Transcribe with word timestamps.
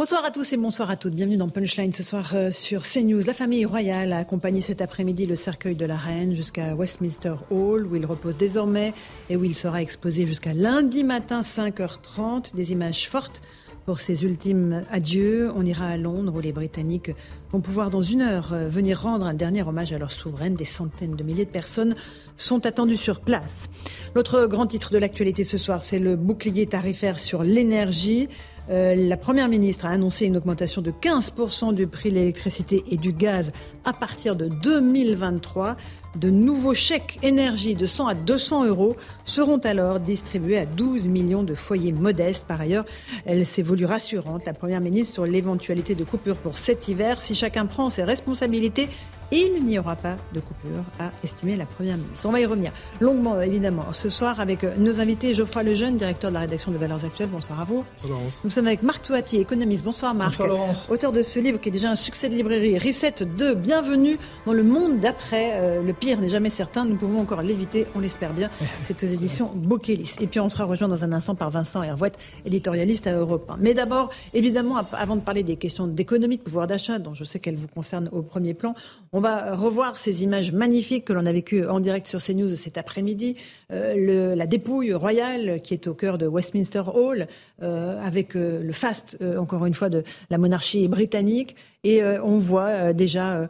Bonsoir 0.00 0.24
à 0.24 0.30
tous 0.30 0.54
et 0.54 0.56
bonsoir 0.56 0.88
à 0.88 0.96
toutes. 0.96 1.12
Bienvenue 1.12 1.36
dans 1.36 1.50
Punchline 1.50 1.92
ce 1.92 2.02
soir 2.02 2.30
euh, 2.32 2.50
sur 2.52 2.84
CNews. 2.84 3.20
La 3.26 3.34
famille 3.34 3.66
royale 3.66 4.14
a 4.14 4.16
accompagné 4.16 4.62
cet 4.62 4.80
après-midi 4.80 5.26
le 5.26 5.36
cercueil 5.36 5.74
de 5.74 5.84
la 5.84 5.98
reine 5.98 6.34
jusqu'à 6.34 6.74
Westminster 6.74 7.34
Hall 7.50 7.86
où 7.86 7.96
il 7.96 8.06
repose 8.06 8.34
désormais 8.34 8.94
et 9.28 9.36
où 9.36 9.44
il 9.44 9.54
sera 9.54 9.82
exposé 9.82 10.24
jusqu'à 10.26 10.54
lundi 10.54 11.04
matin 11.04 11.42
5h30. 11.42 12.54
Des 12.54 12.72
images 12.72 13.10
fortes 13.10 13.42
pour 13.84 14.00
ses 14.00 14.24
ultimes 14.24 14.84
adieux. 14.90 15.50
On 15.54 15.66
ira 15.66 15.86
à 15.86 15.96
Londres 15.98 16.32
où 16.36 16.40
les 16.40 16.52
Britanniques 16.52 17.10
vont 17.50 17.60
pouvoir 17.60 17.90
dans 17.90 18.00
une 18.00 18.22
heure 18.22 18.52
euh, 18.52 18.68
venir 18.68 19.02
rendre 19.02 19.26
un 19.26 19.34
dernier 19.34 19.62
hommage 19.62 19.92
à 19.92 19.98
leur 19.98 20.12
souveraine. 20.12 20.54
Des 20.54 20.64
centaines 20.64 21.16
de 21.16 21.22
milliers 21.22 21.44
de 21.44 21.50
personnes 21.50 21.94
sont 22.38 22.64
attendues 22.64 22.96
sur 22.96 23.20
place. 23.20 23.68
L'autre 24.14 24.46
grand 24.46 24.66
titre 24.66 24.92
de 24.92 24.98
l'actualité 24.98 25.44
ce 25.44 25.58
soir, 25.58 25.84
c'est 25.84 25.98
le 25.98 26.16
bouclier 26.16 26.66
tarifaire 26.66 27.18
sur 27.18 27.42
l'énergie. 27.42 28.28
Euh, 28.70 28.94
la 28.94 29.16
Première 29.16 29.48
ministre 29.48 29.86
a 29.86 29.90
annoncé 29.90 30.26
une 30.26 30.36
augmentation 30.36 30.80
de 30.80 30.92
15% 30.92 31.74
du 31.74 31.86
prix 31.86 32.10
de 32.10 32.14
l'électricité 32.14 32.84
et 32.90 32.96
du 32.96 33.12
gaz 33.12 33.52
à 33.84 33.92
partir 33.92 34.36
de 34.36 34.48
2023. 34.48 35.76
De 36.16 36.30
nouveaux 36.30 36.74
chèques 36.74 37.18
énergie 37.22 37.74
de 37.74 37.86
100 37.86 38.06
à 38.06 38.14
200 38.14 38.66
euros 38.66 38.96
seront 39.24 39.58
alors 39.58 39.98
distribués 40.00 40.58
à 40.58 40.66
12 40.66 41.08
millions 41.08 41.42
de 41.42 41.54
foyers 41.54 41.92
modestes. 41.92 42.46
Par 42.46 42.60
ailleurs, 42.60 42.84
elle 43.26 43.46
s'est 43.46 43.62
voulue 43.62 43.86
rassurante, 43.86 44.44
la 44.44 44.52
Première 44.52 44.80
ministre, 44.80 45.14
sur 45.14 45.26
l'éventualité 45.26 45.94
de 45.94 46.04
coupure 46.04 46.36
pour 46.36 46.58
cet 46.58 46.88
hiver. 46.88 47.20
Si 47.20 47.34
chacun 47.34 47.66
prend 47.66 47.90
ses 47.90 48.04
responsabilités, 48.04 48.88
il 49.32 49.64
n'y 49.64 49.78
aura 49.78 49.94
pas 49.94 50.16
de 50.34 50.40
coupure, 50.40 50.82
a 50.98 51.10
estimé 51.22 51.56
la 51.56 51.66
Première 51.66 51.96
ministre. 51.96 52.26
On 52.26 52.32
va 52.32 52.40
y 52.40 52.46
revenir 52.46 52.72
longuement, 53.00 53.40
évidemment, 53.40 53.92
ce 53.92 54.08
soir 54.08 54.40
avec 54.40 54.64
euh, 54.64 54.74
nos 54.76 55.00
invités. 55.00 55.34
Geoffroy 55.34 55.62
Lejeune, 55.62 55.96
directeur 55.96 56.30
de 56.30 56.34
la 56.34 56.40
rédaction 56.40 56.72
de 56.72 56.78
Valeurs 56.78 57.04
Actuelles. 57.04 57.28
Bonsoir 57.28 57.60
à 57.60 57.64
vous. 57.64 57.84
Bonsoir 57.94 58.18
Laurence. 58.18 58.40
Nous 58.44 58.50
sommes 58.50 58.66
avec 58.66 58.82
Marc 58.82 59.02
Touati, 59.02 59.36
économiste. 59.36 59.84
Bonsoir 59.84 60.14
Marc. 60.14 60.30
Bonsoir 60.30 60.48
Laurence. 60.48 60.88
Auteur 60.90 61.12
de 61.12 61.22
ce 61.22 61.38
livre 61.38 61.60
qui 61.60 61.68
est 61.68 61.72
déjà 61.72 61.90
un 61.90 61.96
succès 61.96 62.28
de 62.28 62.34
librairie, 62.34 62.76
Reset 62.78 63.24
2. 63.24 63.54
Bienvenue 63.54 64.18
dans 64.46 64.52
le 64.52 64.64
monde 64.64 64.98
d'après. 64.98 65.52
Euh, 65.54 65.82
le 65.82 65.92
pire 65.92 66.20
n'est 66.20 66.28
jamais 66.28 66.50
certain. 66.50 66.84
Nous 66.84 66.96
pouvons 66.96 67.20
encore 67.20 67.42
l'éviter, 67.42 67.86
on 67.94 68.00
l'espère 68.00 68.32
bien. 68.32 68.50
C'est 68.86 69.02
aux 69.04 69.08
éditions 69.08 69.50
Bocchelis. 69.54 70.16
Et 70.20 70.26
puis 70.26 70.40
on 70.40 70.48
sera 70.48 70.64
rejoint 70.64 70.88
dans 70.88 71.04
un 71.04 71.12
instant 71.12 71.36
par 71.36 71.50
Vincent 71.50 71.82
Hervouette, 71.84 72.18
éditorialiste 72.44 73.06
à 73.06 73.12
Europe 73.12 73.48
1. 73.48 73.58
Mais 73.60 73.74
d'abord, 73.74 74.10
évidemment, 74.34 74.76
avant 74.92 75.14
de 75.14 75.20
parler 75.20 75.44
des 75.44 75.56
questions 75.56 75.86
d'économie, 75.86 76.36
de 76.38 76.42
pouvoir 76.42 76.66
d'achat, 76.66 76.98
dont 76.98 77.14
je 77.14 77.22
sais 77.22 77.38
qu'elles 77.38 77.56
vous 77.56 77.68
concernent 77.68 78.08
au 78.12 78.22
premier 78.22 78.54
plan, 78.54 78.74
on 79.12 79.19
va 79.20 79.54
revoir 79.54 79.98
ces 79.98 80.22
images 80.22 80.52
magnifiques 80.52 81.04
que 81.04 81.12
l'on 81.12 81.26
a 81.26 81.32
vécues 81.32 81.66
en 81.66 81.80
direct 81.80 82.06
sur 82.06 82.22
CNews 82.22 82.54
cet 82.56 82.78
après-midi, 82.78 83.36
euh, 83.72 84.34
la 84.34 84.46
dépouille 84.46 84.92
royale 84.92 85.60
qui 85.62 85.74
est 85.74 85.86
au 85.86 85.94
cœur 85.94 86.18
de 86.18 86.26
Westminster 86.26 86.82
Hall, 86.92 87.28
euh, 87.62 88.00
avec 88.04 88.36
euh, 88.36 88.62
le 88.62 88.72
faste, 88.72 89.18
encore 89.38 89.66
une 89.66 89.74
fois, 89.74 89.88
de 89.88 90.02
la 90.30 90.38
monarchie 90.38 90.88
britannique. 90.88 91.56
Et 91.82 92.02
on 92.04 92.38
voit 92.40 92.92
déjà, 92.92 93.48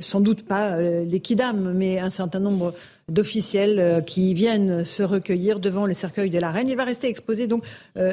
sans 0.00 0.20
doute 0.20 0.44
pas 0.44 0.80
les 0.80 1.20
kidam, 1.20 1.72
mais 1.72 2.00
un 2.00 2.10
certain 2.10 2.40
nombre 2.40 2.74
d'officiels 3.08 4.02
qui 4.04 4.34
viennent 4.34 4.82
se 4.82 5.04
recueillir 5.04 5.60
devant 5.60 5.86
le 5.86 5.94
cercueil 5.94 6.28
de 6.28 6.40
la 6.40 6.50
reine. 6.50 6.68
Il 6.68 6.76
va 6.76 6.82
rester 6.82 7.06
exposé 7.06 7.46
donc 7.46 7.62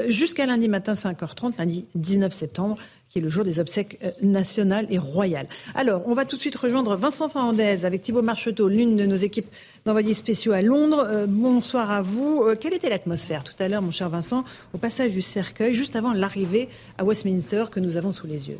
jusqu'à 0.06 0.46
lundi 0.46 0.68
matin 0.68 0.94
5h30, 0.94 1.58
lundi 1.58 1.88
19 1.96 2.32
septembre 2.32 2.78
qui 3.10 3.20
est 3.20 3.22
le 3.22 3.30
jour 3.30 3.44
des 3.44 3.60
obsèques 3.60 4.00
euh, 4.04 4.12
nationales 4.22 4.88
et 4.90 4.98
royales. 4.98 5.48
Alors, 5.76 6.04
on 6.06 6.14
va 6.14 6.26
tout 6.26 6.36
de 6.36 6.42
suite 6.42 6.56
rejoindre 6.56 6.96
Vincent 6.96 7.28
Fernandez 7.28 7.86
avec 7.86 8.04
Thibault 8.04 8.22
Marcheteau, 8.22 8.70
l'une 8.70 8.96
de 8.96 9.06
nos 9.06 9.16
équipes 9.16 9.48
d'envoyés 9.86 10.14
spéciaux 10.14 10.54
à 10.54 10.62
Londres. 10.62 11.06
Euh, 11.08 11.26
bonsoir 11.28 11.90
à 11.92 12.02
vous. 12.02 12.44
Euh, 12.44 12.56
quelle 12.56 12.74
était 12.74 12.90
l'atmosphère 12.90 13.44
tout 13.44 13.56
à 13.60 13.68
l'heure, 13.68 13.82
mon 13.82 13.92
cher 13.92 14.10
Vincent, 14.10 14.46
au 14.74 14.78
passage 14.78 15.12
du 15.12 15.22
cercueil, 15.22 15.74
juste 15.74 15.96
avant 15.96 16.14
l'arrivée 16.14 16.70
à 16.98 17.04
Westminster 17.04 17.66
que 17.72 17.80
nous 17.80 17.98
avons 17.98 18.12
sous 18.12 18.28
les 18.28 18.50
yeux? 18.50 18.60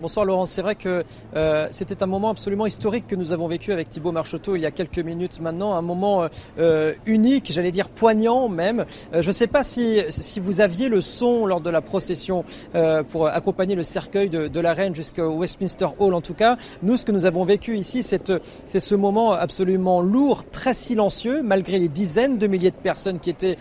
Bonsoir 0.00 0.24
Laurence, 0.24 0.52
c'est 0.52 0.62
vrai 0.62 0.76
que 0.76 1.02
euh, 1.34 1.66
c'était 1.72 2.04
un 2.04 2.06
moment 2.06 2.30
absolument 2.30 2.66
historique 2.66 3.08
que 3.08 3.16
nous 3.16 3.32
avons 3.32 3.48
vécu 3.48 3.72
avec 3.72 3.88
Thibault 3.88 4.12
Marcheteau 4.12 4.54
il 4.54 4.60
y 4.60 4.66
a 4.66 4.70
quelques 4.70 5.00
minutes 5.00 5.40
maintenant, 5.40 5.74
un 5.74 5.82
moment 5.82 6.22
euh, 6.22 6.28
euh, 6.60 6.94
unique, 7.04 7.50
j'allais 7.52 7.72
dire 7.72 7.88
poignant 7.88 8.48
même. 8.48 8.84
je 9.12 9.26
ne 9.26 9.32
sais 9.32 9.48
pas 9.48 9.64
si, 9.64 10.00
si 10.08 10.38
vous 10.38 10.60
aviez 10.60 10.88
le 10.88 11.00
son 11.00 11.46
lors 11.46 11.60
de 11.60 11.68
la 11.68 11.80
procession 11.80 12.44
pour 13.08 13.26
accompagner 13.26 13.74
le 13.74 13.82
cercueil 13.82 14.30
de, 14.30 14.46
de 14.46 14.60
la 14.60 14.72
reine 14.72 14.94
jusqu'au 14.94 15.36
Westminster 15.38 15.88
Hall 15.98 16.14
en 16.14 16.20
tout 16.20 16.34
cas. 16.34 16.56
Nous, 16.82 16.96
ce 16.96 17.04
que 17.04 17.12
nous 17.12 17.26
avons 17.26 17.44
vécu 17.44 17.76
ici, 17.76 18.04
c'est 18.04 18.30
ce 18.78 18.94
moment 18.94 19.32
absolument 19.32 20.00
lourd, 20.00 20.44
très 20.44 20.74
silencieux, 20.74 21.42
malgré 21.42 21.78
les 21.78 21.88
dizaines 21.88 22.38
de 22.38 22.46
milliers 22.46 22.70
de 22.70 22.76
personnes 22.76 23.18
qui 23.18 23.30
étaient 23.30 23.56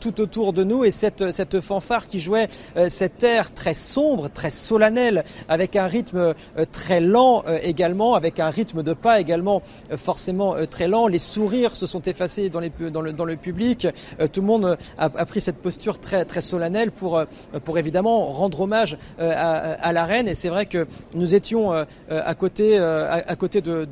tout 0.00 0.20
autour 0.20 0.52
de 0.52 0.64
nous 0.64 0.84
et 0.84 0.90
cette, 0.90 1.30
cette 1.30 1.60
fanfare 1.60 2.06
qui 2.06 2.18
jouait 2.18 2.48
cet 2.88 3.22
air 3.22 3.54
très 3.54 3.74
sombre, 3.74 4.28
très 4.28 4.50
solennel 4.50 5.24
avec 5.48 5.75
un 5.78 5.86
rythme 5.86 6.18
euh, 6.18 6.34
très 6.70 7.00
lent 7.00 7.42
euh, 7.48 7.58
également, 7.62 8.14
avec 8.14 8.40
un 8.40 8.50
rythme 8.50 8.82
de 8.82 8.92
pas 8.92 9.20
également 9.20 9.62
euh, 9.90 9.96
forcément 9.96 10.54
très 10.70 10.88
lent. 10.88 11.06
Les 11.06 11.18
sourires 11.18 11.76
se 11.76 11.86
sont 11.86 12.02
effacés 12.02 12.50
dans, 12.50 12.60
dans, 12.90 13.00
le, 13.00 13.12
dans 13.12 13.24
le 13.24 13.36
public. 13.36 13.88
Tout 14.32 14.40
le 14.40 14.46
monde 14.46 14.78
a, 14.98 15.08
pris 15.08 15.40
cette 15.40 15.58
posture 15.58 15.98
très, 15.98 16.24
très 16.24 16.40
solennelle 16.40 16.90
pour, 16.90 17.22
pour 17.64 17.78
évidemment 17.78 18.26
rendre 18.26 18.60
hommage 18.60 18.96
à, 19.18 19.92
la 19.92 20.04
reine. 20.04 20.28
Et 20.28 20.34
c'est 20.34 20.48
vrai 20.48 20.66
que 20.66 20.86
nous 21.14 21.34
étions 21.34 21.72
à 21.72 22.34
côté, 22.34 22.78
à, 22.78 23.36
côté 23.36 23.60
de, 23.60 23.86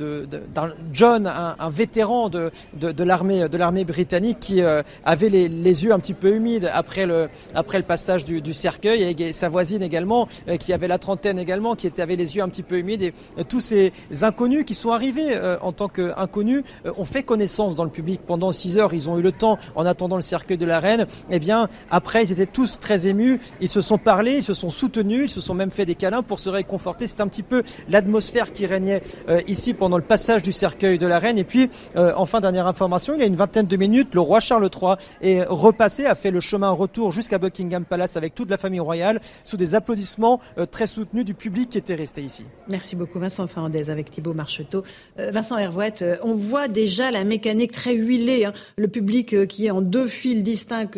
John, 0.93 1.27
un, 1.27 1.71
vétéran 1.71 2.29
de, 2.29 2.51
de, 2.75 3.05
l'armée, 3.05 3.49
de 3.49 3.57
l'armée 3.57 3.85
britannique 3.85 4.41
qui 4.41 4.63
avait 5.05 5.29
les, 5.29 5.49
les, 5.49 5.85
yeux 5.85 5.93
un 5.93 5.99
petit 5.99 6.15
peu 6.15 6.35
humides 6.35 6.71
après 6.73 7.07
le, 7.07 7.29
après 7.55 7.79
le 7.79 7.85
passage 7.85 8.25
du 8.25 8.55
cercueil 8.55 9.15
et 9.19 9.33
sa 9.33 9.49
voisine 9.49 9.83
également 9.83 10.29
qui 10.59 10.73
avait 10.73 10.89
la 10.89 10.99
trentaine 10.99 11.39
également 11.39 11.74
qui 11.75 11.91
avaient 12.01 12.17
les 12.17 12.37
yeux 12.37 12.43
un 12.43 12.49
petit 12.49 12.63
peu 12.63 12.79
humides 12.79 13.03
et 13.03 13.15
euh, 13.39 13.43
tous 13.49 13.61
ces 13.61 13.93
inconnus 14.23 14.65
qui 14.65 14.75
sont 14.75 14.91
arrivés 14.91 15.35
euh, 15.37 15.57
en 15.61 15.73
tant 15.73 15.89
qu'inconnus 15.89 16.63
euh, 16.87 16.93
ont 16.97 17.05
fait 17.05 17.23
connaissance 17.23 17.75
dans 17.75 17.85
le 17.85 17.91
public 17.91 18.21
pendant 18.27 18.53
six 18.53 18.77
heures. 18.77 18.95
Ils 18.95 19.09
ont 19.09 19.19
eu 19.19 19.23
le 19.23 19.33
temps, 19.33 19.59
en 19.75 19.87
attendant 19.87 20.17
le 20.17 20.23
cercueil 20.23 20.59
de 20.59 20.67
la 20.67 20.81
reine. 20.81 21.07
Eh 21.31 21.39
bien, 21.39 21.69
après, 21.91 22.23
ils 22.23 22.33
étaient 22.33 22.47
tous 22.47 22.79
très 22.81 23.07
émus. 23.07 23.41
Ils 23.61 23.71
se 23.71 23.81
sont 23.81 23.99
parlé, 23.99 24.37
ils 24.37 24.43
se 24.43 24.55
sont 24.55 24.71
soutenus, 24.71 25.25
ils 25.25 25.31
se 25.31 25.41
sont 25.41 25.55
même 25.55 25.71
fait 25.71 25.87
des 25.87 25.95
câlins 25.95 26.23
pour 26.23 26.39
se 26.39 26.49
réconforter. 26.49 27.09
C'est 27.09 27.21
un 27.21 27.29
petit 27.29 27.43
peu 27.43 27.63
l'atmosphère 27.89 28.53
qui 28.53 28.67
régnait 28.67 29.03
ici 29.47 29.75
pendant 29.75 29.97
le 29.97 30.03
passage 30.03 30.43
du 30.43 30.53
cercueil 30.53 30.99
de 30.99 31.07
la 31.07 31.19
reine. 31.19 31.39
Et 31.39 31.45
puis, 31.45 31.71
enfin, 31.97 32.41
dernière 32.41 32.67
information, 32.67 33.15
il 33.15 33.21
y 33.21 33.23
a 33.23 33.27
une 33.27 33.37
vingtaine 33.37 33.67
de 33.67 33.77
minutes, 33.77 34.15
le 34.15 34.21
roi 34.21 34.41
Charles 34.41 34.69
III 34.71 34.95
est 35.23 35.45
repassé, 35.45 36.07
a 36.07 36.15
fait 36.15 36.31
le 36.31 36.41
chemin 36.41 36.71
retour 36.71 37.13
jusqu'à 37.13 37.39
Buckingham 37.39 37.85
Palace 37.85 38.17
avec 38.17 38.35
toute 38.35 38.51
la 38.51 38.59
famille 38.59 38.81
royale, 38.81 39.21
sous 39.45 39.57
des 39.57 39.75
applaudissements 39.75 40.41
très 40.71 40.87
soutenus 40.87 41.25
du 41.25 41.35
public 41.35 41.64
qui 41.69 41.79
était 41.79 41.95
resté 41.95 42.23
ici. 42.23 42.45
Merci 42.69 42.97
beaucoup 42.97 43.19
Vincent 43.19 43.47
Fernandez 43.47 43.91
avec 43.91 44.11
Thibault 44.11 44.35
Marcheteau. 44.35 44.85
Euh, 45.19 45.31
Vincent 45.31 45.59
Hervouette, 45.59 46.03
euh, 46.03 46.17
on 46.23 46.35
voit 46.35 46.69
déjà 46.69 47.11
la 47.11 47.25
mécanique 47.25 47.73
très 47.73 47.95
huilée. 47.95 48.45
Hein. 48.45 48.53
Le 48.77 48.89
public 48.89 49.35
euh, 49.35 49.47
qui 49.47 49.67
est 49.67 49.71
en 49.71 49.81
deux 49.81 50.09
files 50.09 50.43
distincts 50.43 50.91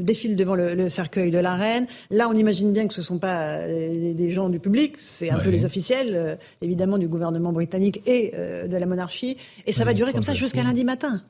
défile 0.00 0.36
devant 0.36 0.54
le, 0.54 0.88
cercueil 0.88 1.30
de 1.30 1.38
la 1.38 1.54
reine. 1.54 1.86
Là, 2.10 2.28
on 2.28 2.32
imagine 2.32 2.72
bien 2.72 2.88
que 2.88 2.94
ce 2.94 3.00
ne 3.00 3.06
sont 3.06 3.18
pas 3.18 3.66
des 3.66 4.30
gens 4.30 4.48
du 4.48 4.58
public, 4.58 4.98
c'est 4.98 5.30
un 5.30 5.38
peu 5.38 5.50
les 5.50 5.64
officiels, 5.64 6.38
évidemment, 6.62 6.98
du 6.98 7.08
gouvernement 7.08 7.52
britannique 7.52 8.02
et 8.06 8.32
de 8.32 8.76
la 8.76 8.86
monarchie. 8.86 9.36
Et 9.66 9.72
ça 9.72 9.84
va 9.84 9.94
durer 9.94 10.12
comme 10.12 10.22
ça 10.22 10.34
jusqu'à 10.34 10.62
lundi 10.62 10.84
matin. 10.84 11.22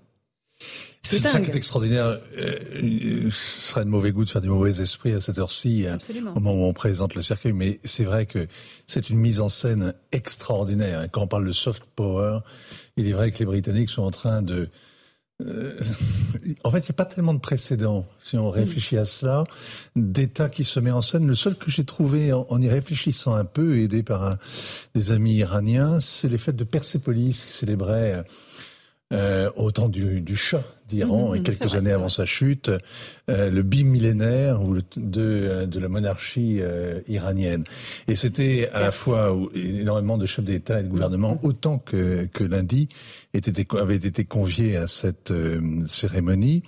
C'est 1.02 1.18
ça 1.18 1.40
qui 1.40 1.50
est 1.50 1.56
extraordinaire. 1.56 2.18
Euh, 2.36 3.30
ce 3.30 3.60
serait 3.62 3.84
de 3.84 3.90
mauvais 3.90 4.12
goût 4.12 4.24
de 4.24 4.30
faire 4.30 4.40
du 4.40 4.48
mauvais 4.48 4.80
esprit 4.80 5.12
à 5.12 5.20
cette 5.20 5.38
heure-ci, 5.38 5.86
hein, 5.86 5.98
au 6.34 6.40
moment 6.40 6.64
où 6.64 6.68
on 6.68 6.72
présente 6.72 7.14
le 7.14 7.22
cercueil. 7.22 7.52
Mais 7.52 7.78
c'est 7.84 8.04
vrai 8.04 8.26
que 8.26 8.48
c'est 8.86 9.10
une 9.10 9.18
mise 9.18 9.40
en 9.40 9.48
scène 9.48 9.94
extraordinaire. 10.12 11.06
Quand 11.12 11.22
on 11.22 11.26
parle 11.26 11.46
de 11.46 11.52
soft 11.52 11.84
power, 11.94 12.40
il 12.96 13.08
est 13.08 13.12
vrai 13.12 13.30
que 13.30 13.38
les 13.38 13.44
Britanniques 13.44 13.90
sont 13.90 14.02
en 14.02 14.10
train 14.10 14.42
de... 14.42 14.68
Euh, 15.42 15.78
en 16.64 16.70
fait, 16.70 16.78
il 16.78 16.82
n'y 16.82 16.90
a 16.90 16.94
pas 16.94 17.04
tellement 17.04 17.34
de 17.34 17.40
précédents, 17.40 18.04
si 18.20 18.36
on 18.36 18.50
réfléchit 18.50 18.96
à 18.96 19.04
cela, 19.04 19.44
d'État 19.94 20.48
qui 20.48 20.64
se 20.64 20.80
met 20.80 20.90
en 20.90 21.02
scène. 21.02 21.26
Le 21.26 21.34
seul 21.34 21.54
que 21.54 21.70
j'ai 21.70 21.84
trouvé 21.84 22.32
en, 22.32 22.60
y 22.60 22.68
réfléchissant 22.68 23.34
un 23.34 23.44
peu, 23.44 23.78
aidé 23.78 24.02
par 24.02 24.24
un, 24.24 24.38
des 24.94 25.12
amis 25.12 25.34
iraniens, 25.34 26.00
c'est 26.00 26.28
les 26.28 26.38
fêtes 26.38 26.56
de 26.56 26.64
Persépolis 26.64 27.44
qui 27.44 27.52
célébraient 27.52 28.24
euh, 29.12 29.50
au 29.54 29.70
temps 29.70 29.88
du, 29.88 30.20
du 30.20 30.36
chat 30.36 30.64
d'Iran 30.88 31.34
et 31.34 31.42
quelques 31.42 31.74
années 31.74 31.92
avant 31.92 32.08
sa 32.08 32.26
chute, 32.26 32.70
le 33.28 33.62
bimillénaire 33.62 34.62
ou 34.62 34.76
de, 34.96 35.64
de 35.66 35.80
la 35.80 35.88
monarchie 35.88 36.60
iranienne. 37.08 37.64
Et 38.08 38.16
c'était 38.16 38.68
à 38.72 38.80
la 38.80 38.92
fois 38.92 39.34
où 39.34 39.50
énormément 39.54 40.18
de 40.18 40.26
chefs 40.26 40.44
d'État 40.44 40.80
et 40.80 40.84
de 40.84 40.88
gouvernement, 40.88 41.38
autant 41.42 41.78
que, 41.78 42.26
que 42.26 42.44
lundi, 42.44 42.88
étaient, 43.34 43.66
avaient 43.76 43.96
été 43.96 44.24
conviés 44.24 44.76
à 44.76 44.88
cette 44.88 45.32
cérémonie. 45.88 46.62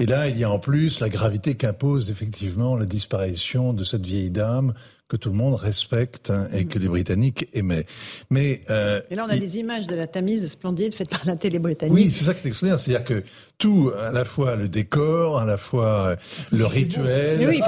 Et 0.00 0.06
là, 0.06 0.28
il 0.28 0.36
y 0.36 0.44
a 0.44 0.50
en 0.50 0.58
plus 0.58 0.98
la 0.98 1.08
gravité 1.08 1.54
qu'impose 1.54 2.10
effectivement 2.10 2.76
la 2.76 2.86
disparition 2.86 3.72
de 3.72 3.84
cette 3.84 4.04
vieille 4.04 4.30
dame 4.30 4.74
que 5.08 5.16
tout 5.16 5.28
le 5.28 5.34
monde 5.34 5.54
respecte 5.54 6.30
hein, 6.30 6.48
et 6.52 6.64
que 6.64 6.78
les 6.78 6.88
Britanniques 6.88 7.46
aimaient. 7.52 7.84
Mais 8.30 8.62
euh, 8.70 9.02
et 9.10 9.14
là, 9.14 9.26
on 9.26 9.30
a 9.30 9.36
des 9.36 9.58
images 9.58 9.86
de 9.86 9.94
la 9.94 10.06
Tamise 10.06 10.48
splendide 10.48 10.94
faite 10.94 11.10
par 11.10 11.26
la 11.26 11.36
télé 11.36 11.58
britannique. 11.58 11.94
Oui, 11.94 12.10
c'est 12.10 12.24
ça 12.24 12.32
qui 12.32 12.46
est 12.46 12.48
extraordinaire, 12.48 12.80
c'est-à-dire 12.80 13.04
que 13.04 13.22
tout, 13.58 13.92
à 14.00 14.12
la 14.12 14.24
fois 14.24 14.56
le 14.56 14.66
décor, 14.68 15.38
à 15.38 15.44
la 15.44 15.58
fois 15.58 16.16
le 16.52 16.64
rituel, 16.64 17.46
oui, 17.46 17.60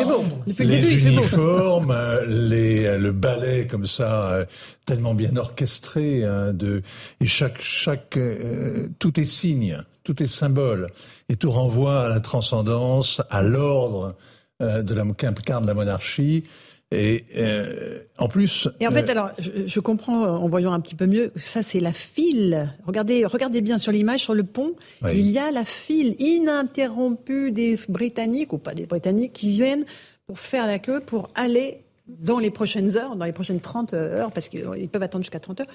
les 0.59 1.07
uniformes, 1.09 1.95
les, 2.27 2.97
le 2.97 3.13
ballet 3.13 3.67
comme 3.67 3.87
ça, 3.87 4.31
euh, 4.31 4.45
tellement 4.87 5.15
bien 5.15 5.37
orchestré, 5.37 6.25
hein, 6.25 6.55
de 6.55 6.83
et 7.21 7.27
chaque 7.27 7.61
chaque 7.61 8.17
euh, 8.17 8.89
tout 8.99 9.21
est 9.21 9.27
signe, 9.27 9.83
tout 10.05 10.23
est 10.23 10.27
symbole, 10.27 10.89
et 11.29 11.37
tout 11.37 11.51
renvoie 11.51 12.01
à 12.01 12.09
la 12.09 12.21
transcendance, 12.21 13.21
à 13.29 13.43
l'ordre 13.43 14.17
de 14.59 14.95
la 14.95 15.05
qu'incarne 15.13 15.67
la 15.67 15.75
monarchie. 15.75 16.45
Et 16.93 17.25
euh, 17.37 18.01
en 18.17 18.29
plus. 18.29 18.69
Et 18.79 18.87
en 18.87 18.93
fait, 18.93 19.09
euh, 19.09 19.13
alors, 19.13 19.31
je, 19.39 19.81
comprends 19.81 20.25
euh, 20.25 20.29
en 20.29 20.49
voyant 20.49 20.73
un 20.73 20.81
petit 20.81 20.95
peu 20.95 21.07
mieux. 21.07 21.33
Ça, 21.35 21.65
c'est 21.65 21.81
la 21.81 21.93
file. 21.93 22.73
Regardez, 22.87 23.25
regardez 23.25 23.61
bien 23.61 23.79
sur 23.79 23.91
l'image, 23.91 24.21
sur 24.21 24.35
le 24.35 24.45
pont, 24.45 24.75
il 25.13 25.29
y 25.31 25.39
a 25.39 25.51
la 25.51 25.65
file 25.65 26.15
ininterrompue 26.21 27.51
des 27.51 27.79
Britanniques 27.89 28.53
ou 28.53 28.59
pas 28.59 28.75
des 28.75 28.87
Britanniques 28.87 29.33
qui 29.33 29.51
viennent 29.51 29.85
pour 30.27 30.39
faire 30.39 30.67
la 30.67 30.79
queue 30.79 31.01
pour 31.01 31.29
aller 31.35 31.83
dans 32.07 32.39
les 32.39 32.51
prochaines 32.51 32.97
heures, 32.97 33.17
dans 33.17 33.25
les 33.25 33.33
prochaines 33.33 33.61
30 33.61 33.95
heures, 33.95 34.31
parce 34.31 34.49
qu'ils 34.49 34.89
peuvent 34.89 35.03
attendre 35.03 35.25
jusqu'à 35.25 35.41
30 35.41 35.63
heures, 35.63 35.67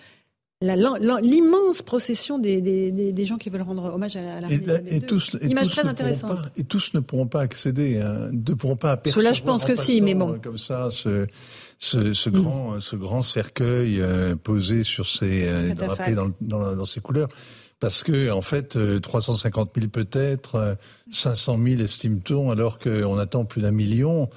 l'immense 0.61 1.81
procession 1.81 2.37
des, 2.37 2.61
des, 2.61 2.91
des, 2.91 3.25
gens 3.25 3.37
qui 3.37 3.49
veulent 3.49 3.63
rendre 3.63 3.93
hommage 3.93 4.15
à 4.15 4.39
la, 4.39 4.47
reine 4.47 4.83
et, 4.87 4.97
et 4.97 5.01
tous, 5.01 5.35
et 5.41 5.47
Image 5.47 5.69
très 5.69 5.87
intéressante. 5.87 6.49
et 6.55 6.63
tous 6.63 6.93
ne 6.93 6.99
pourront 6.99 7.27
pas 7.27 7.41
accéder, 7.41 7.99
hein, 7.99 8.29
ne 8.31 8.53
pourront 8.53 8.75
pas 8.75 8.91
apercevoir. 8.91 9.23
Cela, 9.23 9.33
je 9.33 9.41
pense 9.41 9.65
que 9.65 9.75
si, 9.75 10.01
mais 10.01 10.13
bon. 10.13 10.39
Comme 10.41 10.59
ça, 10.59 10.89
ce, 10.91 11.25
ce, 11.79 12.13
ce 12.13 12.29
mm. 12.29 12.33
grand, 12.33 12.79
ce 12.79 12.95
grand 12.95 13.21
cercueil 13.23 13.99
euh, 13.99 14.35
posé 14.35 14.83
sur 14.83 15.07
ces 15.07 15.47
euh, 15.47 15.73
drapés 15.73 16.13
dans, 16.13 16.31
dans, 16.39 16.75
dans, 16.75 16.85
ces 16.85 17.01
couleurs. 17.01 17.29
Parce 17.79 18.03
que, 18.03 18.29
en 18.29 18.41
fait, 18.41 18.77
350 19.01 19.69
euh, 19.75 19.81
000 19.81 19.91
peut-être, 19.91 20.77
500 21.09 21.59
000 21.65 21.81
estime-t-on, 21.81 22.51
alors 22.51 22.77
qu'on 22.77 23.17
attend 23.17 23.45
plus 23.45 23.63
d'un 23.63 23.71
million 23.71 24.29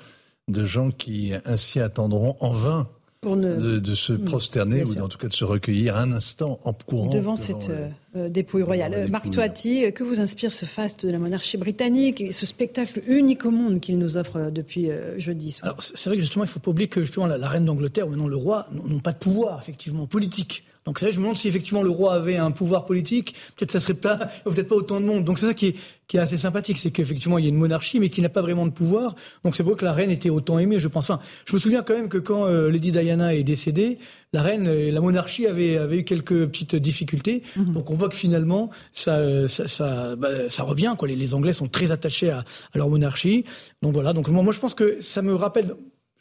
de 0.49 0.65
gens 0.65 0.91
qui 0.91 1.33
ainsi 1.45 1.81
attendront 1.81 2.37
en 2.41 2.53
vain 2.53 2.89
de, 3.25 3.95
se 3.95 4.13
hmm, 4.13 4.25
prosterner 4.25 4.85
ou 4.85 4.99
en 5.01 5.09
tout 5.09 5.19
cas 5.19 5.29
de 5.29 5.33
se 5.33 5.45
recueillir 5.45 5.97
un 5.97 6.13
instant 6.13 6.61
en 6.65 6.73
courant. 6.73 7.11
Devant, 7.11 7.37
cette 7.37 7.71
euh, 7.71 7.89
euh, 8.17 8.29
dépouille 8.29 8.63
royale. 8.63 9.09
Marc 9.11 9.31
Toiti, 9.31 9.93
que 9.93 10.05
vous 10.05 10.21
inspire 10.21 10.53
ce 10.53 10.67
faste 10.67 11.07
de 11.07 11.11
la 11.11 11.19
monarchie 11.19 11.57
britannique 11.57 12.21
et 12.21 12.33
ce 12.33 12.47
spectacle 12.47 13.03
unique 13.07 13.45
au 13.45 13.51
monde 13.51 13.81
qu'il 13.81 13.99
nous 13.99 14.17
offre 14.17 14.37
euh, 14.37 14.51
depuis 14.51 14.91
jeudi 15.19 15.53
soir 15.53 15.77
C'est 15.79 16.09
vrai 16.09 16.17
que 16.17 16.23
justement, 16.23 16.45
il 16.45 16.49
ne 16.49 16.53
faut 16.53 16.61
pas 16.61 16.71
oublier 16.71 16.89
que 16.89 17.01
justement 17.01 17.27
la, 17.27 17.49
reine 17.49 17.65
d'Angleterre 17.65 18.07
ou 18.07 18.11
maintenant 18.11 18.29
le 18.29 18.37
roi 18.37 18.69
n'ont 18.73 19.01
pas 19.01 19.13
de 19.13 19.19
pouvoir 19.19 19.61
effectivement 19.61 20.07
politique. 20.07 20.65
Donc 20.85 20.99
ça, 20.99 21.11
je 21.11 21.17
me 21.17 21.23
demande 21.23 21.37
si 21.37 21.49
effectivement 21.49 21.83
le 21.83 21.91
roi 21.91 22.15
avait 22.15 22.37
un 22.37 22.51
pouvoir 22.51 22.85
politique, 22.85 23.35
peut-être 23.57 23.71
ça 23.71 23.81
serait 23.81 23.95
pas, 23.95 24.17
peut-être 24.45 24.69
pas 24.69 24.77
autant 24.77 25.01
de 25.01 25.07
monde. 25.07 25.25
Donc 25.25 25.39
c'est 25.39 25.47
ça 25.47 25.55
qui 25.55 25.69
est, 25.69 25.77
qui 26.09 26.19
est 26.19 26.21
assez 26.21 26.37
sympathique, 26.37 26.79
c'est 26.79 26.91
qu'effectivement 26.91 27.39
il 27.39 27.45
y 27.45 27.47
a 27.47 27.51
une 27.51 27.57
monarchie, 27.57 28.01
mais 28.01 28.11
qui 28.11 28.21
n'a 28.21 28.29
pas 28.29 28.43
vraiment 28.43 28.67
de 28.67 28.73
pouvoir. 28.73 29.15
Donc 29.45 29.57
c'est 29.57 29.65
pour 29.65 29.77
que 29.77 29.85
la 29.85 29.95
reine 29.95 30.11
était 30.11 30.31
autant 30.31 30.59
aimée, 30.59 30.79
je 30.79 30.89
pense. 30.89 31.09
Enfin, 31.09 31.21
je 31.47 31.55
me 31.55 31.59
souviens 31.59 31.83
quand 31.83 31.95
même 31.95 32.09
que 32.09 32.19
quand 32.19 32.47
euh, 32.47 32.71
Lady 32.71 32.93
Diana 32.93 33.35
est 33.35 33.45
décédée, 33.45 33.99
la 34.35 34.43
reine 34.43 34.67
et 34.67 34.91
la 34.91 35.01
monarchie 35.01 35.47
avaient, 35.47 35.79
avaient 35.79 36.01
eu 36.01 36.05
quelques 36.05 36.47
petites 36.47 36.77
difficultés. 36.77 37.43
Mhm. 37.57 37.73
Donc 37.73 37.91
on 37.91 37.95
voit 37.95 38.09
que 38.09 38.17
finalement 38.17 38.69
ça, 38.93 39.49
ça, 39.49 39.67
ça, 39.67 40.17
bah, 40.17 40.49
ça 40.49 40.65
revient. 40.65 40.95
Quoi. 40.99 41.09
Les, 41.09 41.17
les, 41.17 41.35
Anglais 41.35 41.53
sont 41.55 41.69
très 41.69 41.93
attachés 41.93 42.31
à, 42.31 42.45
à 42.73 42.79
leur 42.79 42.91
monarchie. 42.91 43.45
Donc 43.81 43.95
voilà. 43.95 44.13
Donc 44.13 44.29
moi, 44.29 44.43
moi 44.43 44.53
je 44.53 44.61
pense 44.61 44.75
que 44.75 45.01
ça 45.01 45.23
me 45.23 45.35
rappelle 45.35 45.75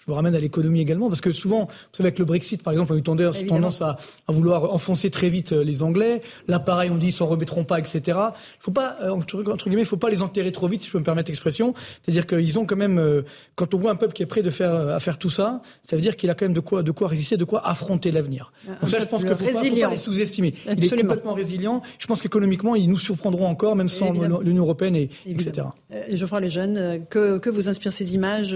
je 0.05 0.11
me 0.11 0.15
ramène 0.15 0.35
à 0.35 0.39
l'économie 0.39 0.81
également, 0.81 1.07
parce 1.07 1.21
que 1.21 1.31
souvent, 1.31 1.65
vous 1.65 1.71
savez, 1.93 2.07
avec 2.07 2.19
le 2.19 2.25
Brexit, 2.25 2.61
par 2.61 2.73
exemple, 2.73 2.91
on 2.91 2.95
a 2.95 2.99
eu 2.99 3.03
tendance, 3.47 3.81
à, 3.81 3.97
à, 4.27 4.31
vouloir 4.31 4.73
enfoncer 4.73 5.09
très 5.09 5.29
vite 5.29 5.53
euh, 5.53 5.63
les 5.63 5.81
Anglais. 5.81 6.21
Là, 6.47 6.59
pareil, 6.59 6.89
on 6.91 6.97
dit 6.97 7.07
ils 7.07 7.13
s'en 7.13 7.25
remettront 7.25 7.63
pas, 7.63 7.79
etc. 7.79 8.01
Il 8.07 8.33
faut 8.59 8.71
pas, 8.71 8.97
euh, 9.01 9.09
entre, 9.11 9.41
guillemets, 9.65 9.83
il 9.83 9.87
faut 9.87 9.95
pas 9.95 10.09
les 10.09 10.21
enterrer 10.21 10.51
trop 10.51 10.67
vite, 10.67 10.81
si 10.81 10.87
je 10.87 10.91
peux 10.91 10.99
me 10.99 11.05
permettre 11.05 11.29
l'expression. 11.29 11.73
C'est-à-dire 12.01 12.27
qu'ils 12.27 12.59
ont 12.59 12.65
quand 12.65 12.75
même, 12.75 12.99
euh, 12.99 13.21
quand 13.55 13.73
on 13.73 13.77
voit 13.77 13.91
un 13.91 13.95
peuple 13.95 14.13
qui 14.13 14.23
est 14.23 14.25
prêt 14.25 14.41
de 14.41 14.49
faire, 14.49 14.73
à 14.73 14.99
faire 14.99 15.17
tout 15.17 15.29
ça, 15.29 15.61
ça 15.83 15.95
veut 15.95 16.01
dire 16.01 16.17
qu'il 16.17 16.29
a 16.29 16.35
quand 16.35 16.45
même 16.45 16.53
de 16.53 16.59
quoi, 16.59 16.83
de 16.83 16.91
quoi 16.91 17.07
résister, 17.07 17.37
de 17.37 17.45
quoi 17.45 17.65
affronter 17.65 18.11
l'avenir. 18.11 18.51
Donc 18.81 18.89
ça, 18.89 18.99
je 18.99 19.05
pense 19.05 19.23
qu'il 19.23 19.33
faut, 19.35 19.45
faut 19.45 19.53
pas 19.53 19.89
les 19.89 19.97
sous-estimer. 19.97 20.53
Il 20.77 20.83
est 20.83 20.89
complètement 20.89 21.33
résilient. 21.33 21.81
Je 21.97 22.07
pense 22.07 22.21
qu'économiquement, 22.21 22.75
ils 22.75 22.89
nous 22.89 22.97
surprendront 22.97 23.47
encore, 23.47 23.77
même 23.77 23.89
sans 23.89 24.11
l'Union 24.11 24.63
européenne, 24.63 24.97
et, 24.97 25.09
etc. 25.25 25.67
Et 26.09 26.17
Geoffroy 26.17 26.41
Lejeune, 26.41 27.05
que, 27.09 27.37
que 27.37 27.49
vous 27.49 27.69
inspirent 27.69 27.93
ces 27.93 28.15
images 28.15 28.53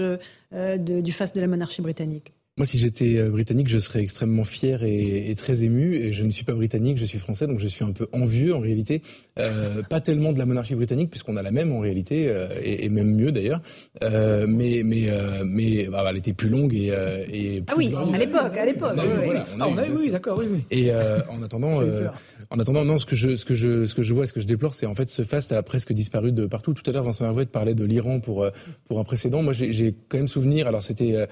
euh, 0.54 0.76
du 0.76 1.12
face 1.12 1.32
de 1.32 1.40
la 1.40 1.46
monarchie 1.46 1.82
britannique 1.82 2.32
moi, 2.58 2.66
si 2.66 2.76
j'étais 2.76 3.18
euh, 3.18 3.30
britannique, 3.30 3.68
je 3.68 3.78
serais 3.78 4.00
extrêmement 4.00 4.42
fier 4.42 4.82
et, 4.82 5.30
et, 5.30 5.34
très 5.36 5.62
ému. 5.62 5.94
Et 5.94 6.12
je 6.12 6.24
ne 6.24 6.30
suis 6.32 6.42
pas 6.42 6.54
britannique, 6.54 6.98
je 6.98 7.04
suis 7.04 7.20
français, 7.20 7.46
donc 7.46 7.60
je 7.60 7.68
suis 7.68 7.84
un 7.84 7.92
peu 7.92 8.08
envieux 8.12 8.52
en 8.52 8.58
réalité. 8.58 9.00
Euh, 9.38 9.84
pas 9.84 10.00
tellement 10.00 10.32
de 10.32 10.40
la 10.40 10.44
monarchie 10.44 10.74
britannique, 10.74 11.08
puisqu'on 11.08 11.36
a 11.36 11.42
la 11.42 11.52
même 11.52 11.70
en 11.70 11.78
réalité, 11.78 12.26
euh, 12.28 12.48
et, 12.60 12.84
et, 12.84 12.88
même 12.88 13.14
mieux 13.14 13.30
d'ailleurs. 13.30 13.62
Euh, 14.02 14.46
mais 14.48 14.82
mais 14.84 15.08
euh, 15.08 15.44
mais 15.46 15.86
bah, 15.86 16.04
elle 16.10 16.16
était 16.16 16.32
plus 16.32 16.48
longue 16.48 16.74
et, 16.74 16.88
et 17.32 17.62
ah 17.68 17.74
oui, 17.76 17.94
à 17.94 18.18
l'époque, 18.18 18.56
à 18.56 18.66
l'époque. 18.66 18.96
oui, 18.96 19.36
ah, 19.60 19.68
oui, 19.96 20.10
d'accord, 20.10 20.38
oui, 20.38 20.46
oui. 20.50 20.64
Et 20.72 20.92
en 20.92 21.40
attendant, 21.44 21.80
en 22.50 22.58
attendant, 22.58 22.84
non, 22.84 22.98
ce 22.98 23.06
que 23.06 23.16
je 23.16 23.36
ce 23.36 23.44
que 23.44 23.54
je 23.54 23.84
ce 23.84 23.94
que 23.94 24.02
je 24.02 24.14
vois, 24.14 24.26
ce 24.26 24.32
que 24.32 24.40
je 24.40 24.46
déplore, 24.46 24.74
c'est 24.74 24.86
en 24.86 24.94
fait 24.94 25.08
ce 25.08 25.22
faste 25.22 25.52
a 25.52 25.62
presque 25.62 25.92
disparu 25.92 26.32
de 26.32 26.46
partout. 26.46 26.74
Tout 26.74 26.88
à 26.88 26.92
l'heure, 26.92 27.04
Vincent 27.04 27.24
Hervouet 27.24 27.46
parlait 27.46 27.74
de 27.74 27.84
l'Iran 27.84 28.20
pour 28.20 28.48
pour 28.86 28.98
un 28.98 29.04
précédent. 29.04 29.42
Moi, 29.42 29.52
j'ai 29.52 29.94
quand 30.08 30.18
même 30.18 30.28
souvenir. 30.28 30.66
Alors 30.66 30.82
c'était 30.82 31.26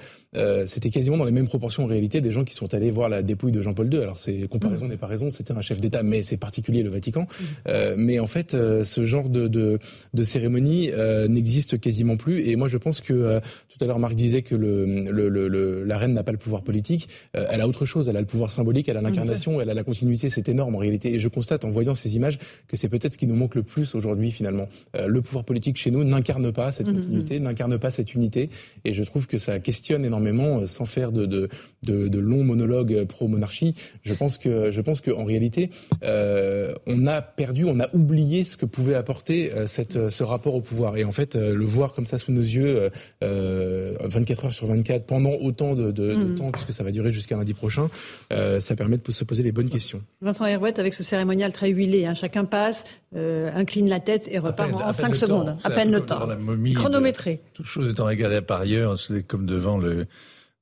c'était 0.65 0.89
quasiment 0.89 1.17
dans 1.17 1.25
les 1.25 1.31
mêmes 1.31 1.47
proportions 1.47 1.83
en 1.83 1.87
réalité 1.87 2.21
des 2.21 2.31
gens 2.31 2.43
qui 2.43 2.53
sont 2.53 2.73
allés 2.73 2.91
voir 2.91 3.09
la 3.09 3.23
dépouille 3.23 3.51
de 3.51 3.61
Jean-Paul 3.61 3.93
II. 3.93 4.01
Alors 4.01 4.17
c'est 4.17 4.47
comparaison 4.47 4.85
mmh. 4.85 4.89
n'est 4.89 4.97
pas 4.97 5.07
raison, 5.07 5.31
c'était 5.31 5.53
un 5.53 5.61
chef 5.61 5.81
d'État, 5.81 6.03
mais 6.03 6.21
c'est 6.21 6.37
particulier 6.37 6.83
le 6.83 6.89
Vatican. 6.89 7.23
Mmh. 7.23 7.43
Euh, 7.67 7.95
mais 7.97 8.19
en 8.19 8.27
fait, 8.27 8.53
euh, 8.53 8.83
ce 8.83 9.05
genre 9.05 9.29
de, 9.29 9.47
de, 9.47 9.79
de 10.13 10.23
cérémonie 10.23 10.91
euh, 10.91 11.27
n'existe 11.27 11.79
quasiment 11.79 12.17
plus. 12.17 12.47
Et 12.47 12.55
moi, 12.55 12.67
je 12.67 12.77
pense 12.77 13.01
que 13.01 13.13
euh, 13.13 13.39
tout 13.77 13.83
à 13.83 13.87
l'heure, 13.87 13.99
Marc 13.99 14.15
disait 14.15 14.41
que 14.41 14.55
le, 14.55 14.85
le, 14.85 15.29
le, 15.29 15.83
la 15.83 15.97
reine 15.97 16.13
n'a 16.13 16.23
pas 16.23 16.31
le 16.31 16.37
pouvoir 16.37 16.63
politique. 16.63 17.07
Euh, 17.35 17.45
elle 17.49 17.61
a 17.61 17.67
autre 17.67 17.85
chose. 17.85 18.09
Elle 18.09 18.17
a 18.17 18.21
le 18.21 18.25
pouvoir 18.25 18.51
symbolique, 18.51 18.89
elle 18.89 18.97
a 18.97 19.01
l'incarnation, 19.01 19.61
elle 19.61 19.69
a 19.69 19.73
la 19.73 19.83
continuité. 19.83 20.29
C'est 20.29 20.49
énorme 20.49 20.75
en 20.75 20.79
réalité. 20.79 21.06
Et 21.13 21.19
je 21.19 21.27
constate 21.27 21.65
en 21.65 21.71
voyant 21.71 21.95
ces 21.95 22.15
images 22.15 22.39
que 22.67 22.77
c'est 22.77 22.89
peut-être 22.89 23.13
ce 23.13 23.17
qui 23.17 23.27
nous 23.27 23.35
manque 23.35 23.55
le 23.55 23.63
plus 23.63 23.95
aujourd'hui 23.95 24.31
finalement. 24.31 24.67
le 24.95 25.21
pouvoir 25.21 25.45
politique 25.45 25.77
chez 25.77 25.91
nous 25.91 26.03
n'incarne 26.03 26.51
pas 26.51 26.71
cette 26.71 26.87
mmh, 26.87 26.95
continuité, 26.95 27.39
n'incarne 27.39 27.77
pas 27.77 27.91
cette 27.91 28.13
unité. 28.13 28.49
Et 28.85 28.93
je 28.93 29.03
trouve 29.03 29.27
que 29.27 29.37
ça 29.37 29.59
questionne 29.59 30.05
énormément 30.05 30.65
sans 30.67 30.85
faire 30.85 31.11
de, 31.11 31.25
de, 31.25 31.49
de, 31.85 32.07
de 32.07 32.19
longs 32.19 32.43
monologues 32.43 33.05
pro-monarchie. 33.05 33.75
Je 34.03 34.13
pense 34.13 34.37
que, 34.37 34.71
je 34.71 34.81
pense 34.81 35.01
qu'en 35.01 35.25
réalité, 35.25 35.69
euh, 36.03 36.73
on 36.85 37.07
a 37.07 37.21
perdu, 37.21 37.65
on 37.65 37.79
a 37.79 37.93
oublié 37.93 38.43
ce 38.43 38.57
que 38.57 38.65
pouvait 38.65 38.95
apporter 38.95 39.53
euh, 39.53 39.67
cette, 39.67 40.09
ce 40.09 40.23
rapport 40.23 40.55
au 40.55 40.61
pouvoir. 40.61 40.97
Et 40.97 41.03
en 41.03 41.11
fait, 41.11 41.35
euh, 41.35 41.55
le 41.55 41.65
voir 41.65 41.93
comme 41.93 42.05
ça 42.05 42.17
sous 42.17 42.31
nos 42.31 42.41
yeux, 42.41 42.89
24 43.21 44.45
heures 44.45 44.53
sur 44.53 44.67
24, 44.67 45.05
pendant 45.05 45.31
autant 45.31 45.75
de, 45.75 45.91
de, 45.91 46.15
mm. 46.15 46.35
temps, 46.35 46.51
puisque 46.51 46.73
ça 46.73 46.83
va 46.83 46.91
durer 46.91 47.11
jusqu'à 47.11 47.35
lundi 47.35 47.53
prochain, 47.53 47.89
ça 48.31 48.75
permet 48.75 48.97
de 48.97 49.11
se 49.11 49.23
poser 49.23 49.43
les 49.43 49.51
bonnes 49.51 49.69
questions. 49.69 50.01
Vincent 50.21 50.45
Herouette, 50.45 50.79
avec 50.79 50.93
cérémonial 51.03 51.53
très 51.53 51.69
huilé, 51.69 52.05
hein, 52.05 52.15
chacun 52.15 52.45
passe, 52.45 52.83
incline 53.15 53.89
la 53.89 53.99
tête 53.99 54.27
et 54.29 54.39
repart 54.39 54.73
en, 54.73 54.93
5 54.93 55.15
secondes, 55.15 55.57
à 55.63 55.69
peine 55.69 55.91
le 55.91 56.01
temps, 56.01 56.27
chronométré. 56.75 57.41
Toute 57.53 57.65
chose 57.65 57.91
étant 57.91 58.09
égalée 58.09 58.41
par 58.41 58.61
ailleurs, 58.61 58.99
c'est 58.99 59.23
comme 59.23 59.45
devant 59.45 59.77
le 59.77 60.05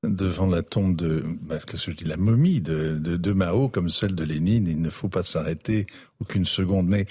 devant 0.03 0.45
la 0.45 0.61
tombe 0.61 0.95
de, 0.95 1.23
bah, 1.41 1.57
qu'est-ce 1.65 1.87
que 1.87 1.91
je 1.91 1.97
dis, 1.97 2.05
la 2.05 2.17
momie 2.17 2.61
de, 2.61 2.97
de, 2.97 3.15
de, 3.17 3.31
Mao, 3.31 3.69
comme 3.69 3.89
celle 3.89 4.15
de 4.15 4.23
Lénine, 4.23 4.67
il 4.67 4.81
ne 4.81 4.89
faut 4.89 5.09
pas 5.09 5.23
s'arrêter 5.23 5.87
aucune 6.19 6.45
seconde. 6.45 6.87
Mais 6.87 7.05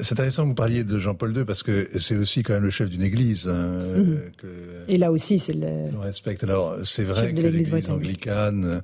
c'est 0.00 0.12
intéressant 0.12 0.42
que 0.42 0.48
vous 0.48 0.54
parliez 0.54 0.84
de 0.84 0.98
Jean-Paul 0.98 1.36
II 1.36 1.44
parce 1.44 1.62
que 1.62 1.88
c'est 1.98 2.16
aussi 2.16 2.42
quand 2.42 2.54
même 2.54 2.64
le 2.64 2.70
chef 2.70 2.88
d'une 2.88 3.02
église. 3.02 3.48
Hein, 3.48 3.78
mhm. 3.78 4.20
que 4.36 4.46
Et 4.88 4.98
là 4.98 5.12
aussi, 5.12 5.38
c'est 5.38 5.52
le. 5.52 5.68
On 5.96 6.00
respecte. 6.00 6.42
Alors, 6.44 6.76
c'est 6.84 7.04
vrai 7.04 7.32
que 7.32 7.40
l'église 7.40 7.90
anglicane, 7.90 8.82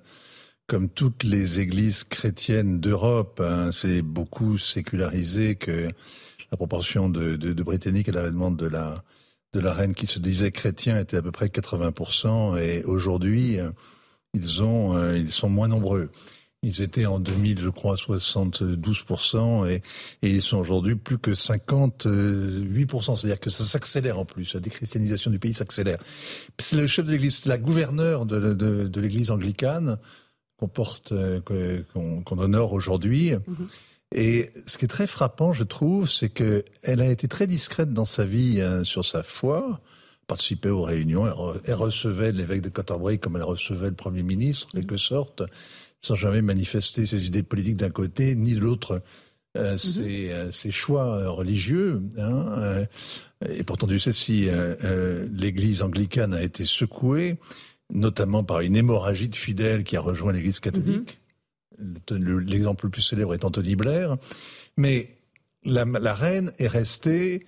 comme 0.67 0.89
toutes 0.89 1.25
les 1.25 1.61
églises 1.61 2.05
chrétiennes 2.05 2.81
d'Europe, 2.81 3.41
hein, 3.45 3.71
c'est 3.73 4.03
beaucoup 4.03 4.59
sécularisé 4.59 5.57
que 5.57 5.89
la 6.51 6.57
proportion 6.57 7.09
de, 7.09 7.37
Britanniques 7.63 8.09
à 8.09 8.13
l'avènement 8.13 8.51
de 8.51 8.67
la 8.67 9.03
reine 9.75 9.95
qui 9.95 10.07
se 10.07 10.19
disait 10.19 10.51
chrétien 10.51 10.99
était 10.99 11.17
à 11.17 11.23
peu 11.23 11.33
près 11.33 11.47
80%, 11.47 12.59
et 12.59 12.85
aujourd'hui, 12.85 13.59
ils, 14.35 14.63
ont, 14.63 14.97
euh, 14.97 15.19
ils 15.19 15.31
sont 15.31 15.49
moins 15.49 15.69
nombreux. 15.69 16.11
Ils 16.65 16.81
étaient 16.81 17.07
en 17.07 17.19
2000, 17.19 17.59
je 17.61 17.69
crois, 17.69 17.97
72%, 17.97 19.69
et, 19.69 19.83
ils 20.23 20.43
sont 20.43 20.59
aujourd'hui 20.59 20.95
plus 20.95 21.19
que 21.19 21.33
58%. 21.33 23.17
C'est-à-dire 23.17 23.41
que 23.41 23.51
ça 23.51 23.65
s'accélère 23.65 24.21
en 24.21 24.25
plus. 24.25 24.55
La 24.55 24.61
déchristianisation 24.61 25.33
du 25.33 25.41
pays 25.41 25.55
s'accélère. 25.55 25.99
C'est 26.61 26.77
le 26.77 26.87
chef 26.87 27.05
de 27.05 27.11
l'Église, 27.11 27.47
la 27.47 27.59
gouverneure 27.59 28.27
de 28.27 29.01
l'Église 29.01 29.33
anglicane 29.33 29.99
qu'on 30.63 30.69
porte, 30.69 31.11
euh, 31.11 31.41
qu'on 31.93 32.39
honore 32.39 32.73
aujourd'hui. 32.73 33.33
Mm-hmm. 33.33 34.15
Et 34.15 34.51
ce 34.67 34.79
qui 34.79 34.85
est 34.85 34.89
très 34.89 35.09
frappant, 35.09 35.53
je 35.53 35.65
trouve, 35.65 36.09
c'est 36.09 36.29
qu'elle 36.29 37.01
a 37.01 37.07
été 37.07 37.27
très 37.27 37.47
discrète 37.47 37.93
dans 37.93 38.05
sa 38.05 38.25
vie 38.25 38.61
hein, 38.61 38.85
sur 38.85 39.05
sa 39.05 39.25
foi, 39.25 39.81
participait 40.29 40.69
aux 40.69 40.83
réunions, 40.83 41.27
elle, 41.65 41.75
recevait 41.75 42.31
l'évêque 42.31 42.61
de 42.61 42.69
Canterbury 42.69 43.19
comme 43.19 43.37
elle 43.37 43.43
recevait 43.43 43.89
le 43.89 43.97
Premier 43.97 44.23
ministre, 44.23 44.69
en 44.69 44.79
quelque 44.79 44.97
sorte 44.97 45.43
sans 46.05 46.17
jamais 46.17 46.43
manifester 46.43 47.07
ses 47.07 47.27
idées 47.27 47.45
politiques 47.45 47.77
d'un 47.77 47.91
côté 47.91 48.35
ni 48.35 48.55
de 48.55 48.61
l'autre. 48.61 49.03
Euh, 49.59 49.73
mhm. 49.73 50.05
euh, 50.07 50.51
ses, 50.51 50.71
choix 50.71 51.15
euh, 51.15 51.31
religieux. 51.31 52.01
Hein, 52.17 52.87
et 53.47 53.63
pourtant, 53.65 53.87
du 53.87 53.99
sais 53.99 54.15
si 54.15 54.49
l'Église 55.31 55.83
anglicane 55.83 56.33
a 56.33 56.43
été 56.43 56.65
secouée, 56.65 57.37
notamment 57.93 58.43
par 58.43 58.61
une 58.61 58.75
hémorragie 58.75 59.29
de 59.29 59.37
fidèles 59.37 59.85
qui 59.85 59.97
a 59.97 60.01
rejoint 60.01 60.33
l'Église 60.33 60.61
catholique. 60.61 61.21
Mhm. 61.79 62.41
L'exemple 62.47 62.87
le 62.87 62.91
plus 62.91 63.03
célèbre 63.03 63.35
est 63.35 63.45
Anthony 63.45 63.77
Blair. 63.77 64.17
Mais 64.77 65.11
la, 65.65 65.85
la 65.85 66.15
reine 66.15 66.53
est 66.59 66.69
restée 66.69 67.45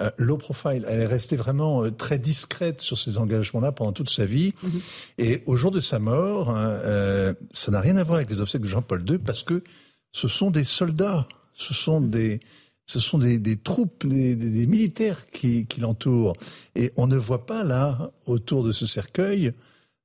euh, 0.00 0.10
low 0.18 0.36
profile. 0.36 0.84
Elle 0.88 1.00
est 1.00 1.06
restée 1.06 1.36
vraiment 1.36 1.84
euh, 1.84 1.90
très 1.90 2.18
discrète 2.18 2.80
sur 2.80 2.96
ces 2.98 3.18
engagements-là 3.18 3.72
pendant 3.72 3.92
toute 3.92 4.10
sa 4.10 4.24
vie. 4.24 4.54
Mhm. 4.62 4.80
Et 5.18 5.42
au 5.46 5.56
jour 5.56 5.72
de 5.72 5.80
sa 5.80 5.98
mort, 5.98 6.50
hein, 6.50 6.68
euh, 6.68 7.34
ça 7.52 7.72
n'a 7.72 7.80
rien 7.80 7.96
à 7.96 8.04
voir 8.04 8.16
avec 8.16 8.30
les 8.30 8.40
obsèques 8.40 8.62
de 8.62 8.68
Jean-Paul 8.68 9.04
II 9.08 9.18
parce 9.18 9.42
que 9.42 9.64
ce 10.12 10.28
sont 10.28 10.50
des 10.50 10.64
soldats, 10.64 11.26
ce 11.54 11.74
sont 11.74 12.00
des, 12.00 12.40
ce 12.86 13.00
sont 13.00 13.18
des, 13.18 13.38
des 13.38 13.56
troupes, 13.56 14.06
des, 14.06 14.36
des, 14.36 14.66
militaires 14.66 15.26
qui, 15.30 15.66
qui 15.66 15.80
l'entourent. 15.80 16.34
Et 16.76 16.92
on 16.96 17.06
ne 17.08 17.16
voit 17.16 17.46
pas 17.46 17.64
là, 17.64 18.12
autour 18.26 18.62
de 18.62 18.72
ce 18.72 18.86
cercueil, 18.86 19.52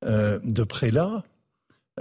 de 0.05 0.63
prélats 0.63 1.23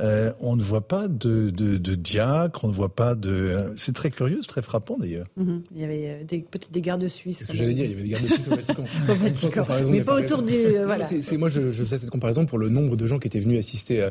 euh, 0.00 0.32
on 0.40 0.56
ne 0.56 0.62
voit 0.62 0.88
pas 0.88 1.06
de, 1.06 1.50
de, 1.50 1.94
diacre, 1.94 2.64
on 2.64 2.68
ne 2.68 2.72
voit 2.72 2.94
pas 2.94 3.14
de. 3.14 3.72
C'est 3.76 3.94
très 3.94 4.11
curieux, 4.11 4.38
c'est 4.40 4.49
très 4.49 4.62
frappant 4.62 4.96
d'ailleurs. 4.99 5.26
Mhm. 5.37 5.64
Il 5.75 5.80
y 5.82 5.84
avait 5.84 6.08
euh, 6.08 6.25
des, 6.25 6.38
peut-être 6.38 6.72
des 6.72 6.80
gardes 6.80 7.06
suisses. 7.08 7.38
C'est 7.38 7.44
ce 7.44 7.49
que 7.49 7.56
j'allais 7.56 7.75
dire, 7.75 7.84
il 7.84 7.90
y 7.90 7.94
avait 7.94 8.02
des 8.04 8.08
gardes 8.08 8.26
suisses 8.26 8.49
au 8.49 8.56
Vatican. 8.56 8.84
au 9.08 9.14
Vatican. 9.14 9.66
Mais 9.90 10.00
pas 10.00 10.14
autour 10.14 10.42
du. 10.42 10.54
Euh, 10.54 10.87
voilà. 10.87 11.04
C'est, 11.04 11.37
moi, 11.37 11.50
je, 11.50 11.70
je, 11.72 11.84
faisais 11.84 11.99
cette 11.99 12.11
comparaison 12.11 12.46
pour 12.46 12.56
le 12.56 12.70
nombre 12.70 12.96
de 12.96 13.06
gens 13.06 13.18
qui 13.18 13.28
étaient 13.28 13.40
venus 13.40 13.58
assister 13.58 14.08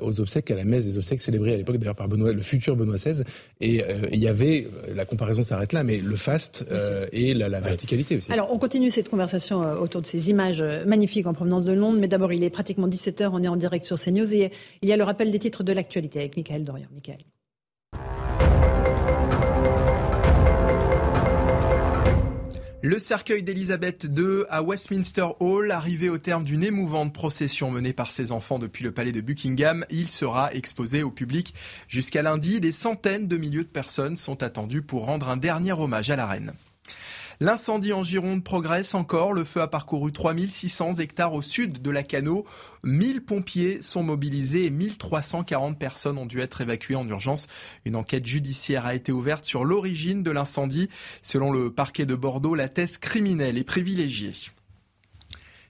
aux 0.00 0.20
obsèques, 0.20 0.52
à 0.52 0.54
la 0.54 0.64
messe 0.64 0.84
des 0.84 0.96
obsèques 0.96 1.20
célébrée 1.20 1.54
à 1.54 1.56
l'époque 1.56 1.78
d'ailleurs 1.78 1.96
par 1.96 2.08
Benoît, 2.08 2.32
le 2.32 2.40
futur 2.40 2.76
Benoît 2.76 2.96
XVI. 2.96 3.24
Et 3.60 3.82
il 4.12 4.20
y 4.20 4.28
avait, 4.28 4.68
la 4.94 5.04
comparaison 5.04 5.42
s'arrête 5.42 5.72
là, 5.72 5.82
mais 5.82 5.98
le 5.98 6.16
faste 6.16 6.64
et 7.12 7.34
la, 7.34 7.48
la 7.48 7.60
verticalité 7.60 8.16
aussi. 8.16 8.30
Alors, 8.30 8.52
on 8.52 8.58
continue 8.58 8.90
cette 8.90 9.08
conversation 9.08 9.62
autour 9.80 10.00
de 10.00 10.06
ces 10.06 10.30
images 10.30 10.62
magnifiques 10.86 11.26
en 11.26 11.34
provenance 11.34 11.64
de 11.64 11.72
Londres, 11.72 11.98
mais 12.00 12.08
d'abord, 12.08 12.32
il 12.32 12.44
est 12.44 12.50
pratiquement 12.50 12.86
17h, 12.86 13.30
on 13.32 13.42
est 13.42 13.48
en 13.48 13.56
direct 13.56 13.84
sur 13.84 13.98
CNews 13.98 14.32
et 14.32 14.52
il 14.82 14.88
y 14.88 14.92
a 14.92 14.96
le 14.96 15.07
rappel 15.08 15.30
des 15.30 15.38
titres 15.38 15.62
de 15.62 15.72
l'actualité 15.72 16.18
avec 16.18 16.36
Michael 16.36 16.64
Dorian. 16.64 16.88
Michael. 16.92 17.24
Le 22.82 22.98
cercueil 22.98 23.42
d'Elisabeth 23.42 24.08
II 24.16 24.44
à 24.50 24.62
Westminster 24.62 25.26
Hall, 25.40 25.70
arrivé 25.70 26.10
au 26.10 26.18
terme 26.18 26.44
d'une 26.44 26.62
émouvante 26.62 27.14
procession 27.14 27.70
menée 27.70 27.94
par 27.94 28.12
ses 28.12 28.32
enfants 28.32 28.58
depuis 28.58 28.84
le 28.84 28.92
palais 28.92 29.12
de 29.12 29.22
Buckingham, 29.22 29.84
il 29.90 30.08
sera 30.10 30.52
exposé 30.52 31.02
au 31.02 31.10
public 31.10 31.54
jusqu'à 31.88 32.22
lundi. 32.22 32.60
Des 32.60 32.70
centaines 32.70 33.26
de 33.26 33.36
milliers 33.38 33.64
de 33.64 33.68
personnes 33.68 34.16
sont 34.16 34.42
attendues 34.42 34.82
pour 34.82 35.06
rendre 35.06 35.30
un 35.30 35.38
dernier 35.38 35.72
hommage 35.72 36.10
à 36.10 36.16
la 36.16 36.26
reine. 36.26 36.52
L'incendie 37.40 37.92
en 37.92 38.02
Gironde 38.02 38.42
progresse 38.42 38.94
encore. 38.94 39.32
Le 39.32 39.44
feu 39.44 39.60
a 39.60 39.68
parcouru 39.68 40.10
3600 40.10 40.94
hectares 40.94 41.34
au 41.34 41.42
sud 41.42 41.80
de 41.80 41.90
la 41.90 42.02
Cano. 42.02 42.44
1000 42.82 43.20
pompiers 43.20 43.80
sont 43.80 44.02
mobilisés 44.02 44.64
et 44.64 44.70
1340 44.70 45.78
personnes 45.78 46.18
ont 46.18 46.26
dû 46.26 46.40
être 46.40 46.60
évacuées 46.62 46.96
en 46.96 47.06
urgence. 47.06 47.46
Une 47.84 47.94
enquête 47.94 48.26
judiciaire 48.26 48.86
a 48.86 48.94
été 48.96 49.12
ouverte 49.12 49.44
sur 49.44 49.64
l'origine 49.64 50.24
de 50.24 50.32
l'incendie. 50.32 50.88
Selon 51.22 51.52
le 51.52 51.72
parquet 51.72 52.06
de 52.06 52.16
Bordeaux, 52.16 52.56
la 52.56 52.68
thèse 52.68 52.98
criminelle 52.98 53.56
est 53.56 53.62
privilégiée. 53.62 54.34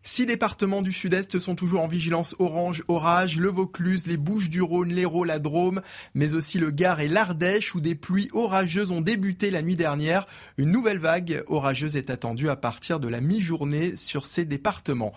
Six 0.03 0.27
départements 0.27 0.83
du 0.83 0.93
sud-est 0.93 1.39
sont 1.39 1.55
toujours 1.55 1.83
en 1.83 1.89
vigilance 1.89 2.35
orange 2.39 2.85
orage, 2.89 3.39
le 3.39 3.49
Vaucluse, 3.49 4.07
les 4.07 4.17
Bouches-du-Rhône, 4.17 4.93
l'Hérault, 4.93 5.25
la 5.25 5.39
Drôme, 5.39 5.83
mais 6.15 6.35
aussi 6.35 6.59
le 6.59 6.71
Gard 6.71 7.01
et 7.01 7.09
l'Ardèche 7.09 7.75
où 7.75 7.81
des 7.81 7.95
pluies 7.95 8.29
orageuses 8.33 8.91
ont 8.91 9.01
débuté 9.01 9.51
la 9.51 9.61
nuit 9.61 9.77
dernière. 9.77 10.27
Une 10.57 10.71
nouvelle 10.71 10.99
vague 10.99 11.43
orageuse 11.47 11.97
est 11.97 12.11
attendue 12.11 12.49
à 12.49 12.57
partir 12.57 13.01
de 13.01 13.09
la 13.09 13.21
mi-journée 13.21 13.97
sur 13.97 14.27
ces 14.27 14.45
départements. 14.45 15.13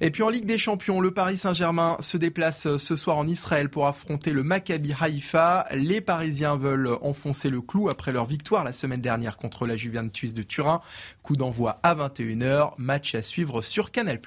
Et 0.00 0.10
puis 0.10 0.22
en 0.22 0.28
Ligue 0.28 0.46
des 0.46 0.58
Champions, 0.58 1.00
le 1.00 1.10
Paris 1.10 1.38
Saint-Germain 1.38 1.96
se 2.00 2.16
déplace 2.16 2.76
ce 2.76 2.96
soir 2.96 3.18
en 3.18 3.26
Israël 3.26 3.68
pour 3.68 3.86
affronter 3.86 4.32
le 4.32 4.42
Maccabi 4.42 4.92
Haïfa. 5.00 5.66
Les 5.72 6.00
Parisiens 6.00 6.56
veulent 6.56 6.98
enfoncer 7.02 7.48
le 7.50 7.62
clou 7.62 7.88
après 7.88 8.12
leur 8.12 8.26
victoire 8.26 8.64
la 8.64 8.72
semaine 8.72 9.00
dernière 9.00 9.36
contre 9.38 9.66
la 9.66 9.76
Juventus 9.76 10.34
de 10.34 10.42
Turin. 10.42 10.80
Coup 11.22 11.36
d'envoi 11.36 11.80
à 11.82 11.94
21h, 11.94 12.72
match 12.78 13.14
à 13.14 13.22
suivre 13.22 13.62
sur 13.62 13.90
Canal+. 13.90 14.20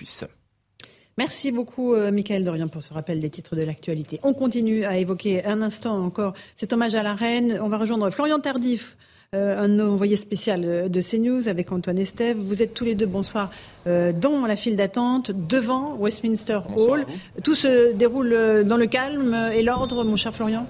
Merci 1.19 1.51
beaucoup, 1.51 1.95
euh, 1.95 2.11
Michael 2.11 2.45
Dorian, 2.45 2.69
pour 2.69 2.81
ce 2.81 2.93
rappel 2.93 3.19
des 3.19 3.29
titres 3.29 3.57
de 3.57 3.61
l'actualité. 3.61 4.21
On 4.23 4.33
continue 4.33 4.85
à 4.85 4.97
évoquer 4.97 5.43
un 5.43 5.61
instant 5.61 6.01
encore 6.01 6.33
cet 6.55 6.71
hommage 6.71 6.95
à 6.95 7.03
la 7.03 7.13
reine. 7.13 7.59
On 7.61 7.67
va 7.67 7.77
rejoindre 7.77 8.09
Florian 8.09 8.39
Tardif, 8.39 8.95
euh, 9.35 9.59
un 9.59 9.81
envoyé 9.81 10.15
spécial 10.15 10.61
euh, 10.63 10.87
de 10.87 11.01
CNews 11.01 11.49
avec 11.49 11.73
Antoine 11.73 11.99
Estève. 11.99 12.37
Vous 12.37 12.61
êtes 12.61 12.73
tous 12.73 12.85
les 12.85 12.95
deux, 12.95 13.05
bonsoir, 13.05 13.51
dans 13.85 14.45
la 14.47 14.55
file 14.55 14.77
d'attente, 14.77 15.31
devant 15.31 15.95
Westminster 15.95 16.59
Hall. 16.77 17.05
Tout 17.43 17.55
se 17.55 17.91
déroule 17.91 18.63
dans 18.63 18.77
le 18.77 18.85
calme 18.85 19.35
et 19.53 19.61
l'ordre, 19.61 20.05
mon 20.05 20.15
cher 20.15 20.33
Florian? 20.33 20.65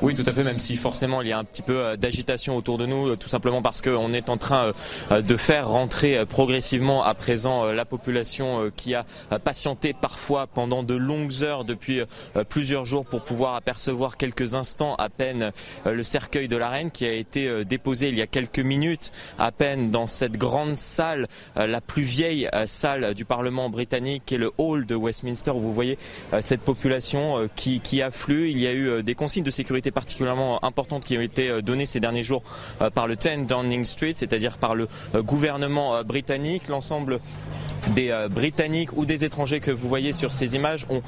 Oui, 0.00 0.14
tout 0.14 0.22
à 0.26 0.32
fait, 0.32 0.44
même 0.44 0.60
si 0.60 0.76
forcément 0.76 1.22
il 1.22 1.28
y 1.28 1.32
a 1.32 1.38
un 1.38 1.44
petit 1.44 1.62
peu 1.62 1.76
euh, 1.76 1.96
d'agitation 1.96 2.56
autour 2.56 2.78
de 2.78 2.86
nous, 2.86 3.08
euh, 3.08 3.16
tout 3.16 3.28
simplement 3.28 3.62
parce 3.62 3.82
qu'on 3.82 4.12
est 4.12 4.28
en 4.28 4.36
train 4.36 4.72
euh, 5.10 5.22
de 5.22 5.36
faire 5.36 5.68
rentrer 5.68 6.24
progressivement 6.26 7.02
à 7.02 7.14
présent 7.14 7.64
la 7.72 7.84
population 7.84 8.70
qui 8.76 8.94
a 8.94 9.04
patienté 9.44 9.92
parfois 9.92 10.46
pendant 10.46 10.82
de 10.82 10.94
longues 10.94 11.42
heures 11.42 11.64
depuis 11.64 12.02
plusieurs 12.48 12.84
jours 12.84 13.04
pour 13.04 13.22
pouvoir 13.22 13.54
apercevoir 13.54 14.16
quelques 14.16 14.54
instants 14.54 14.94
à 14.96 15.08
peine 15.08 15.52
le 15.84 16.02
cercueil 16.02 16.48
de 16.48 16.56
la 16.56 16.68
reine 16.68 16.90
qui 16.90 17.04
a 17.04 17.12
été 17.12 17.64
déposé 17.64 18.08
il 18.08 18.16
y 18.16 18.22
a 18.22 18.26
quelques 18.26 18.58
minutes 18.58 19.12
à 19.38 19.52
peine 19.52 19.90
dans 19.90 20.06
cette 20.06 20.36
grande 20.36 20.76
salle, 20.76 21.26
la 21.56 21.80
plus 21.80 22.02
vieille 22.02 22.48
salle 22.66 23.14
du 23.14 23.24
Parlement 23.24 23.70
britannique 23.70 24.22
qui 24.26 24.34
est 24.34 24.38
le 24.38 24.52
hall 24.58 24.86
de 24.86 24.94
Westminster 24.94 25.50
où 25.50 25.60
vous 25.60 25.72
voyez 25.72 25.98
cette 26.40 26.60
population 26.60 27.48
qui, 27.56 27.80
qui 27.80 28.02
afflue. 28.02 28.50
Il 28.50 28.58
y 28.58 28.66
a 28.66 28.72
eu 28.72 29.02
des 29.02 29.14
consignes 29.14 29.44
de 29.44 29.50
sécurité 29.50 29.87
particulièrement 29.90 30.64
importantes 30.64 31.04
qui 31.04 31.16
ont 31.16 31.20
été 31.20 31.48
euh, 31.48 31.62
données 31.62 31.86
ces 31.86 32.00
derniers 32.00 32.22
jours 32.22 32.42
euh, 32.80 32.90
par 32.90 33.06
le 33.06 33.16
10 33.16 33.46
Downing 33.46 33.84
Street, 33.84 34.14
c'est-à-dire 34.16 34.58
par 34.58 34.74
le 34.74 34.88
euh, 35.14 35.22
gouvernement 35.22 36.02
britannique. 36.02 36.68
L'ensemble 36.68 37.20
des 37.94 38.12
Britanniques 38.30 38.92
ou 38.96 39.06
des 39.06 39.24
étrangers 39.24 39.60
que 39.60 39.70
vous 39.70 39.88
voyez 39.88 40.12
sur 40.12 40.32
ces 40.32 40.56
images 40.56 40.86
ont 40.90 41.02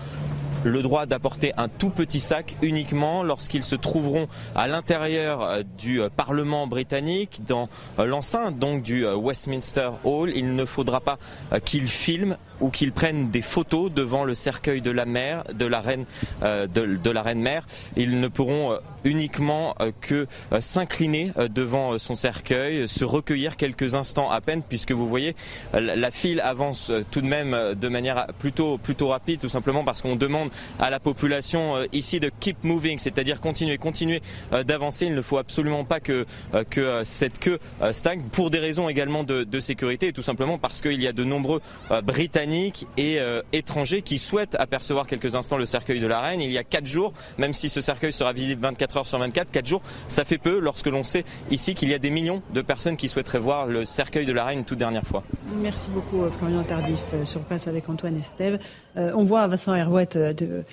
le 0.65 0.83
droit 0.83 1.07
d'apporter 1.07 1.53
un 1.57 1.69
tout 1.69 1.91
petit 1.91 2.21
sac 2.21 2.57
uniquement 2.63 3.23
lorsqu'ils 3.23 3.65
se 3.65 3.77
trouveront 3.77 4.29
à 4.55 4.69
l'intérieur 4.69 5.65
du 5.79 6.01
Parlement 6.17 6.67
britannique, 6.67 7.41
dans 7.47 7.69
l'enceinte 7.99 8.59
donc 8.59 8.83
du 8.83 9.07
Westminster 9.07 9.91
Hall. 10.05 10.33
Il 10.35 10.55
ne 10.55 10.65
faudra 10.65 11.01
pas 11.01 11.19
qu'ils 11.65 11.89
filment 11.89 12.37
ou 12.61 12.71
qu'ils 12.71 12.93
prennent 12.93 13.31
des 13.31 13.43
photos 13.43 13.91
devant 13.91 14.25
le 14.25 14.35
cercueil 14.35 14.81
de 14.81 14.91
la 14.91 15.07
mère, 15.07 15.45
de 15.53 15.67
la 15.67 15.81
reine, 15.81 16.05
euh, 16.43 16.67
de, 16.67 17.11
la 17.11 17.23
reine 17.23 17.41
mère. 17.41 17.67
Ils 17.97 18.21
ne 18.21 18.29
pourront 18.29 18.73
euh, 18.73 18.79
uniquement 19.05 19.75
euh, 19.81 19.93
que 20.01 20.27
s'incliner 20.59 21.33
devant 21.51 21.99
son 21.99 22.15
cercueil, 22.15 22.87
se 22.87 23.05
recueillir 23.05 23.57
quelques 23.57 23.95
instants 23.95 24.31
à 24.31 24.41
peine, 24.41 24.63
puisque 24.63 24.93
vous 24.93 25.09
voyez 25.09 25.35
la 25.73 26.11
file 26.11 26.41
avance 26.41 26.93
tout 27.11 27.21
de 27.21 27.27
même 27.27 27.57
de 27.75 27.89
manière 27.89 28.27
plutôt 28.39 28.79
plutôt 28.79 29.09
rapide, 29.09 29.41
tout 29.41 29.49
simplement 29.49 29.85
parce 29.85 30.03
qu'on 30.03 30.17
demande 30.17 30.50
à 30.79 30.91
la 30.91 31.01
population 31.01 31.75
ici 31.93 32.21
de 32.21 32.31
keep 32.41 32.65
moving, 32.65 32.99
c'est-à-dire 32.99 33.41
continuer, 33.41 33.79
continuer 33.79 34.23
d'avancer. 34.67 35.07
Il 35.07 35.15
ne 35.15 35.23
faut 35.23 35.39
absolument 35.39 35.85
pas 35.85 36.01
que 36.01 36.27
que 36.71 37.03
cette 37.05 37.39
queue 37.39 37.59
stagne 37.93 38.23
pour 38.33 38.51
des 38.51 38.59
raisons 38.59 38.89
également 38.89 39.25
de, 39.25 39.61
sécurité 39.61 40.09
et 40.09 40.13
tout 40.13 40.23
simplement 40.23 40.59
parce 40.59 40.81
qu'il 40.81 41.01
y 41.01 41.07
a 41.07 41.13
de 41.13 41.25
nombreux 41.25 41.61
Britanniques 42.03 42.87
et 42.97 43.19
étrangers 43.53 44.03
qui 44.03 44.19
souhaitent 44.19 44.57
apercevoir 44.59 45.07
quelques 45.07 45.35
instants 45.35 45.57
le 45.57 45.67
cercueil 45.67 46.01
de 46.01 46.07
la 46.07 46.21
reine. 46.21 46.41
Il 46.41 46.51
y 46.51 46.59
a 46.59 46.65
quatre 46.65 46.87
jours, 46.87 47.13
même 47.39 47.53
si 47.53 47.69
ce 47.69 47.81
cercueil 47.81 48.13
sera 48.13 48.33
visible 48.33 48.63
24 48.63 48.97
heures 48.99 49.07
sur 49.07 49.19
24, 49.19 49.51
quatre 49.51 49.67
jours, 49.67 49.83
ça 50.09 50.25
fait 50.25 50.39
peu 50.39 50.59
lorsque 50.59 50.87
l'on 50.87 51.05
sait 51.05 51.25
ici 51.51 51.75
qu'il 51.75 51.89
y 51.89 51.95
a 51.95 51.99
des 51.99 52.11
millions 52.11 52.43
de 52.53 52.63
personnes 52.63 52.97
qui 52.97 53.09
souhaiteraient 53.09 53.39
voir 53.39 53.67
le 53.67 53.85
cercueil 53.85 54.27
de 54.27 54.33
la 54.33 54.45
reine 54.45 54.65
toute 54.65 54.79
dernière 54.79 55.05
fois. 55.05 55.23
Merci 55.57 55.89
beaucoup 55.91 56.25
Florian 56.39 56.63
Tardif 56.63 57.01
sur 57.25 57.41
place 57.43 57.67
avec 57.67 57.89
Antoine 57.89 58.17
Estève. 58.17 58.59
On 58.97 59.25
voit 59.25 59.47
Vincent 59.47 59.75
Herouette 59.75 60.19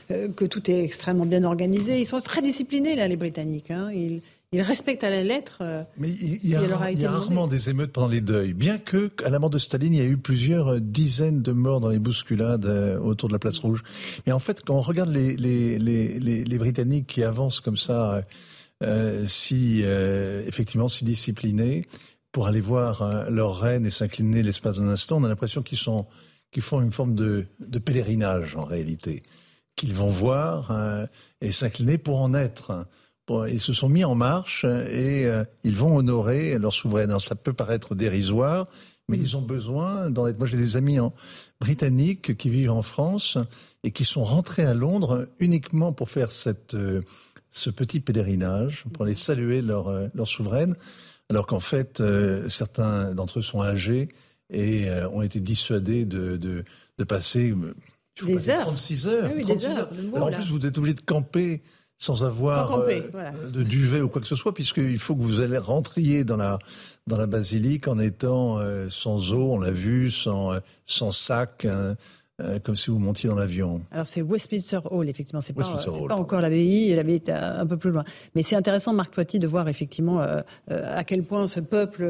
que 0.09 0.45
tout 0.45 0.71
est 0.71 0.83
extrêmement 0.83 1.25
bien 1.25 1.43
organisé. 1.43 1.99
Ils 1.99 2.05
sont 2.05 2.19
très 2.19 2.41
disciplinés 2.41 2.95
là, 2.95 3.07
les 3.07 3.15
Britanniques. 3.15 3.71
Hein. 3.71 3.89
Ils, 3.93 4.21
il 4.53 4.61
respecte 4.61 5.03
à 5.03 5.09
la 5.09 5.23
lettre. 5.23 5.57
Euh, 5.61 5.83
Mais 5.97 6.09
il 6.09 6.47
y 6.47 6.55
a, 6.55 7.09
rarement 7.09 7.47
des 7.47 7.69
émeutes 7.69 7.91
pendant 7.91 8.07
les 8.07 8.21
deuils, 8.21 8.53
bien 8.53 8.77
que 8.77 9.11
à 9.25 9.29
la 9.29 9.39
mort 9.39 9.49
de 9.49 9.57
Staline, 9.57 9.93
il 9.93 9.97
y 9.97 10.05
a 10.05 10.07
eu 10.07 10.17
plusieurs 10.17 10.75
euh, 10.75 10.79
dizaines 10.79 11.41
de 11.41 11.51
morts 11.51 11.81
dans 11.81 11.89
les 11.89 11.99
bousculades 11.99 12.65
euh, 12.65 12.97
autour 12.97 13.27
de 13.27 13.33
la 13.33 13.39
place 13.39 13.59
rouge. 13.59 13.83
Mais 14.25 14.31
en 14.31 14.39
fait, 14.39 14.63
quand 14.63 14.75
on 14.75 14.81
regarde 14.81 15.09
les, 15.09 15.35
les, 15.35 15.77
les, 15.77 16.19
les, 16.19 16.57
Britanniques 16.57 17.07
qui 17.07 17.23
avancent 17.23 17.59
comme 17.59 17.77
ça, 17.77 18.23
si 19.25 19.81
effectivement 19.81 20.87
si 20.89 21.05
disciplinés, 21.05 21.85
pour 22.31 22.47
aller 22.47 22.59
voir 22.59 23.29
leur 23.29 23.59
reine 23.59 23.85
et 23.85 23.91
s'incliner 23.91 24.43
l'espace 24.43 24.79
d'un 24.79 24.87
instant, 24.87 25.17
on 25.17 25.23
a 25.23 25.27
l'impression 25.27 25.61
qu'ils 25.61 25.77
sont 25.77 26.05
qu'ils 26.51 26.63
font 26.63 26.81
une 26.81 26.91
forme 26.91 27.15
de, 27.15 27.45
pèlerinage 27.83 28.55
en 28.55 28.65
réalité, 28.65 29.23
qu'ils 29.75 29.93
vont 29.93 30.09
voir 30.09 30.71
et 31.41 31.51
s'incliner 31.51 31.97
pour 31.97 32.21
en 32.21 32.33
être 32.33 32.87
ils 33.47 33.59
se 33.59 33.73
sont 33.73 33.89
mis 33.89 34.03
en 34.03 34.15
marche 34.15 34.63
et 34.63 35.25
euh, 35.25 35.43
ils 35.63 35.75
vont 35.75 35.97
honorer 35.97 36.57
leur 36.59 36.73
souveraine. 36.73 37.17
ça 37.19 37.35
peut 37.35 37.53
paraître 37.53 37.95
dérisoire, 37.95 38.67
mais 39.07 39.17
ils 39.17 39.37
ont 39.37 39.41
besoin 39.41 40.09
d'en 40.09 40.27
être. 40.27 40.37
Moi, 40.37 40.47
j'ai 40.47 40.57
des 40.57 40.77
amis 40.77 40.97
britanniques 41.59 42.37
qui 42.37 42.49
vivent 42.49 42.71
en 42.71 42.81
France 42.81 43.37
et 43.83 43.91
qui 43.91 44.05
sont 44.05 44.23
rentrés 44.23 44.65
à 44.65 44.73
Londres 44.73 45.27
uniquement 45.39 45.93
pour 45.93 46.09
faire 46.09 46.29
euh, 46.73 47.01
ce 47.51 47.69
petit 47.69 47.99
pèlerinage, 47.99 48.85
pour 48.93 49.05
aller 49.05 49.15
saluer 49.15 49.61
euh, 49.61 50.09
leur 50.13 50.27
souveraine, 50.27 50.75
alors 51.29 51.47
qu'en 51.47 51.59
fait, 51.59 52.01
certains 52.47 53.13
d'entre 53.13 53.39
eux 53.39 53.41
sont 53.41 53.61
âgés 53.61 54.07
et 54.51 54.87
ont 55.11 55.21
été 55.21 55.39
dissuadés 55.39 56.05
de, 56.05 56.37
de, 56.37 56.63
de 56.97 57.03
passer. 57.03 57.53
des 58.23 58.49
heures. 58.49 58.65
36 58.65 59.07
heures. 59.07 59.31
Oui, 59.35 59.41
36 59.41 59.65
heures. 59.67 59.89
Alors, 60.15 60.27
en 60.27 60.31
plus, 60.31 60.49
vous 60.49 60.65
êtes 60.65 60.77
obligé 60.77 60.95
de 60.95 61.01
camper 61.01 61.61
sans 61.97 62.23
avoir 62.23 62.79
euh, 62.81 63.01
de 63.49 63.63
duvet 63.63 64.01
ou 64.01 64.09
quoi 64.09 64.21
que 64.21 64.27
ce 64.27 64.35
soit, 64.35 64.53
puisqu'il 64.53 64.99
faut 64.99 65.15
que 65.15 65.21
vous 65.21 65.41
allez 65.41 65.57
rentriez 65.57 66.23
dans 66.23 66.37
la 66.37 66.59
dans 67.07 67.17
la 67.17 67.25
basilique 67.25 67.87
en 67.87 67.97
étant 67.97 68.59
euh, 68.59 68.87
sans 68.89 69.33
eau, 69.33 69.53
on 69.53 69.59
l'a 69.59 69.71
vu, 69.71 70.11
sans 70.11 70.53
euh, 70.53 70.59
sans 70.85 71.11
sac. 71.11 71.65
Hein, 71.65 71.95
euh, 72.39 72.59
comme 72.59 72.75
si 72.75 72.91
vous 72.91 72.99
montiez 72.99 73.27
dans 73.27 73.35
l'avion. 73.35 73.81
Alors 73.89 74.05
c'est 74.05 74.21
Westminster 74.21 74.77
Hall, 74.91 75.09
effectivement, 75.09 75.41
c'est 75.41 75.53
pas, 75.53 75.63
pas 76.07 76.15
encore 76.15 76.39
l'abbaye, 76.39 76.93
l'abbaye 76.93 77.15
est 77.15 77.31
un 77.31 77.65
peu 77.65 77.77
plus 77.77 77.89
loin. 77.89 78.03
Mais 78.35 78.43
c'est 78.43 78.55
intéressant, 78.55 78.93
Marc 78.93 79.11
Toiti, 79.11 79.39
de 79.39 79.47
voir 79.47 79.67
effectivement 79.67 80.21
euh, 80.21 80.41
euh, 80.69 80.95
à 80.95 81.03
quel 81.03 81.23
point 81.23 81.47
ce 81.47 81.59
peuple 81.59 82.07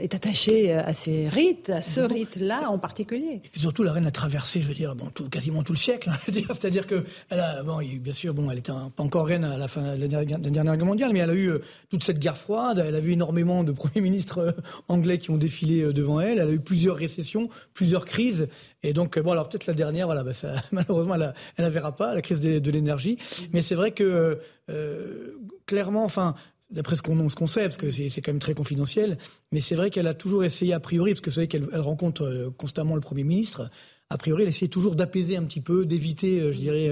est 0.00 0.14
attaché 0.16 0.72
à 0.72 0.92
ces 0.92 1.28
rites, 1.28 1.70
à 1.70 1.80
ce 1.80 2.00
rite-là 2.00 2.68
en 2.68 2.78
particulier. 2.78 3.40
Et 3.44 3.48
puis 3.48 3.60
surtout, 3.60 3.84
la 3.84 3.92
reine 3.92 4.06
a 4.06 4.10
traversé, 4.10 4.60
je 4.60 4.66
veux 4.66 4.74
dire, 4.74 4.96
bon, 4.96 5.10
tout, 5.14 5.28
quasiment 5.28 5.62
tout 5.62 5.74
le 5.74 5.78
siècle. 5.78 6.10
Hein, 6.10 6.18
C'est-à-dire 6.48 6.88
que, 6.88 7.04
elle 7.30 7.38
a, 7.38 7.62
bon, 7.62 7.78
bien 7.78 8.12
sûr, 8.12 8.34
bon, 8.34 8.50
elle 8.50 8.58
était 8.58 8.72
pas 8.72 9.04
encore 9.04 9.28
reine 9.28 9.44
à 9.44 9.56
la 9.56 9.68
fin 9.68 9.94
de 9.94 10.00
la 10.00 10.08
dernière, 10.08 10.76
guerre 10.76 10.86
mondiale, 10.86 11.10
mais 11.12 11.20
elle 11.20 11.30
a 11.30 11.36
eu 11.36 11.52
toute 11.88 12.02
cette 12.02 12.18
guerre 12.18 12.36
froide. 12.36 12.84
Elle 12.84 12.96
a 12.96 13.00
vu 13.00 13.12
énormément 13.12 13.62
de 13.62 13.70
premiers 13.86 14.00
ministres 14.00 14.56
anglais 14.88 15.18
qui 15.18 15.30
ont 15.30 15.36
défilé 15.36 15.92
devant 15.92 16.18
elle. 16.18 16.38
Elle 16.40 16.48
a 16.48 16.52
eu 16.52 16.58
plusieurs 16.58 16.96
récessions, 16.96 17.48
plusieurs 17.74 18.06
crises. 18.06 18.48
Et 18.86 18.92
donc, 18.92 19.18
bon, 19.18 19.32
alors 19.32 19.48
peut-être 19.48 19.66
la 19.66 19.74
dernière, 19.74 20.06
voilà, 20.06 20.22
bah, 20.22 20.32
ça, 20.32 20.62
malheureusement, 20.72 21.16
elle, 21.16 21.34
elle 21.56 21.64
la 21.64 21.70
verra 21.70 21.96
pas, 21.96 22.14
la 22.14 22.22
crise 22.22 22.40
de, 22.40 22.70
l'énergie. 22.70 23.18
Mais 23.52 23.60
c'est 23.60 23.74
vrai 23.74 23.90
que, 23.90 24.38
euh, 24.70 25.32
clairement, 25.66 26.04
enfin, 26.04 26.36
d'après 26.70 26.94
ce 26.94 27.02
qu'on 27.02 27.46
sait, 27.48 27.62
parce 27.62 27.76
que 27.76 27.90
c'est 27.90 28.20
quand 28.20 28.32
même 28.32 28.38
très 28.38 28.54
confidentiel, 28.54 29.18
mais 29.50 29.58
c'est 29.58 29.74
vrai 29.74 29.90
qu'elle 29.90 30.06
a 30.06 30.14
toujours 30.14 30.44
essayé, 30.44 30.72
a 30.72 30.78
priori, 30.78 31.12
parce 31.12 31.20
que 31.20 31.30
vous 31.30 31.34
savez 31.34 31.48
qu'elle 31.48 31.68
rencontre 31.74 32.22
euh, 32.22 32.50
constamment 32.56 32.94
le 32.94 33.00
Premier 33.00 33.24
ministre, 33.24 33.70
a 34.08 34.18
priori, 34.18 34.44
elle 34.44 34.50
essaie 34.50 34.68
toujours 34.68 34.94
d'apaiser 34.94 35.36
un 35.36 35.42
petit 35.42 35.60
peu, 35.60 35.84
d'éviter, 35.84 36.38
euh, 36.38 36.52
je 36.52 36.58
dirais, 36.60 36.88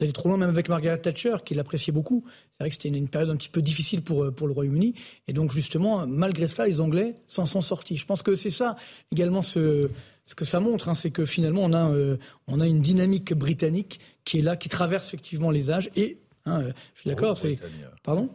d'aller 0.00 0.12
trop 0.12 0.30
loin, 0.30 0.38
même 0.38 0.48
avec 0.48 0.70
Margaret 0.70 0.96
Thatcher, 0.96 1.36
qui 1.44 1.52
l'appréciait 1.52 1.92
beaucoup. 1.92 2.24
C'est 2.52 2.62
vrai 2.64 2.70
que 2.70 2.74
c'était 2.74 2.88
une, 2.88 3.08
période 3.08 3.28
un 3.28 3.36
petit 3.36 3.50
peu 3.50 3.60
difficile 3.60 4.00
pour, 4.00 4.32
pour 4.32 4.46
le 4.46 4.54
Royaume-Uni. 4.54 4.94
Et 5.28 5.34
donc, 5.34 5.52
justement, 5.52 6.06
malgré 6.06 6.46
cela, 6.46 6.66
les 6.66 6.80
Anglais 6.80 7.16
s'en 7.28 7.44
sont 7.44 7.60
sortis. 7.60 7.96
Je 7.96 8.06
pense 8.06 8.22
que 8.22 8.34
c'est 8.34 8.48
ça, 8.48 8.76
également, 9.12 9.42
ce, 9.42 9.90
ce 10.26 10.34
que 10.34 10.44
ça 10.44 10.60
montre, 10.60 10.88
hein, 10.88 10.94
c'est 10.94 11.10
que 11.10 11.26
finalement, 11.26 11.62
on 11.62 11.72
a, 11.72 11.90
euh, 11.90 12.16
on 12.46 12.60
a 12.60 12.66
une 12.66 12.80
dynamique 12.80 13.34
britannique 13.34 14.00
qui 14.24 14.38
est 14.38 14.42
là, 14.42 14.56
qui 14.56 14.68
traverse 14.68 15.08
effectivement 15.08 15.50
les 15.50 15.70
âges. 15.70 15.90
Et, 15.96 16.18
hein, 16.46 16.62
euh, 16.62 16.72
je 16.94 17.02
suis 17.02 17.10
d'accord, 17.10 17.38
c'est. 17.38 17.58
Pardon? 18.02 18.30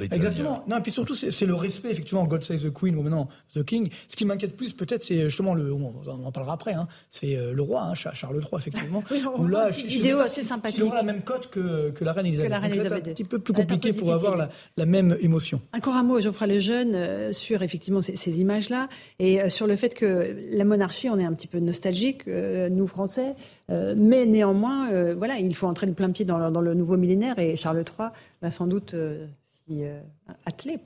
Exactement. 0.00 0.64
Non, 0.66 0.78
et 0.78 0.80
puis 0.80 0.92
surtout, 0.92 1.14
c'est 1.14 1.46
le 1.46 1.54
respect, 1.54 1.90
effectivement, 1.90 2.24
God 2.24 2.44
Save 2.44 2.62
the 2.62 2.72
Queen 2.72 2.96
ou 2.96 3.02
maintenant 3.02 3.28
The 3.54 3.64
King. 3.64 3.90
Ce 4.08 4.16
qui 4.16 4.24
m'inquiète 4.24 4.56
plus, 4.56 4.72
peut-être, 4.72 5.02
c'est 5.02 5.22
justement 5.22 5.54
le. 5.54 5.72
On 5.72 6.24
en 6.24 6.32
parlera 6.32 6.54
après. 6.54 6.74
Hein, 6.74 6.88
c'est 7.10 7.36
euh, 7.36 7.52
le 7.52 7.62
roi, 7.62 7.82
hein, 7.82 7.94
Charles 7.94 8.40
III, 8.40 8.58
effectivement. 8.58 9.02
oui, 9.10 9.22
où 9.36 9.46
là, 9.46 9.70
vidéo 9.70 10.18
assez 10.18 10.42
sympathique. 10.42 10.78
Il 10.78 10.84
aura 10.84 10.96
la 10.96 11.02
même 11.02 11.22
cote 11.22 11.48
que, 11.48 11.90
que 11.90 12.04
la 12.04 12.12
reine 12.12 12.26
Elisabeth. 12.26 12.52
Elisabeth. 12.64 13.08
un 13.08 13.12
petit 13.12 13.24
peu 13.24 13.38
plus 13.38 13.52
compliqué 13.52 13.92
pour 13.92 14.12
avoir 14.12 14.36
la, 14.36 14.50
la, 14.76 14.86
même 14.86 15.16
émotion. 15.20 15.60
Encore 15.74 15.96
un 15.96 16.02
mot, 16.02 16.20
Geoffroy 16.20 16.46
Lejeune, 16.46 16.94
euh, 16.94 17.32
sur 17.32 17.62
effectivement 17.62 18.00
ces, 18.00 18.16
ces 18.16 18.40
images-là 18.40 18.88
et 19.18 19.40
euh, 19.40 19.50
sur 19.50 19.66
le 19.66 19.76
fait 19.76 19.94
que 19.94 20.36
la 20.52 20.64
monarchie, 20.64 21.08
on 21.08 21.18
est 21.18 21.24
un 21.24 21.32
petit 21.32 21.46
peu 21.46 21.58
nostalgique, 21.58 22.26
nous 22.26 22.86
Français, 22.86 23.34
mais 23.68 24.26
néanmoins, 24.26 25.14
voilà, 25.14 25.38
il 25.38 25.54
faut 25.54 25.66
entrer 25.66 25.86
de 25.86 25.92
plein 25.92 26.10
pied 26.10 26.24
dans, 26.24 26.50
dans 26.50 26.60
le 26.60 26.74
nouveau 26.74 26.96
millénaire 26.96 27.38
et 27.38 27.56
Charles 27.56 27.84
III 27.98 28.08
va 28.42 28.50
sans 28.50 28.66
doute 28.66 28.94
euh, 28.94 29.26
attelé 30.46 30.80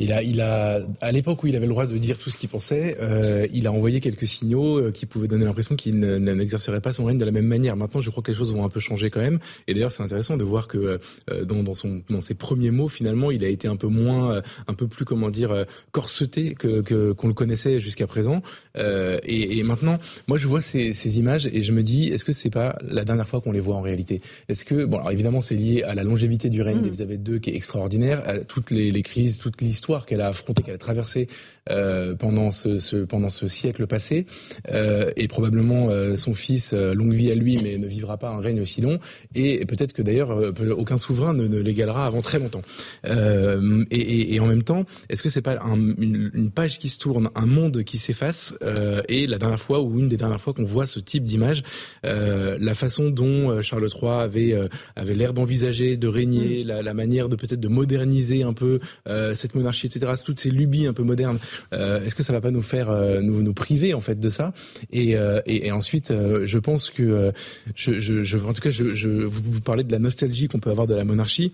il 0.00 0.12
a, 0.12 0.22
il 0.22 0.40
a, 0.40 0.80
à 1.00 1.12
l'époque 1.12 1.42
où 1.44 1.46
il 1.46 1.54
avait 1.54 1.66
le 1.66 1.72
droit 1.72 1.86
de 1.86 1.98
dire 1.98 2.18
tout 2.18 2.30
ce 2.30 2.38
qu'il 2.38 2.48
pensait, 2.48 2.96
euh, 3.00 3.46
il 3.52 3.66
a 3.66 3.72
envoyé 3.72 4.00
quelques 4.00 4.26
signaux 4.26 4.78
euh, 4.78 4.90
qui 4.90 5.04
pouvaient 5.04 5.28
donner 5.28 5.44
l'impression 5.44 5.76
qu'il 5.76 6.00
n'exercerait 6.00 6.80
pas 6.80 6.94
son 6.94 7.04
règne 7.04 7.18
de 7.18 7.24
la 7.24 7.30
même 7.30 7.46
manière. 7.46 7.76
Maintenant, 7.76 8.00
je 8.00 8.08
crois 8.10 8.22
que 8.22 8.30
les 8.30 8.36
choses 8.36 8.54
vont 8.54 8.64
un 8.64 8.70
peu 8.70 8.80
changer 8.80 9.10
quand 9.10 9.20
même. 9.20 9.38
Et 9.68 9.74
d'ailleurs, 9.74 9.92
c'est 9.92 10.02
intéressant 10.02 10.38
de 10.38 10.44
voir 10.44 10.68
que 10.68 10.98
euh, 11.30 11.44
dans, 11.44 11.62
dans, 11.62 11.74
son, 11.74 12.02
dans 12.08 12.22
ses 12.22 12.34
premiers 12.34 12.70
mots, 12.70 12.88
finalement, 12.88 13.30
il 13.30 13.44
a 13.44 13.48
été 13.48 13.68
un 13.68 13.76
peu 13.76 13.88
moins, 13.88 14.32
euh, 14.32 14.42
un 14.68 14.74
peu 14.74 14.88
plus, 14.88 15.04
comment 15.04 15.28
dire, 15.28 15.50
euh, 15.50 15.64
corseté 15.92 16.54
que 16.54 16.80
qu'on 17.12 17.28
le 17.28 17.34
connaissait 17.34 17.78
jusqu'à 17.78 18.06
présent. 18.06 18.42
Et, 18.76 19.58
et, 19.58 19.62
maintenant, 19.62 19.98
moi, 20.28 20.38
je 20.38 20.48
vois 20.48 20.60
ces, 20.60 20.94
ces 20.94 21.18
images 21.18 21.46
et 21.46 21.62
je 21.62 21.72
me 21.72 21.82
dis, 21.82 22.08
est-ce 22.08 22.24
que 22.24 22.32
c'est 22.32 22.50
pas 22.50 22.78
la 22.88 23.04
dernière 23.04 23.28
fois 23.28 23.40
qu'on 23.40 23.52
les 23.52 23.60
voit 23.60 23.76
en 23.76 23.82
réalité? 23.82 24.22
Est-ce 24.48 24.64
que, 24.64 24.84
bon, 24.84 24.98
alors 24.98 25.10
évidemment, 25.10 25.40
c'est 25.40 25.56
lié 25.56 25.82
à 25.82 25.94
la 25.94 26.04
longévité 26.04 26.48
du 26.48 26.62
règne 26.62 26.78
mmh. 26.78 26.82
d'Elisabeth 26.82 27.28
II 27.28 27.40
qui 27.40 27.50
est 27.50 27.56
extraordinaire, 27.56 28.22
à 28.26 28.38
toutes 28.38 28.70
les, 28.70 28.90
les 28.90 29.02
crises, 29.02 29.38
toute 29.38 29.60
l'histoire 29.60 29.89
qu'elle 29.98 30.20
a 30.20 30.28
affrontée, 30.28 30.62
qu'elle 30.62 30.74
a 30.74 30.78
traversée 30.78 31.28
euh, 31.70 32.14
pendant 32.16 32.50
ce, 32.50 32.78
ce, 32.78 32.96
pendant 32.96 33.28
ce 33.28 33.46
siècle 33.46 33.86
passé, 33.86 34.26
euh, 34.72 35.10
et 35.16 35.28
probablement 35.28 35.88
euh, 35.90 36.16
son 36.16 36.34
fils, 36.34 36.72
longue 36.72 37.12
vie 37.12 37.30
à 37.30 37.34
lui, 37.34 37.58
mais 37.62 37.76
ne 37.78 37.86
vivra 37.86 38.16
pas 38.16 38.30
un 38.30 38.40
règne 38.40 38.60
aussi 38.60 38.80
long, 38.80 38.98
et 39.34 39.64
peut-être 39.66 39.92
que 39.92 40.02
d'ailleurs 40.02 40.30
aucun 40.76 40.98
souverain 40.98 41.34
ne, 41.34 41.46
ne 41.46 41.60
l'égalera 41.60 42.06
avant 42.06 42.22
très 42.22 42.38
longtemps. 42.38 42.62
Et, 43.04 43.10
et, 43.90 44.34
et, 44.34 44.40
en 44.40 44.46
même 44.46 44.62
temps, 44.62 44.84
est-ce 45.08 45.22
que 45.22 45.28
c'est 45.28 45.42
pas 45.42 45.58
un, 45.62 45.76
une, 45.76 46.30
une, 46.34 46.50
page 46.50 46.78
qui 46.78 46.88
se 46.88 46.98
tourne, 46.98 47.28
un 47.34 47.46
monde 47.46 47.84
qui 47.84 47.98
s'efface, 47.98 48.54
et 49.08 49.26
la 49.26 49.38
dernière 49.38 49.60
fois 49.60 49.80
ou 49.80 49.98
une 49.98 50.08
des 50.08 50.16
dernières 50.16 50.40
fois 50.40 50.52
qu'on 50.52 50.64
voit 50.64 50.86
ce 50.86 50.98
type 50.98 51.24
d'image, 51.24 51.62
la 52.02 52.74
façon 52.74 53.10
dont 53.10 53.60
Charles 53.62 53.88
III 53.88 54.10
avait 54.10 54.68
avait 54.96 55.14
l'air 55.14 55.34
d'envisager 55.34 55.96
de 55.96 56.08
régner, 56.08 56.64
mm. 56.64 56.66
la, 56.66 56.82
la, 56.82 56.94
manière 56.94 57.28
de 57.28 57.36
peut-être 57.36 57.60
de 57.60 57.68
moderniser 57.68 58.42
un 58.42 58.54
peu 58.54 58.80
cette 59.34 59.54
monarchie, 59.54 59.69
etc. 59.70 60.12
Toutes 60.24 60.40
ces 60.40 60.50
lubies 60.50 60.86
un 60.86 60.92
peu 60.92 61.02
modernes 61.02 61.38
euh, 61.72 62.04
est-ce 62.04 62.14
que 62.14 62.22
ça 62.22 62.32
va 62.32 62.40
pas 62.40 62.50
nous 62.50 62.62
faire 62.62 62.90
euh, 62.90 63.20
nous, 63.20 63.42
nous 63.42 63.54
priver 63.54 63.94
en 63.94 64.00
fait 64.00 64.18
de 64.18 64.28
ça? 64.28 64.52
Et, 64.90 65.16
euh, 65.16 65.40
et, 65.46 65.66
et, 65.66 65.72
ensuite, 65.72 66.12
je 66.44 66.58
pense 66.58 66.90
que 66.90 67.32
je, 67.74 68.00
je, 68.00 68.22
je, 68.22 68.38
en 68.38 68.52
tout 68.52 68.60
cas, 68.60 68.70
je, 68.70 68.94
je, 68.94 69.08
vous, 69.08 69.40
vous 69.44 69.60
parlez 69.60 69.84
de 69.84 69.92
la 69.92 69.98
nostalgie 69.98 70.48
qu'on 70.48 70.60
peut 70.60 70.70
avoir 70.70 70.86
de 70.86 70.94
la 70.94 71.04
monarchie. 71.04 71.52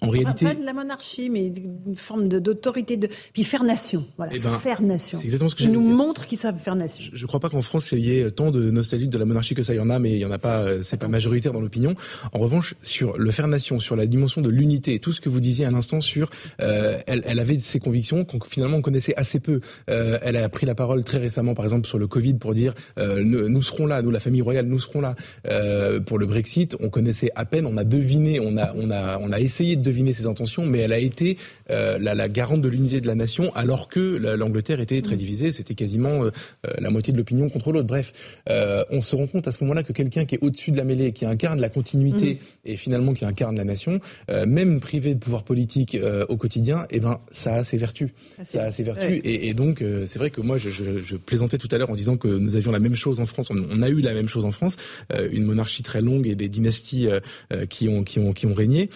En 0.00 0.08
réalité, 0.08 0.44
pas 0.44 0.54
de 0.54 0.64
la 0.64 0.72
monarchie, 0.72 1.30
mais 1.30 1.46
une 1.46 1.96
forme 1.96 2.28
d'autorité, 2.28 2.96
de, 2.96 3.08
puis 3.32 3.44
faire 3.44 3.64
nation. 3.64 4.04
Voilà, 4.16 4.32
eh 4.34 4.38
ben, 4.38 4.50
faire 4.50 4.82
nation. 4.82 5.18
C'est 5.18 5.24
exactement 5.24 5.50
ce 5.50 5.54
que 5.54 5.64
je 5.64 5.68
nous 5.68 5.80
montre 5.80 6.26
qu'ils 6.26 6.38
savent 6.38 6.58
faire 6.58 6.74
nation. 6.74 7.10
Je 7.12 7.22
ne 7.22 7.26
crois 7.26 7.40
pas 7.40 7.48
qu'en 7.48 7.62
France 7.62 7.92
il 7.92 8.04
y 8.04 8.18
ait 8.18 8.30
tant 8.30 8.50
de 8.50 8.70
nostalgie 8.70 9.08
de 9.08 9.18
la 9.18 9.24
monarchie 9.24 9.54
que 9.54 9.62
ça. 9.62 9.72
Il 9.74 9.78
y 9.78 9.80
en 9.80 9.90
a, 9.90 9.98
mais 9.98 10.12
il 10.12 10.18
y 10.18 10.24
en 10.24 10.30
a 10.30 10.38
pas. 10.38 10.58
Euh, 10.58 10.82
c'est 10.82 10.96
pas 10.96 11.08
majoritaire 11.08 11.52
dans 11.52 11.60
l'opinion. 11.60 11.94
En 12.32 12.38
revanche, 12.38 12.74
sur 12.82 13.16
le 13.16 13.30
faire 13.30 13.48
nation, 13.48 13.80
sur 13.80 13.96
la 13.96 14.06
dimension 14.06 14.40
de 14.40 14.50
l'unité, 14.50 14.98
tout 14.98 15.12
ce 15.12 15.20
que 15.20 15.28
vous 15.28 15.40
disiez 15.40 15.64
à 15.64 15.70
l'instant 15.70 16.00
sur, 16.00 16.30
euh, 16.60 16.98
elle, 17.06 17.22
elle, 17.26 17.38
avait 17.38 17.58
ses 17.58 17.78
convictions 17.78 18.24
qu'on 18.24 18.40
finalement 18.40 18.78
on 18.78 18.82
connaissait 18.82 19.14
assez 19.16 19.40
peu. 19.40 19.60
Euh, 19.90 20.18
elle 20.22 20.36
a 20.36 20.48
pris 20.48 20.66
la 20.66 20.74
parole 20.74 21.04
très 21.04 21.18
récemment, 21.18 21.54
par 21.54 21.64
exemple 21.64 21.86
sur 21.86 21.98
le 21.98 22.06
Covid, 22.06 22.34
pour 22.34 22.54
dire 22.54 22.74
euh, 22.98 23.22
nous, 23.24 23.48
nous, 23.48 23.62
serons 23.62 23.86
là, 23.86 24.02
nous 24.02 24.10
la 24.10 24.20
famille 24.20 24.42
royale, 24.42 24.66
nous 24.66 24.80
serons 24.80 25.00
là. 25.00 25.14
Euh, 25.48 26.00
pour 26.00 26.18
le 26.18 26.26
Brexit, 26.26 26.76
on 26.80 26.90
connaissait 26.90 27.30
à 27.34 27.44
peine, 27.44 27.66
on 27.66 27.76
a 27.76 27.84
deviné, 27.84 28.40
on 28.40 28.56
a, 28.56 28.72
on 28.74 28.90
a, 28.90 29.18
on 29.18 29.32
a 29.32 29.40
essayé 29.40 29.76
de 29.76 29.83
deviner 29.84 30.12
ses 30.12 30.26
intentions, 30.26 30.66
mais 30.66 30.80
elle 30.80 30.92
a 30.92 30.98
été 30.98 31.36
la, 31.68 31.98
la, 31.98 32.28
garante 32.28 32.62
de 32.62 32.68
l'unité 32.68 33.00
de 33.00 33.06
la 33.06 33.14
nation, 33.14 33.54
alors 33.54 33.88
que 33.88 34.00
l'Angleterre 34.00 34.80
était 34.80 35.00
très 35.02 35.14
mm. 35.14 35.18
divisée. 35.18 35.52
C'était 35.52 35.74
quasiment 35.74 36.24
la 36.78 36.90
moitié 36.90 37.12
de 37.12 37.18
l'opinion 37.18 37.48
contre 37.48 37.72
l'autre. 37.72 37.86
Bref, 37.86 38.12
on 38.48 39.02
se 39.02 39.16
rend 39.16 39.26
compte 39.26 39.48
à 39.48 39.52
ce 39.52 39.62
moment-là 39.64 39.82
que 39.82 39.92
quelqu'un 39.92 40.24
qui 40.24 40.36
est 40.36 40.42
au-dessus 40.42 40.70
de 40.70 40.76
la 40.76 40.84
mêlée, 40.84 41.12
qui 41.12 41.26
incarne 41.26 41.60
la 41.60 41.68
continuité 41.68 42.34
mm. 42.34 42.38
et 42.66 42.76
finalement 42.76 43.12
qui 43.14 43.24
incarne 43.24 43.56
la 43.56 43.64
nation, 43.64 44.00
même 44.28 44.80
privé 44.80 45.14
de 45.14 45.20
pouvoir 45.20 45.44
politique 45.44 45.96
au 46.28 46.36
quotidien, 46.36 46.86
eh 46.90 47.00
ben 47.00 47.20
ça 47.30 47.56
a 47.56 47.64
ses 47.64 47.78
vertus. 47.78 48.10
Ah, 48.38 48.42
ça 48.44 48.64
a 48.64 48.70
ses 48.70 48.82
vertus. 48.82 49.20
Et, 49.24 49.48
et, 49.48 49.54
donc 49.54 49.84
c'est 50.06 50.18
vrai 50.18 50.30
que 50.30 50.40
moi 50.40 50.58
je, 50.58 50.70
je, 50.70 51.02
je 51.02 51.16
plaisantais 51.16 51.58
tout 51.58 51.68
à 51.70 51.78
l'heure 51.78 51.90
en 51.90 51.94
disant 51.94 52.16
que 52.16 52.28
nous 52.28 52.56
avions 52.56 52.72
la 52.72 52.78
même 52.78 52.94
chose 52.94 53.20
en 53.20 53.26
France. 53.26 53.48
On, 53.50 53.82
a 53.82 53.88
eu 53.88 54.00
la 54.00 54.14
même 54.14 54.28
chose 54.28 54.44
en 54.44 54.52
France, 54.52 54.76
euh, 55.12 55.28
une 55.32 55.44
monarchie 55.44 55.82
très 55.82 56.00
longue 56.00 56.26
et 56.26 56.34
des 56.34 56.48
dynasties 56.48 57.08
euh, 57.08 57.20
euh, 57.52 57.66
qui 57.66 57.88
ont 57.88 58.02
qui 58.04 58.18
ont 58.18 58.32
qui 58.32 58.46
ont 58.46 58.54
régné. 58.54 58.90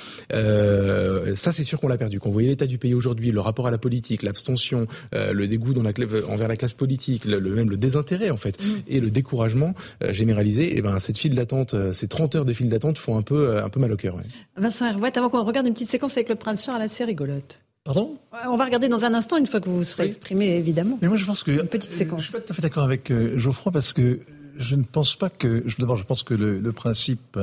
Ça, 1.34 1.52
c'est 1.52 1.64
sûr 1.64 1.80
qu'on 1.80 1.88
l'a 1.88 1.98
perdu. 1.98 2.20
Quand 2.20 2.28
vous 2.28 2.32
voyez 2.32 2.48
l'état 2.48 2.66
du 2.66 2.78
pays 2.78 2.94
aujourd'hui, 2.94 3.30
le 3.30 3.40
rapport 3.40 3.66
à 3.66 3.70
la 3.70 3.78
politique, 3.78 4.22
l'abstention, 4.22 4.86
le 5.12 5.46
dégoût 5.46 5.74
dans 5.74 5.82
la, 5.82 5.92
envers 6.28 6.48
la 6.48 6.56
classe 6.56 6.74
politique, 6.74 7.24
le, 7.24 7.40
même 7.40 7.70
le 7.70 7.76
désintérêt 7.76 8.30
en 8.30 8.36
fait, 8.36 8.60
mm. 8.60 8.66
et 8.88 9.00
le 9.00 9.10
découragement 9.10 9.74
généralisé, 10.02 10.74
et 10.74 10.78
eh 10.78 10.82
ben 10.82 10.98
cette 10.98 11.18
file 11.18 11.34
d'attente, 11.34 11.74
ces 11.92 12.08
30 12.08 12.34
heures 12.36 12.44
de 12.44 12.52
file 12.52 12.68
d'attente 12.68 12.98
font 12.98 13.16
un 13.16 13.22
peu 13.22 13.62
un 13.62 13.68
peu 13.68 13.80
mal 13.80 13.92
au 13.92 13.96
cœur. 13.96 14.16
Vincent 14.56 14.86
Hervouet, 14.86 15.16
avant 15.16 15.28
qu'on 15.28 15.44
regarde 15.44 15.66
une 15.66 15.74
petite 15.74 15.88
séquence 15.88 16.16
avec 16.16 16.28
le 16.28 16.34
prince 16.34 16.64
Charles 16.64 16.82
assez 16.82 17.04
rigolote. 17.04 17.60
Pardon? 17.88 18.18
On 18.46 18.58
va 18.58 18.66
regarder 18.66 18.88
dans 18.88 19.04
un 19.04 19.14
instant, 19.14 19.38
une 19.38 19.46
fois 19.46 19.60
que 19.60 19.70
vous 19.70 19.82
serez 19.82 20.04
exprimé, 20.04 20.56
évidemment. 20.56 20.98
Mais 21.00 21.08
moi, 21.08 21.16
je 21.16 21.24
pense 21.24 21.42
que. 21.42 21.52
Une 21.52 21.68
petite 21.68 21.90
séquence. 21.90 22.20
Je 22.20 22.28
suis 22.28 22.32
pas 22.34 22.40
tout 22.40 22.52
à 22.52 22.54
fait 22.54 22.60
d'accord 22.60 22.84
avec 22.84 23.10
Geoffroy 23.36 23.72
parce 23.72 23.94
que 23.94 24.20
je 24.58 24.74
ne 24.76 24.82
pense 24.82 25.16
pas 25.16 25.30
que. 25.30 25.64
D'abord, 25.78 25.96
je 25.96 26.04
pense 26.04 26.22
que 26.22 26.34
le, 26.34 26.72
principe 26.72 27.38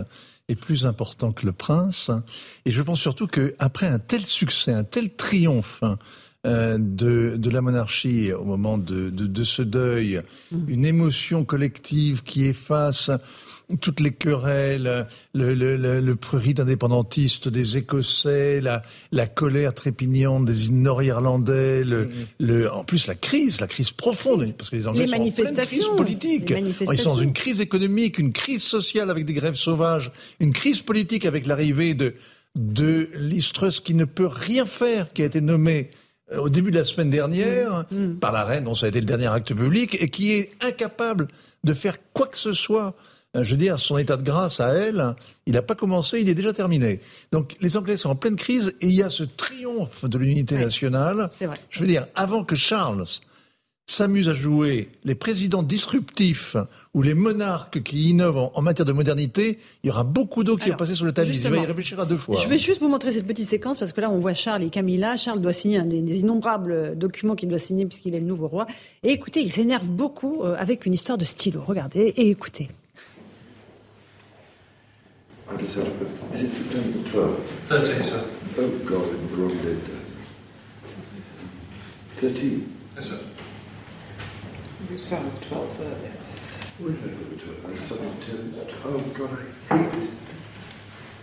est 0.48 0.56
plus 0.56 0.86
important 0.86 1.32
que 1.32 1.46
le 1.46 1.52
prince. 1.52 2.12
Et 2.66 2.72
je 2.72 2.82
pense 2.82 3.00
surtout 3.00 3.28
qu'après 3.28 3.88
un 3.88 4.00
tel 4.00 4.26
succès, 4.26 4.72
un 4.72 4.84
tel 4.84 5.16
triomphe 5.16 5.84
euh, 6.46 6.78
de, 6.80 7.36
de, 7.38 7.50
la 7.50 7.62
monarchie 7.62 8.32
au 8.32 8.44
moment 8.44 8.78
de, 8.78 9.10
de, 9.10 9.26
de 9.26 9.44
ce 9.44 9.64
deuil, 9.64 10.22
mmh. 10.52 10.70
une 10.70 10.86
émotion 10.86 11.44
collective 11.44 12.22
qui 12.22 12.46
efface 12.46 13.10
toutes 13.82 14.00
les 14.00 14.12
querelles, 14.12 15.08
le, 15.34 15.54
le, 15.56 15.78
le, 15.78 16.02
le 16.02 16.16
prurit 16.16 16.56
indépendantiste 16.58 17.48
des 17.48 17.78
Écossais, 17.78 18.62
la, 18.62 18.82
la 19.12 19.28
colère 19.28 19.74
trépignante 19.74 20.46
des 20.46 20.70
Nord-Irlandais, 20.70 21.84
le, 21.84 22.10
le, 22.40 22.72
en 22.72 22.84
plus 22.84 23.08
la 23.08 23.16
crise, 23.16 23.60
la 23.62 23.68
crise 23.68 23.92
profonde, 23.92 24.54
parce 24.58 24.70
que 24.70 24.76
les 24.76 24.88
Anglais 24.88 25.08
sont 25.08 25.16
en 25.16 25.32
pleine 25.32 25.56
crise 25.56 25.86
politique. 25.98 26.54
Ils 26.92 26.98
sont 26.98 27.16
dans 27.16 27.22
une 27.22 27.34
crise 27.34 27.62
économique, 27.62 28.20
une 28.20 28.34
crise 28.34 28.64
sociale 28.64 29.10
avec 29.10 29.26
des 29.26 29.34
grèves 29.34 29.56
sauvages, 29.56 30.12
une 30.40 30.54
crise 30.54 30.82
politique 30.82 31.26
avec 31.26 31.46
l'arrivée 31.46 31.94
de, 31.94 32.16
de 32.56 33.10
Listrus 33.16 33.80
qui 33.80 33.94
ne 33.94 34.06
peut 34.06 34.28
rien 34.28 34.66
faire, 34.66 35.12
qui 35.14 35.24
a 35.24 35.26
été 35.26 35.42
nommé 35.42 35.90
euh, 36.32 36.40
au 36.40 36.50
début 36.50 36.72
de 36.72 36.78
la 36.78 36.86
semaine 36.86 37.10
dernière 37.10 37.86
mm. 37.92 38.06
Mm. 38.06 38.20
par 38.20 38.32
la 38.32 38.44
reine, 38.44 38.64
dont 38.64 38.76
ça 38.76 38.86
a 38.86 38.90
été 38.90 39.00
le 39.00 39.06
dernier 39.06 39.28
acte 39.28 39.54
public, 39.54 39.98
et 40.00 40.10
qui 40.10 40.34
est 40.34 40.52
incapable 40.62 41.28
de 41.64 41.74
faire 41.74 41.98
quoi 42.14 42.28
que 42.28 42.38
ce 42.38 42.54
soit 42.54 42.96
je 43.44 43.52
veux 43.52 43.58
dire, 43.58 43.80
son 43.80 43.98
état 43.98 44.18
de 44.18 44.24
grâce 44.24 44.60
à 44.60 44.70
elle, 44.70 45.16
il 45.46 45.54
n'a 45.54 45.62
pas 45.62 45.76
commencé, 45.76 46.22
il 46.22 46.30
est 46.30 46.36
déjà 46.36 46.54
terminé. 46.54 47.00
Donc 47.32 47.56
les 47.62 47.78
Anglais 47.78 47.98
sont 47.98 48.10
en 48.10 48.16
pleine 48.16 48.36
crise 48.36 48.76
et 48.82 48.88
il 48.88 48.96
y 48.96 49.04
a 49.04 49.10
ce 49.10 49.24
triomphe 49.24 50.06
de 50.06 50.18
l'unité 50.18 50.58
nationale. 50.58 51.30
Vrai. 51.42 51.56
Je 51.70 51.80
veux 51.80 51.88
dire, 51.88 52.08
avant 52.16 52.44
que 52.44 52.56
Charles 52.56 53.06
s'amuse 53.88 54.30
à 54.30 54.34
jouer 54.34 54.90
les 55.04 55.14
présidents 55.14 55.62
disruptifs 55.62 56.56
ou 56.94 57.04
les 57.04 57.14
monarques 57.14 57.84
qui 57.84 58.10
innovent 58.10 58.50
en, 58.54 58.62
matière 58.62 58.86
de 58.86 58.92
modernité, 58.92 59.60
il 59.84 59.88
y 59.88 59.90
aura 59.92 60.04
beaucoup 60.04 60.44
d'eau 60.44 60.58
qui 60.58 60.70
va 60.70 60.76
passer 60.76 60.96
sur 60.96 61.06
le 61.06 61.12
tapis. 61.12 61.36
Il 61.36 61.50
va 61.50 61.58
y 61.58 61.66
réfléchir 61.66 62.00
à 62.00 62.06
deux 62.06 62.18
fois. 62.18 62.42
Je 62.42 62.48
vais 62.48 62.58
juste 62.58 62.82
vous 62.82 62.88
montrer 62.88 63.12
cette 63.12 63.28
petite 63.28 63.48
séquence 63.48 63.78
parce 63.78 63.94
que 63.94 64.02
là, 64.02 64.10
on 64.10 64.20
voit 64.20 64.34
Charles 64.34 64.64
et 64.64 64.70
Camilla. 64.70 65.18
Charles 65.18 65.40
doit 65.40 65.54
signer 65.54 65.78
un 65.78 65.86
des, 65.86 66.20
innombrables 66.20 66.98
documents 66.98 67.36
qu'il 67.36 67.50
doit 67.50 67.60
signer 67.60 67.86
puisqu'il 67.86 68.16
est 68.16 68.20
le 68.20 68.26
nouveau 68.26 68.48
roi. 68.48 68.66
Et 69.04 69.12
écoutez, 69.12 69.42
il 69.42 69.52
s'énerve 69.52 69.88
beaucoup 69.88 70.44
euh, 70.44 70.56
avec 70.58 70.86
une 70.86 70.94
histoire 70.94 71.18
de 71.18 71.26
stylo. 71.26 71.62
Regardez 71.66 72.14
et 72.18 72.30
écoutez. 72.30 72.70
I 75.48 75.58
just 75.58 75.76
had 75.76 75.86
to 75.86 75.92
put. 75.92 76.10
Is 76.34 76.44
it 76.44 76.52
September 76.52 76.98
the 76.98 77.04
12th? 77.10 77.42
13th, 77.68 78.04
sir. 78.04 78.24
Oh, 78.58 78.70
God, 78.80 79.10
in 79.10 79.28
bloody 79.28 79.56
dead. 79.58 79.82
13? 82.16 82.76
Yes, 82.96 83.06
sir. 83.10 83.20
You 84.90 84.98
sound 84.98 85.32
12 85.44 85.80
earlier. 85.82 86.14
We 86.80 86.92
had 86.94 87.12
the 87.30 87.36
12th. 87.36 87.96
Oh, 88.86 89.00
God, 89.14 89.30
I 89.70 89.78
hate 89.78 89.92
this. 89.92 90.10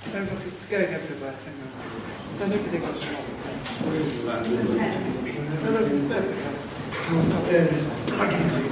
Oh, 0.04 0.18
look, 0.18 0.46
it's 0.46 0.64
going 0.66 0.92
everywhere. 0.94 1.34
Hang 1.44 1.58
on. 1.62 1.68
So 2.14 2.46
nobody 2.46 2.78
got 2.78 3.00
shot. 3.00 3.22
Where 3.22 4.00
is 4.00 4.24
that? 4.24 4.46
Oh, 4.46 5.70
look, 5.70 5.90
it's 5.92 6.10
everywhere. 6.10 6.56
Can't 6.92 7.44
bear 7.44 7.64
this 7.66 7.84
bloody 8.06 8.36
thing. 8.36 8.70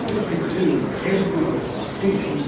What 0.00 0.14
are 0.14 0.24
they 0.30 0.36
doing? 0.58 0.82
Everyone's 0.84 1.62
stinking 1.64 2.38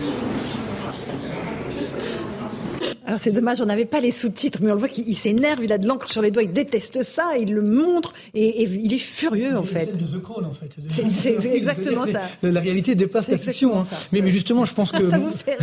Alors 3.05 3.19
c'est 3.19 3.33
dommage, 3.33 3.61
on 3.61 3.67
n'avait 3.67 3.85
pas 3.85 4.01
les 4.01 4.12
sous-titres, 4.12 4.61
mais 4.62 4.71
on 4.71 4.75
le 4.75 4.79
voit 4.79 4.88
qu'il 4.88 5.17
s'énerve, 5.17 5.65
il 5.65 5.73
a 5.73 5.79
de 5.79 5.88
l'encre 5.88 6.09
sur 6.09 6.23
les 6.23 6.31
doigts, 6.31 6.45
il 6.45 6.53
déteste 6.53 7.03
ça, 7.03 7.33
il 7.38 7.53
le 7.53 7.62
montre 7.62 8.12
et, 8.33 8.62
il 8.62 8.95
est 8.95 8.99
furieux 8.99 9.57
en 9.57 9.65
fait. 9.65 9.93
C'est 9.93 10.19
The 10.19 10.23
Crown 10.23 10.45
en 10.45 10.53
fait. 10.53 10.71
C'est 11.09 11.47
exactement 11.55 12.07
ça. 12.07 12.21
La 12.43 12.61
réalité 12.61 12.95
dépasse 12.95 13.29
la 13.29 13.38
fiction. 13.38 13.81
Hein. 13.81 13.87
Mais, 14.12 14.21
mais, 14.21 14.31
justement, 14.31 14.65
je 14.65 14.75
pense 14.75 14.93
que. 14.93 15.09
ça 15.09 15.19
vous 15.19 15.33
fait 15.33 15.59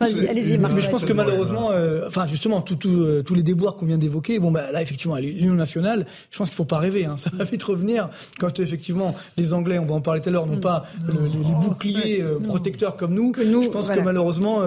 Allez-y, 0.28 0.58
Marc. 0.58 0.74
Mais 0.74 0.80
je 0.80 0.90
pense 0.90 1.04
que 1.04 1.12
malheureusement, 1.12 1.70
euh, 1.70 2.04
enfin 2.08 2.26
justement, 2.26 2.64
euh, 2.86 3.22
tous 3.22 3.34
les 3.34 3.42
déboires 3.44 3.76
qu'on 3.76 3.86
vient 3.86 3.98
d'évoquer, 3.98 4.40
bon 4.40 4.50
bah 4.50 4.72
là 4.72 4.82
effectivement, 4.82 5.16
l'Union 5.16 5.54
nationale, 5.54 6.06
je 6.32 6.38
pense 6.38 6.48
qu'il 6.48 6.56
faut 6.56 6.64
pas 6.64 6.78
rêver. 6.78 7.04
Hein. 7.04 7.16
Ça 7.18 7.30
va 7.32 7.44
vite 7.44 7.62
revenir 7.62 8.10
quand 8.38 8.58
effectivement 8.58 9.14
les 9.36 9.52
Anglais, 9.52 9.78
on 9.78 9.86
va 9.86 9.94
en 9.94 10.00
parler 10.00 10.20
tout 10.20 10.30
à 10.30 10.32
l'heure, 10.32 10.46
n'ont 10.46 10.56
mm. 10.56 10.60
pas 10.60 10.86
les, 11.08 11.38
boucliers 11.38 12.20
euh, 12.20 12.40
protecteurs 12.40 12.96
comme 12.96 13.14
nous. 13.14 13.32
nous 13.46 13.62
je 13.62 13.68
pense 13.68 13.90
que 13.90 14.00
malheureusement, 14.00 14.60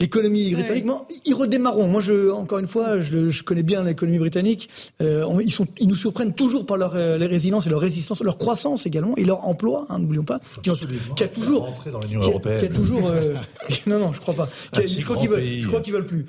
l'économie 0.00 0.47
britanniquement, 0.54 1.06
ils 1.24 1.34
redémarreront. 1.34 1.88
Moi, 1.88 2.00
je, 2.00 2.30
encore 2.30 2.58
une 2.58 2.66
fois, 2.66 3.00
je, 3.00 3.30
je 3.30 3.42
connais 3.42 3.62
bien 3.62 3.82
l'économie 3.82 4.18
britannique. 4.18 4.68
Euh, 5.00 5.26
ils, 5.42 5.52
sont, 5.52 5.66
ils 5.78 5.88
nous 5.88 5.94
surprennent 5.94 6.34
toujours 6.34 6.66
par 6.66 6.76
leur 6.76 6.94
euh, 6.96 7.16
résilience 7.20 7.66
et 7.66 7.70
leur 7.70 7.80
résistance, 7.80 8.22
leur 8.22 8.38
croissance 8.38 8.86
également 8.86 9.16
et 9.16 9.24
leur 9.24 9.46
emploi. 9.46 9.86
Hein, 9.88 9.98
N'oublions 9.98 10.24
pas. 10.24 10.40
Qui, 10.62 10.70
a 10.70 11.28
toujours, 11.28 11.74
dans 11.90 12.00
l'Union 12.00 12.20
européenne. 12.20 12.60
Qui 12.60 12.66
a 12.66 12.68
toujours, 12.68 13.08
euh, 13.08 13.34
non, 13.86 13.98
non, 13.98 14.12
je 14.12 14.20
crois 14.20 14.34
pas. 14.34 14.48
je, 14.74 15.04
crois 15.04 15.16
qu'ils 15.16 15.28
veulent, 15.28 15.44
je 15.44 15.66
crois 15.68 15.80
qu'ils 15.80 15.92
veulent 15.92 16.06
plus. 16.06 16.26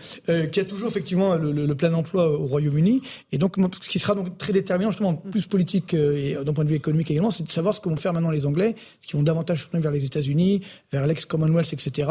Qui 0.52 0.60
a 0.60 0.66
toujours 0.66 0.90
effectivement 0.90 1.36
le, 1.36 1.52
le, 1.52 1.66
le 1.66 1.76
plein 1.76 1.94
emploi 1.94 2.30
au 2.30 2.46
Royaume-Uni. 2.46 3.02
Et 3.32 3.38
donc, 3.38 3.56
ce 3.82 3.90
qui 3.90 4.00
sera 4.00 4.16
donc 4.16 4.38
très 4.38 4.54
déterminant, 4.54 4.92
justement, 4.92 5.14
plus 5.14 5.46
politique 5.46 5.94
et 5.94 6.36
d'un 6.44 6.54
point 6.54 6.64
de 6.64 6.70
vue 6.70 6.76
économique 6.76 7.12
également, 7.12 7.32
c'est 7.32 7.44
de 7.44 7.52
savoir 7.52 7.74
ce 7.74 7.80
que 7.80 7.90
vont 7.90 7.98
faire 7.98 8.14
maintenant 8.14 8.32
les 8.32 8.46
Anglais, 8.46 8.76
ce 9.02 9.08
qu'ils 9.08 9.18
vont 9.18 9.24
davantage 9.24 9.68
tourner 9.70 9.82
vers 9.82 9.92
les 9.92 10.06
États-Unis, 10.06 10.62
vers 10.92 11.08
l'ex-Commonwealth, 11.08 11.74
etc. 11.74 12.10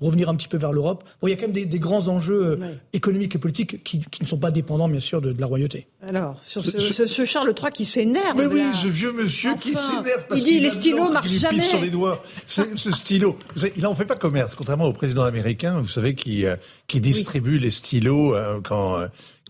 Revenir 0.00 0.28
un 0.28 0.34
petit 0.34 0.48
peu 0.48 0.56
vers 0.56 0.72
l'Europe. 0.72 1.04
Bon, 1.20 1.28
il 1.28 1.30
y 1.30 1.34
a 1.34 1.36
quand 1.36 1.42
même 1.42 1.49
des, 1.50 1.66
des 1.66 1.78
grands 1.78 2.08
enjeux 2.08 2.58
euh, 2.60 2.74
économiques 2.92 3.34
et 3.34 3.38
politiques 3.38 3.82
qui, 3.84 4.00
qui, 4.00 4.22
ne 4.22 4.28
sont 4.28 4.38
pas 4.38 4.50
dépendants, 4.50 4.88
bien 4.88 5.00
sûr, 5.00 5.20
de, 5.20 5.32
de 5.32 5.40
la 5.40 5.46
royauté. 5.46 5.86
Alors, 6.08 6.38
sur 6.42 6.64
ce, 6.64 6.78
ce, 6.78 7.06
ce 7.06 7.24
Charles 7.24 7.54
III 7.60 7.70
qui 7.72 7.84
s'énerve. 7.84 8.36
Mais 8.36 8.46
oui, 8.46 8.62
ce 8.82 8.88
vieux 8.88 9.12
monsieur 9.12 9.54
qui 9.56 9.74
s'énerve 9.74 10.26
parce 10.28 10.42
qu'il 10.42 10.54
dit 10.54 10.60
les 10.60 10.70
stylos 10.70 11.10
marchent 11.10 11.28
jamais. 11.28 11.60
sur 11.60 11.80
les 11.80 11.90
doigts. 11.90 12.22
ce 12.46 12.90
stylo, 12.90 13.36
il 13.76 13.86
en 13.86 13.94
fait 13.94 14.06
pas 14.06 14.16
commerce, 14.16 14.54
contrairement 14.54 14.86
au 14.86 14.92
président 14.92 15.24
américain, 15.24 15.80
vous 15.80 15.88
savez, 15.90 16.14
qui, 16.14 16.46
euh, 16.46 16.56
qui 16.86 17.00
distribue 17.00 17.58
les 17.58 17.70
stylos 17.70 18.34
euh, 18.34 18.60
quand 18.62 18.98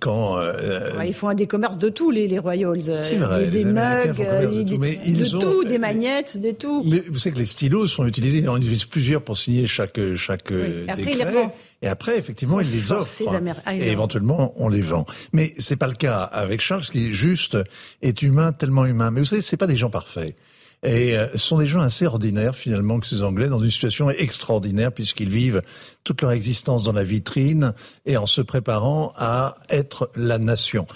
quand 0.01 0.39
euh, 0.39 0.91
ils 1.07 1.15
font 1.15 1.33
des 1.35 1.47
commerces 1.47 1.79
de 1.79 1.89
tout 1.89 2.11
les, 2.11 2.27
les 2.27 2.39
Royals 2.39 2.99
c'est 2.99 3.17
vrai, 3.17 3.47
des, 3.49 3.65
mugs 3.65 4.17
de, 4.17 4.65
tout, 4.65 4.79
mais 4.79 4.99
ils 5.07 5.37
ont, 5.37 5.39
tout 5.39 5.65
des 5.65 5.79
magnettes 5.79 6.39
des 6.39 6.55
tout. 6.55 6.83
vous 6.83 7.19
savez 7.19 7.35
que 7.35 7.39
les 7.39 7.47
stylos 7.47 7.87
sont 7.87 8.07
utilisés 8.07 8.39
ils 8.39 8.49
en 8.49 8.57
utilisent 8.57 8.87
plusieurs 8.87 9.23
pour 9.23 9.39
signer 9.39 9.67
chaque 9.67 10.01
chaque 10.17 10.51
oui. 10.51 10.87
décret. 10.97 11.51
et 11.83 11.89
après 11.89 12.19
effectivement 12.19 12.61
ils 12.61 12.71
les 12.71 12.93
offrent. 12.93 13.23
ah, 13.67 13.75
et 13.75 13.91
éventuellement 13.91 14.55
on 14.57 14.69
les 14.69 14.81
vend. 14.81 15.07
Mais 15.33 15.55
c'est 15.59 15.77
pas 15.77 15.87
le 15.87 15.95
cas 15.95 16.23
avec 16.23 16.61
Charles 16.61 16.83
qui 16.83 17.13
juste 17.13 17.59
est 18.03 18.23
humain 18.23 18.53
tellement 18.53 18.87
humain. 18.87 19.11
Mais 19.11 19.21
vous 19.21 19.27
savez 19.27 19.43
c'est 19.43 19.57
pas 19.57 19.67
des 19.67 19.77
gens 19.77 19.91
parfaits 19.91 20.35
et 20.83 21.17
euh, 21.17 21.27
sont 21.37 21.59
des 21.59 21.67
gens 21.67 21.81
assez 21.81 22.07
ordinaires 22.07 22.55
finalement 22.55 23.01
que 23.01 23.07
ces 23.07 23.23
Anglais, 23.23 23.49
dans 23.49 23.63
une 23.63 23.71
situation 23.71 24.11
extraordinaire 24.11 24.93
puisqu'ils 24.93 25.29
vivent 25.29 25.63
toute 26.05 26.23
leur 26.23 26.33
existence 26.33 26.85
dans 26.85 26.93
la 26.93 27.05
vitrine 27.05 27.75
et 28.07 28.17
en 28.17 28.27
se 28.27 28.41
préparant 28.41 29.13
à 29.17 29.57
être 29.69 30.11
la 30.17 30.39
nation. 30.39 30.87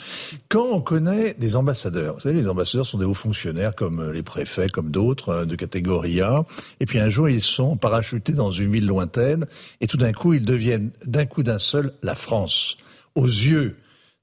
Quand 0.49 0.66
on 0.73 0.81
connaît 0.81 1.35
des 1.35 1.57
ambassadeurs, 1.57 2.14
vous 2.14 2.20
savez, 2.20 2.40
les 2.40 2.49
ambassadeurs 2.49 2.87
sont 2.87 2.99
des 2.99 3.05
hauts 3.05 3.14
fonctionnaires 3.14 3.75
comme 3.75 4.11
les 4.12 4.23
préfets, 4.23 4.68
comme 4.68 4.90
d'autres 4.90 5.29
euh, 5.31 5.44
de 5.44 5.57
catégorie 5.57 6.20
A, 6.20 6.44
et 6.81 6.87
puis 6.87 6.99
un 6.99 7.11
jour 7.11 7.29
ils 7.29 7.42
sont 7.42 7.77
parachutés 7.77 8.33
dans 8.33 8.51
une 8.51 8.73
ville 8.73 8.87
lointaine 8.87 9.47
et 9.81 9.87
tout 9.87 9.97
d'un 9.97 10.12
coup 10.12 10.33
ils 10.35 10.44
deviennent 10.44 10.90
d'un 11.05 11.27
coup 11.27 11.42
d'un 11.42 11.59
seul 11.59 11.92
la 12.03 12.14
France 12.14 12.77
aux 13.14 13.27
yeux 13.27 13.77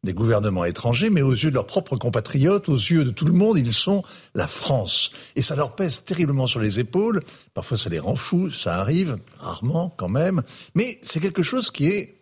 des 0.03 0.13
gouvernements 0.13 0.65
étrangers, 0.65 1.09
mais 1.09 1.21
aux 1.21 1.31
yeux 1.31 1.51
de 1.51 1.55
leurs 1.55 1.67
propres 1.67 1.95
compatriotes, 1.95 2.69
aux 2.69 2.75
yeux 2.75 3.03
de 3.03 3.11
tout 3.11 3.25
le 3.25 3.33
monde, 3.33 3.57
ils 3.57 3.73
sont 3.73 4.03
la 4.33 4.47
France. 4.47 5.11
Et 5.35 5.41
ça 5.41 5.55
leur 5.55 5.75
pèse 5.75 6.03
terriblement 6.03 6.47
sur 6.47 6.59
les 6.59 6.79
épaules. 6.79 7.21
Parfois, 7.53 7.77
ça 7.77 7.89
les 7.89 7.99
rend 7.99 8.15
fous, 8.15 8.49
ça 8.49 8.79
arrive, 8.79 9.17
rarement 9.37 9.93
quand 9.97 10.09
même. 10.09 10.41
Mais 10.73 10.99
c'est 11.03 11.19
quelque 11.19 11.43
chose 11.43 11.69
qui 11.69 11.87
est 11.87 12.21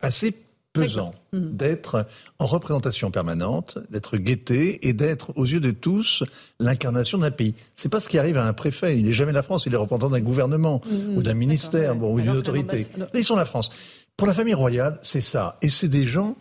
assez 0.00 0.34
pesant 0.72 1.14
hmm. 1.32 1.56
d'être 1.56 2.06
en 2.38 2.46
représentation 2.46 3.10
permanente, 3.10 3.78
d'être 3.90 4.16
guetté 4.16 4.88
et 4.88 4.92
d'être 4.92 5.36
aux 5.36 5.44
yeux 5.44 5.60
de 5.60 5.70
tous 5.70 6.24
l'incarnation 6.58 7.18
d'un 7.18 7.30
pays. 7.30 7.54
C'est 7.76 7.88
pas 7.88 8.00
ce 8.00 8.08
qui 8.08 8.18
arrive 8.18 8.38
à 8.38 8.46
un 8.46 8.52
préfet. 8.52 8.98
Il 8.98 9.04
n'est 9.04 9.12
jamais 9.12 9.32
la 9.32 9.42
France, 9.42 9.66
il 9.66 9.74
est 9.74 9.76
représentant 9.76 10.10
d'un 10.10 10.20
gouvernement 10.20 10.80
hmm. 10.84 11.16
ou 11.16 11.22
d'un 11.22 11.34
ministère 11.34 11.94
bon, 11.94 12.14
ou 12.14 12.20
d'une 12.20 12.30
autorité. 12.30 12.86
Là, 12.96 13.08
ils 13.14 13.24
sont 13.24 13.36
la 13.36 13.44
France. 13.44 13.70
Pour 14.16 14.26
la 14.26 14.34
famille 14.34 14.54
royale, 14.54 14.98
c'est 15.02 15.20
ça. 15.20 15.58
Et 15.62 15.68
c'est 15.68 15.88
des 15.88 16.06
gens 16.06 16.36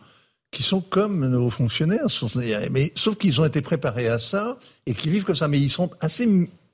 qui 0.54 0.64
sont 0.64 0.80
comme 0.80 1.28
nos 1.28 1.50
fonctionnaires, 1.50 2.06
mais 2.72 2.94
sauf 2.96 3.18
qu'ils 3.18 3.42
ont 3.42 3.46
été 3.46 3.62
préparés 3.62 4.08
à 4.08 4.20
ça 4.20 4.58
et 4.86 4.94
qui 4.94 5.10
vivent 5.10 5.26
comme 5.26 5.36
ça. 5.36 5.50
Mais 5.50 5.60
ils 5.60 5.70
sont 5.70 5.90
assez 6.00 6.28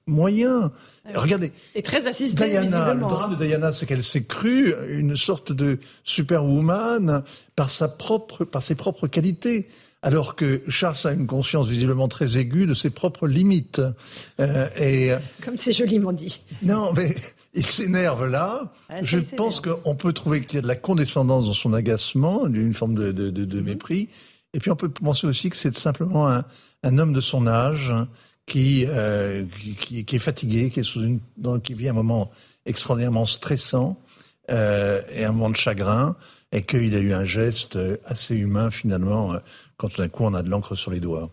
moyens. 0.06 0.70
Regardez. 1.14 1.52
Et 1.74 1.82
très 1.82 2.06
assisté. 2.08 2.50
Diana, 2.50 2.94
le 2.94 3.00
drame 3.02 3.36
de 3.36 3.44
Diana, 3.44 3.72
c'est 3.72 3.86
qu'elle 3.86 4.04
s'est 4.04 4.26
crue 4.26 4.76
une 4.90 5.16
sorte 5.16 5.52
de 5.52 5.80
superwoman 6.04 7.24
par 7.56 7.72
sa 7.72 7.88
propre, 7.88 8.46
par 8.46 8.62
ses 8.62 8.76
propres 8.76 9.08
qualités. 9.08 9.68
Alors 10.02 10.36
que 10.36 10.62
Charles 10.70 10.98
a 11.04 11.12
une 11.12 11.28
conscience 11.28 11.68
visiblement 11.68 12.08
très 12.08 12.38
aiguë 12.38 12.66
de 12.66 12.74
ses 12.74 12.90
propres 12.90 13.28
limites. 13.28 13.82
Euh, 14.40 14.70
et 14.80 15.12
comme 15.44 15.58
c'est 15.58 15.74
joliment 15.74 16.14
dit. 16.14 16.40
Non, 16.62 16.94
mais 16.94 17.16
il 17.54 17.66
s'énerve 17.66 18.26
là. 18.28 18.72
Je 19.02 19.20
pense 19.20 19.60
qu'on 19.60 19.96
peut 19.96 20.14
trouver 20.14 20.42
qu'il 20.42 20.56
y 20.56 20.60
a 20.60 20.62
de 20.62 20.68
la 20.68 20.76
condescendance 20.76 21.48
dans 21.48 21.54
son 21.54 21.74
agacement, 21.74 22.48
d'une 22.48 22.74
forme 22.74 22.96
de, 22.96 23.12
de, 23.12 23.30
de, 23.30 23.44
de, 23.44 23.60
mhm. 23.60 23.66
mépris. 23.66 24.08
Et 24.54 24.60
puis 24.60 24.72
on 24.72 24.76
peut 24.76 24.90
penser 24.90 25.28
aussi 25.28 25.50
que 25.50 25.58
c'est 25.58 25.76
simplement 25.76 26.30
un, 26.30 26.44
un 26.84 26.98
homme 26.98 27.14
de 27.14 27.22
son 27.22 27.46
âge 27.48 27.94
qui, 28.50 28.86
euh, 28.88 29.46
qui, 29.80 30.04
qui, 30.04 30.16
est 30.16 30.20
fatigué, 30.20 30.70
qui, 30.70 30.82
est 30.82 30.84
sous 30.84 31.02
une, 31.02 31.20
qui 31.62 31.74
vit 31.74 31.88
un 31.88 31.94
moment 31.94 32.32
extraordinairement 32.66 33.26
stressant 33.26 33.98
euh, 34.50 35.02
et 35.12 35.24
un 35.24 35.32
moment 35.32 35.52
de 35.52 35.56
chagrin, 35.56 36.16
et 36.52 36.64
qu'il 36.64 36.96
a 36.96 37.00
eu 37.00 37.14
un 37.14 37.26
geste 37.26 37.78
assez 38.06 38.36
humain 38.36 38.72
finalement, 38.72 39.34
euh, 39.34 39.40
quand 39.80 39.88
tout 39.88 40.02
d'un 40.02 40.10
coup 40.10 40.26
on 40.26 40.34
a 40.34 40.44
de 40.44 40.50
l'encre 40.50 40.76
sur 40.76 40.92
les 40.92 41.00
doigts. 41.00 41.32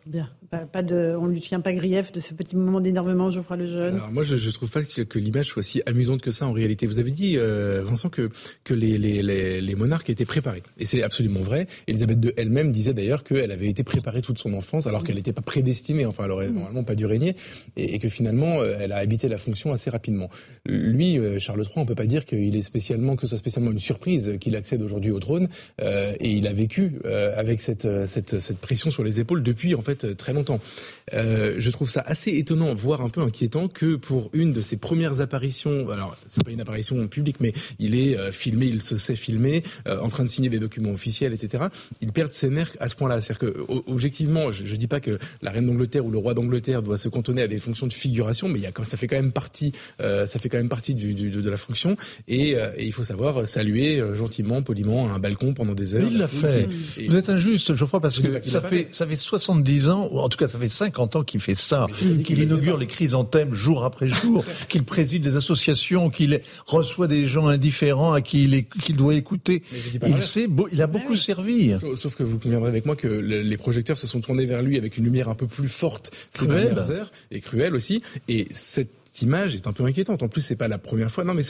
Pas, 0.50 0.82
de, 0.82 1.16
on 1.18 1.26
lui 1.26 1.40
tient 1.40 1.60
pas 1.60 1.72
grief 1.72 2.12
de 2.12 2.20
ce 2.20 2.32
petit 2.32 2.56
moment 2.56 2.80
d'énervement, 2.80 3.30
Geoffroy 3.30 3.56
Lejeune. 3.56 3.96
Alors 3.96 4.12
moi, 4.12 4.22
je, 4.22 4.36
je 4.36 4.50
trouve 4.50 4.70
pas 4.70 4.82
que, 4.82 5.18
l'image 5.18 5.46
soit 5.46 5.62
si 5.62 5.82
amusante 5.86 6.22
que 6.22 6.30
ça 6.30 6.46
en 6.46 6.52
réalité. 6.52 6.86
Vous 6.86 7.00
avez 7.00 7.10
dit, 7.10 7.36
euh, 7.36 7.82
Vincent, 7.84 8.08
que 8.08 8.28
que 8.64 8.74
les, 8.74 8.96
les, 8.96 9.22
les, 9.22 9.60
les, 9.60 9.74
monarques 9.74 10.08
étaient 10.08 10.24
préparés, 10.24 10.62
et 10.78 10.86
c'est 10.86 11.02
absolument 11.02 11.40
vrai. 11.40 11.66
Elisabeth 11.88 12.24
II 12.24 12.32
elle-même 12.36 12.70
disait 12.70 12.94
d'ailleurs 12.94 13.24
qu'elle 13.24 13.50
avait 13.50 13.68
été 13.68 13.82
préparée 13.82 14.22
toute 14.22 14.38
son 14.38 14.52
enfance, 14.54 14.86
alors 14.86 15.02
qu'elle 15.02 15.16
n'était 15.16 15.32
pas 15.32 15.42
prédestinée. 15.42 16.06
Enfin, 16.06 16.24
elle 16.24 16.30
aurait 16.30 16.48
mm. 16.48 16.54
normalement 16.54 16.84
pas 16.84 16.94
dû 16.94 17.06
régner, 17.06 17.34
et, 17.76 17.94
et, 17.94 17.98
que 17.98 18.08
finalement, 18.08 18.60
euh, 18.60 18.76
elle 18.78 18.92
a 18.92 18.98
habité 18.98 19.28
la 19.28 19.38
fonction 19.38 19.72
assez 19.72 19.90
rapidement. 19.90 20.30
Lui, 20.64 21.18
euh, 21.18 21.38
Charles 21.38 21.62
III, 21.62 21.72
on 21.76 21.86
peut 21.86 21.94
pas 21.94 22.06
dire 22.06 22.24
qu'il 22.24 22.54
est 22.56 22.62
spécialement 22.62 23.16
que 23.16 23.22
ce 23.22 23.28
soit 23.28 23.38
spécialement 23.38 23.72
une 23.72 23.78
surprise 23.78 24.36
qu'il 24.40 24.54
accède 24.54 24.82
aujourd'hui 24.82 25.10
au 25.10 25.18
trône, 25.18 25.48
euh, 25.80 26.12
et 26.20 26.30
il 26.30 26.46
a 26.46 26.52
vécu 26.52 27.00
avec 27.36 27.60
cette, 27.60 28.06
cette 28.06 28.40
cette 28.40 28.58
pression 28.58 28.90
sur 28.90 29.04
les 29.04 29.20
épaules 29.20 29.42
depuis 29.42 29.74
en 29.74 29.82
fait 29.82 30.16
très 30.16 30.32
longtemps. 30.32 30.35
Euh, 31.14 31.54
je 31.58 31.70
trouve 31.70 31.88
ça 31.88 32.02
assez 32.04 32.36
étonnant, 32.36 32.74
voire 32.74 33.00
un 33.00 33.08
peu 33.08 33.20
inquiétant, 33.20 33.68
que 33.68 33.96
pour 33.96 34.30
une 34.32 34.52
de 34.52 34.60
ses 34.60 34.76
premières 34.76 35.20
apparitions, 35.20 35.88
alors 35.90 36.16
c'est 36.26 36.44
pas 36.44 36.50
une 36.50 36.60
apparition 36.60 37.06
publique, 37.06 37.36
mais 37.40 37.52
il 37.78 37.94
est 37.94 38.18
euh, 38.18 38.32
filmé, 38.32 38.66
il 38.66 38.82
se 38.82 38.96
sait 38.96 39.14
filmer, 39.14 39.62
euh, 39.86 40.00
en 40.00 40.08
train 40.08 40.24
de 40.24 40.28
signer 40.28 40.48
des 40.48 40.58
documents 40.58 40.90
officiels, 40.90 41.32
etc. 41.32 41.64
Il 42.00 42.12
perd 42.12 42.32
ses 42.32 42.50
nerfs 42.50 42.72
à 42.80 42.88
ce 42.88 42.96
point-là. 42.96 43.20
C'est-à-dire 43.20 43.52
que 43.52 43.66
objectivement, 43.86 44.50
je, 44.50 44.64
je 44.64 44.76
dis 44.76 44.88
pas 44.88 45.00
que 45.00 45.18
la 45.42 45.50
reine 45.50 45.66
d'Angleterre 45.66 46.04
ou 46.04 46.10
le 46.10 46.18
roi 46.18 46.34
d'Angleterre 46.34 46.82
doit 46.82 46.96
se 46.96 47.08
cantonner 47.08 47.42
à 47.42 47.48
des 47.48 47.58
fonctions 47.58 47.86
de 47.86 47.92
figuration, 47.92 48.48
mais 48.48 48.58
il 48.58 48.62
y 48.62 48.66
a, 48.66 48.72
ça 48.84 48.96
fait 48.96 49.06
quand 49.06 49.16
même 49.16 49.32
partie, 49.32 49.72
ça 49.98 50.26
fait 50.26 50.48
quand 50.48 50.58
même 50.58 50.68
partie 50.68 50.94
du, 50.94 51.14
du, 51.14 51.30
de 51.30 51.50
la 51.50 51.56
fonction, 51.56 51.96
et, 52.28 52.50
et, 52.50 52.84
il 52.84 52.92
faut 52.92 53.04
savoir 53.04 53.46
saluer 53.48 54.02
gentiment, 54.14 54.62
poliment, 54.62 55.10
un 55.10 55.18
balcon 55.18 55.54
pendant 55.54 55.74
des 55.74 55.94
heures. 55.94 56.08
Il 56.08 56.18
l'a 56.18 56.28
fait. 56.28 56.68
Vous 57.06 57.16
êtes 57.16 57.28
injuste, 57.28 57.74
Geoffroy, 57.74 58.00
parce 58.00 58.20
que 58.20 58.46
ça 58.46 58.60
fait, 58.60 58.88
ça 58.90 59.06
fait 59.06 59.16
70 59.16 59.88
ans, 59.88 60.08
en 60.26 60.28
tout 60.28 60.38
cas 60.38 60.48
ça 60.48 60.58
fait 60.58 60.68
50 60.68 61.16
ans 61.16 61.22
qu'il 61.22 61.40
fait 61.40 61.54
ça, 61.54 61.86
qu'il 62.24 62.42
inaugure 62.42 62.76
les 62.76 62.86
chrysanthèmes 62.86 63.54
jour 63.54 63.84
après 63.84 64.08
jour, 64.08 64.44
qu'il 64.68 64.82
préside 64.82 65.22
des 65.22 65.36
associations, 65.36 66.10
qu'il 66.10 66.40
reçoit 66.66 67.06
des 67.06 67.26
gens 67.26 67.46
indifférents 67.46 68.12
à 68.12 68.20
qui 68.20 68.44
il, 68.44 68.66
qu'il 68.66 68.96
doit 68.96 69.14
écouter. 69.14 69.62
Il, 70.04 70.20
sait, 70.20 70.48
il 70.72 70.82
a 70.82 70.88
beaucoup 70.88 71.14
servi. 71.14 71.74
Sauf, 71.96 72.16
que 72.16 72.24
vous 72.24 72.38
conviendrez 72.38 72.68
avec 72.68 72.86
moi 72.86 72.96
que 72.96 73.06
les 73.06 73.56
projecteurs 73.56 73.98
se 73.98 74.06
sont 74.06 74.20
tournés 74.20 74.46
vers 74.46 74.62
lui 74.62 74.76
avec 74.76 74.96
une 74.96 75.04
lumière 75.04 75.28
un 75.28 75.34
peu 75.34 75.46
plus 75.46 75.68
forte 75.68 76.10
ces 76.32 76.46
dernières 76.46 76.90
heures, 76.90 77.12
et 77.30 77.40
cruelle 77.40 77.74
aussi. 77.74 78.02
Et 78.28 78.48
cette 78.52 78.90
image 79.22 79.54
est 79.54 79.66
un 79.66 79.72
peu 79.72 79.84
inquiétante. 79.84 80.22
En 80.22 80.28
plus, 80.28 80.40
c'est 80.40 80.56
pas 80.56 80.68
la 80.68 80.78
première 80.78 81.10
fois. 81.10 81.24
Non, 81.24 81.34
mais 81.34 81.42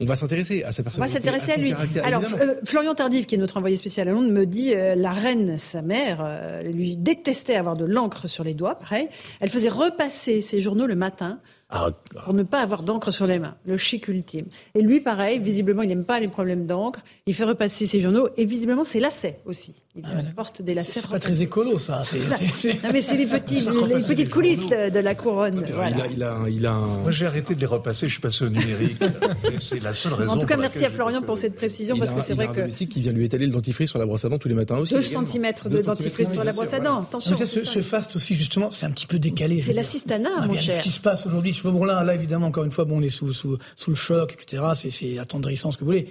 on 0.00 0.04
va 0.04 0.16
s'intéresser 0.16 0.62
à 0.64 0.72
sa 0.72 0.82
personnalité. 0.82 1.18
On 1.18 1.20
va 1.20 1.32
s'intéresser 1.32 1.52
à, 1.52 1.62
lui. 1.62 2.00
Alors, 2.02 2.22
euh, 2.40 2.54
Florian 2.64 2.94
Tardif, 2.94 3.26
qui 3.26 3.34
est 3.34 3.38
notre 3.38 3.56
envoyé 3.56 3.76
spécial 3.76 4.08
à 4.08 4.12
Londres, 4.12 4.32
me 4.32 4.46
dit 4.46 4.74
euh, 4.74 4.94
la 4.94 5.12
reine, 5.12 5.58
sa 5.58 5.82
mère, 5.82 6.18
euh, 6.22 6.62
lui 6.62 6.96
détestait 6.96 7.56
avoir 7.56 7.76
de 7.76 7.84
l'encre 7.84 8.28
sur 8.28 8.44
les 8.44 8.54
doigts. 8.54 8.78
Pareil, 8.78 9.08
elle 9.40 9.50
faisait 9.50 9.68
repasser 9.68 10.42
ses 10.42 10.60
journaux 10.60 10.86
le 10.86 10.96
matin 10.96 11.40
ah, 11.70 11.90
pour 12.24 12.32
ne 12.32 12.44
pas 12.44 12.62
avoir 12.62 12.82
d'encre 12.82 13.10
sur 13.10 13.26
les 13.26 13.38
mains, 13.38 13.54
le 13.66 13.76
chic 13.76 14.08
ultime. 14.08 14.46
Et 14.74 14.80
lui, 14.80 15.00
pareil, 15.00 15.38
visiblement, 15.38 15.82
il 15.82 15.88
n'aime 15.88 16.04
pas 16.04 16.18
les 16.18 16.28
problèmes 16.28 16.66
d'encre. 16.66 17.00
Il 17.26 17.34
fait 17.34 17.44
repasser 17.44 17.84
ses 17.84 18.00
journaux 18.00 18.30
et 18.38 18.46
visiblement, 18.46 18.84
c'est 18.84 19.00
lacets 19.00 19.40
aussi. 19.44 19.74
Il 19.94 20.02
ah, 20.06 20.22
porte 20.34 20.62
des 20.62 20.72
lacets. 20.72 21.00
C'est 21.00 21.10
pas 21.10 21.18
très 21.18 21.42
écolo, 21.42 21.76
ça. 21.76 22.04
non, 22.14 22.90
mais 22.90 23.02
c'est 23.02 23.16
les, 23.16 23.26
petits, 23.26 23.60
les, 23.88 23.96
petites 23.96 24.30
coulisses 24.30 24.66
de, 24.66 24.98
la 24.98 25.14
couronne. 25.14 25.62
Il, 25.66 26.22
a, 26.22 26.48
il, 26.48 26.66
a, 26.66 26.72
Moi, 26.72 27.10
j'ai 27.10 27.26
arrêté 27.26 27.54
de 27.54 27.60
les 27.60 27.66
repasser. 27.66 28.06
Je 28.06 28.12
suis 28.12 28.22
passé 28.22 28.46
au 28.46 28.48
numérique. 28.48 29.02
c'est 29.60 29.82
la 29.82 29.92
seule 29.92 30.14
raison. 30.14 30.30
En 30.30 30.38
tout 30.38 30.46
cas, 30.46 30.56
merci 30.56 30.86
à 30.86 30.90
Florian 30.90 31.20
pour 31.20 31.36
cette 31.36 31.54
précision 31.54 31.98
parce 31.98 32.14
que 32.14 32.22
c'est 32.22 32.34
vrai 32.34 32.46
que. 32.46 32.52
Il 32.52 32.60
a 32.60 32.62
un 32.62 32.66
domestique 32.66 32.90
qui 32.90 33.02
vient 33.02 33.12
lui 33.12 33.24
étaler 33.26 33.44
le 33.44 33.52
dentifrice 33.52 33.90
sur 33.90 33.98
la 33.98 34.06
brosse 34.06 34.24
à 34.24 34.30
dents 34.30 34.38
tous 34.38 34.48
les 34.48 34.54
matins 34.54 34.76
aussi. 34.78 34.94
2 34.94 35.02
cm 35.02 35.52
de 35.66 35.82
dentifrice 35.82 36.32
sur 36.32 36.44
la 36.44 36.52
brosse 36.54 36.72
à 36.72 36.80
dents. 36.80 37.02
Attention. 37.02 37.34
Ce 37.34 37.82
faste 37.82 38.16
aussi, 38.16 38.34
justement, 38.34 38.70
c'est 38.70 38.86
un 38.86 38.90
petit 38.90 39.06
peu 39.06 39.18
décalé. 39.18 39.60
C'est 39.60 39.74
l'assistanat, 39.74 40.30
ah, 40.38 40.46
mon 40.46 40.54
cher. 40.54 40.76
Ce 40.76 40.80
qui 40.80 40.90
se 40.90 41.00
passe 41.00 41.26
aujourd'hui. 41.26 41.57
Bon, 41.62 41.84
là, 41.84 42.04
là, 42.04 42.14
évidemment, 42.14 42.46
encore 42.46 42.64
une 42.64 42.72
fois, 42.72 42.84
bon, 42.84 42.98
on 42.98 43.02
est 43.02 43.10
sous, 43.10 43.32
sous, 43.32 43.58
sous 43.76 43.90
le 43.90 43.96
choc, 43.96 44.32
etc. 44.32 44.62
C'est 44.90 45.18
attendrissant, 45.18 45.72
ce 45.72 45.78
que 45.78 45.84
vous 45.84 45.90
voulez. 45.90 46.08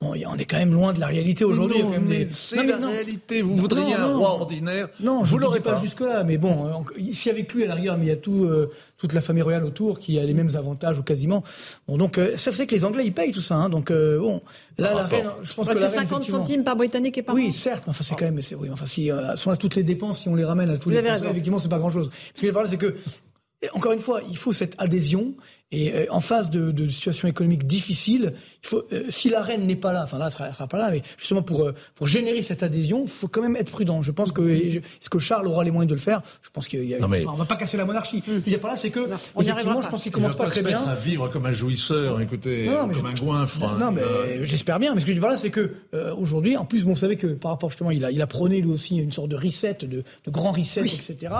Bon, 0.00 0.12
on 0.26 0.36
est 0.36 0.44
quand 0.44 0.58
même 0.58 0.72
loin 0.72 0.92
de 0.92 1.00
la 1.00 1.06
réalité 1.06 1.44
aujourd'hui. 1.44 1.82
C'est 2.32 2.66
la 2.66 2.76
réalité. 2.76 3.42
Vous 3.42 3.56
voudriez 3.56 3.94
un 3.94 4.14
roi 4.14 4.34
ordinaire 4.34 4.88
Non, 5.00 5.24
je 5.24 5.34
ne 5.34 5.40
l'aurais 5.40 5.60
pas, 5.60 5.80
jusque-là. 5.80 6.24
Mais 6.24 6.36
bon, 6.36 6.84
ici 6.98 7.30
avec 7.30 7.52
lui 7.54 7.64
à 7.64 7.68
la 7.68 7.74
rigueur, 7.74 7.96
mais 7.96 8.06
il 8.06 8.08
y 8.08 8.12
a 8.12 8.16
tout, 8.16 8.44
euh, 8.44 8.70
toute 8.98 9.12
la 9.12 9.20
famille 9.20 9.42
royale 9.42 9.64
autour 9.64 9.98
qui 9.98 10.18
a 10.18 10.24
les 10.24 10.34
mêmes 10.34 10.54
avantages 10.56 10.98
ou 10.98 11.02
quasiment. 11.02 11.42
Bon, 11.88 11.96
donc 11.96 12.18
euh, 12.18 12.36
ça 12.36 12.52
fait 12.52 12.66
que 12.66 12.74
les 12.74 12.84
Anglais 12.84 13.04
ils 13.06 13.12
payent 13.12 13.32
tout 13.32 13.40
ça. 13.40 13.54
Hein, 13.54 13.68
donc 13.68 13.90
euh, 13.90 14.18
bon, 14.18 14.42
là 14.78 14.94
la 14.94 15.04
reine, 15.04 15.26
je 15.42 15.54
pense 15.54 15.68
que 15.68 15.76
c'est 15.76 15.88
50 15.88 16.24
centimes 16.24 16.64
par 16.64 16.76
britannique 16.76 17.18
et 17.18 17.22
par 17.22 17.34
Oui, 17.34 17.52
certes. 17.52 17.84
Enfin, 17.86 18.02
c'est 18.02 18.14
quand 18.14 18.24
même, 18.24 18.40
oui. 18.58 18.68
Enfin, 18.70 18.86
si 18.86 19.10
sont 19.36 19.56
toutes 19.56 19.76
les 19.76 19.84
dépenses, 19.84 20.22
si 20.22 20.28
on 20.28 20.34
les 20.34 20.44
ramène 20.44 20.70
à 20.70 20.78
tous 20.78 20.90
les 20.90 21.02
Français, 21.02 21.26
effectivement, 21.30 21.58
c'est 21.58 21.68
pas 21.68 21.78
grand-chose. 21.78 22.10
Ce 22.34 22.42
que 22.42 22.48
je 22.48 22.52
veux 22.52 22.64
c'est 22.68 22.76
que 22.76 22.94
encore 23.72 23.92
une 23.92 24.00
fois, 24.00 24.20
il 24.28 24.36
faut 24.36 24.52
cette 24.52 24.74
adhésion 24.78 25.34
et 25.74 25.92
euh, 25.92 26.06
en 26.10 26.20
face 26.20 26.50
de, 26.50 26.70
de 26.70 26.88
situations 26.88 27.26
économiques 27.26 27.66
difficiles, 27.66 28.32
il 28.62 28.68
faut, 28.68 28.84
euh, 28.92 29.04
si 29.08 29.28
la 29.28 29.42
reine 29.42 29.66
n'est 29.66 29.76
pas 29.76 29.92
là, 29.92 30.04
enfin 30.04 30.18
là, 30.18 30.26
elle 30.26 30.32
sera, 30.32 30.52
sera 30.52 30.68
pas 30.68 30.78
là, 30.78 30.90
mais 30.90 31.02
justement 31.18 31.42
pour 31.42 31.64
euh, 31.64 31.74
pour 31.96 32.06
générer 32.06 32.42
cette 32.42 32.62
adhésion, 32.62 33.02
il 33.04 33.10
faut 33.10 33.26
quand 33.26 33.42
même 33.42 33.56
être 33.56 33.72
prudent. 33.72 34.00
Je 34.00 34.12
pense 34.12 34.30
que 34.30 34.42
est-ce 34.48 35.10
que 35.10 35.18
Charles 35.18 35.48
aura 35.48 35.64
les 35.64 35.72
moyens 35.72 35.88
de 35.88 35.94
le 35.94 36.00
faire? 36.00 36.22
Je 36.42 36.50
pense 36.50 36.68
qu'il 36.68 36.84
y 36.84 36.94
a, 36.94 37.06
mais... 37.08 37.26
on 37.26 37.32
va 37.32 37.44
pas 37.44 37.56
casser 37.56 37.76
la 37.76 37.84
monarchie. 37.84 38.22
Mmh. 38.26 38.32
Il 38.46 38.52
y 38.52 38.54
a 38.54 38.58
pas 38.58 38.68
là, 38.68 38.76
c'est 38.76 38.90
que 38.90 39.00
non, 39.00 39.16
on 39.34 39.42
effectivement, 39.42 39.82
je 39.82 39.88
pense 39.88 40.02
qu'il 40.02 40.12
commence 40.12 40.36
pas, 40.36 40.46
très 40.46 40.62
bien. 40.62 40.82
à 40.84 40.94
vivre 40.94 41.28
comme 41.28 41.46
un 41.46 41.52
jouisseur, 41.52 42.20
écoutez, 42.20 42.66
comme 42.66 43.06
un 43.06 43.14
goinfre. 43.14 43.76
Non, 43.78 43.90
mais 43.90 44.44
j'espère 44.44 44.78
bien. 44.78 44.94
Mais 44.94 45.00
ce 45.00 45.06
que 45.06 45.10
je 45.10 45.16
dis 45.16 45.20
par 45.20 45.30
là, 45.30 45.36
c'est 45.36 45.50
que 45.50 45.72
aujourd'hui, 46.16 46.56
en 46.56 46.64
plus, 46.64 46.84
bon, 46.84 46.92
vous 46.92 46.98
savez 46.98 47.16
que 47.16 47.26
par 47.26 47.50
rapport 47.50 47.70
justement, 47.70 47.90
il 47.90 48.04
a 48.04 48.12
il 48.12 48.22
a 48.22 48.26
prôné 48.28 48.60
lui 48.60 48.70
aussi 48.70 48.96
une 48.96 49.12
sorte 49.12 49.28
de 49.28 49.36
reset, 49.36 49.78
de, 49.80 49.86
de 49.86 50.30
grand 50.30 50.52
reset, 50.52 50.82
etc. 50.82 51.32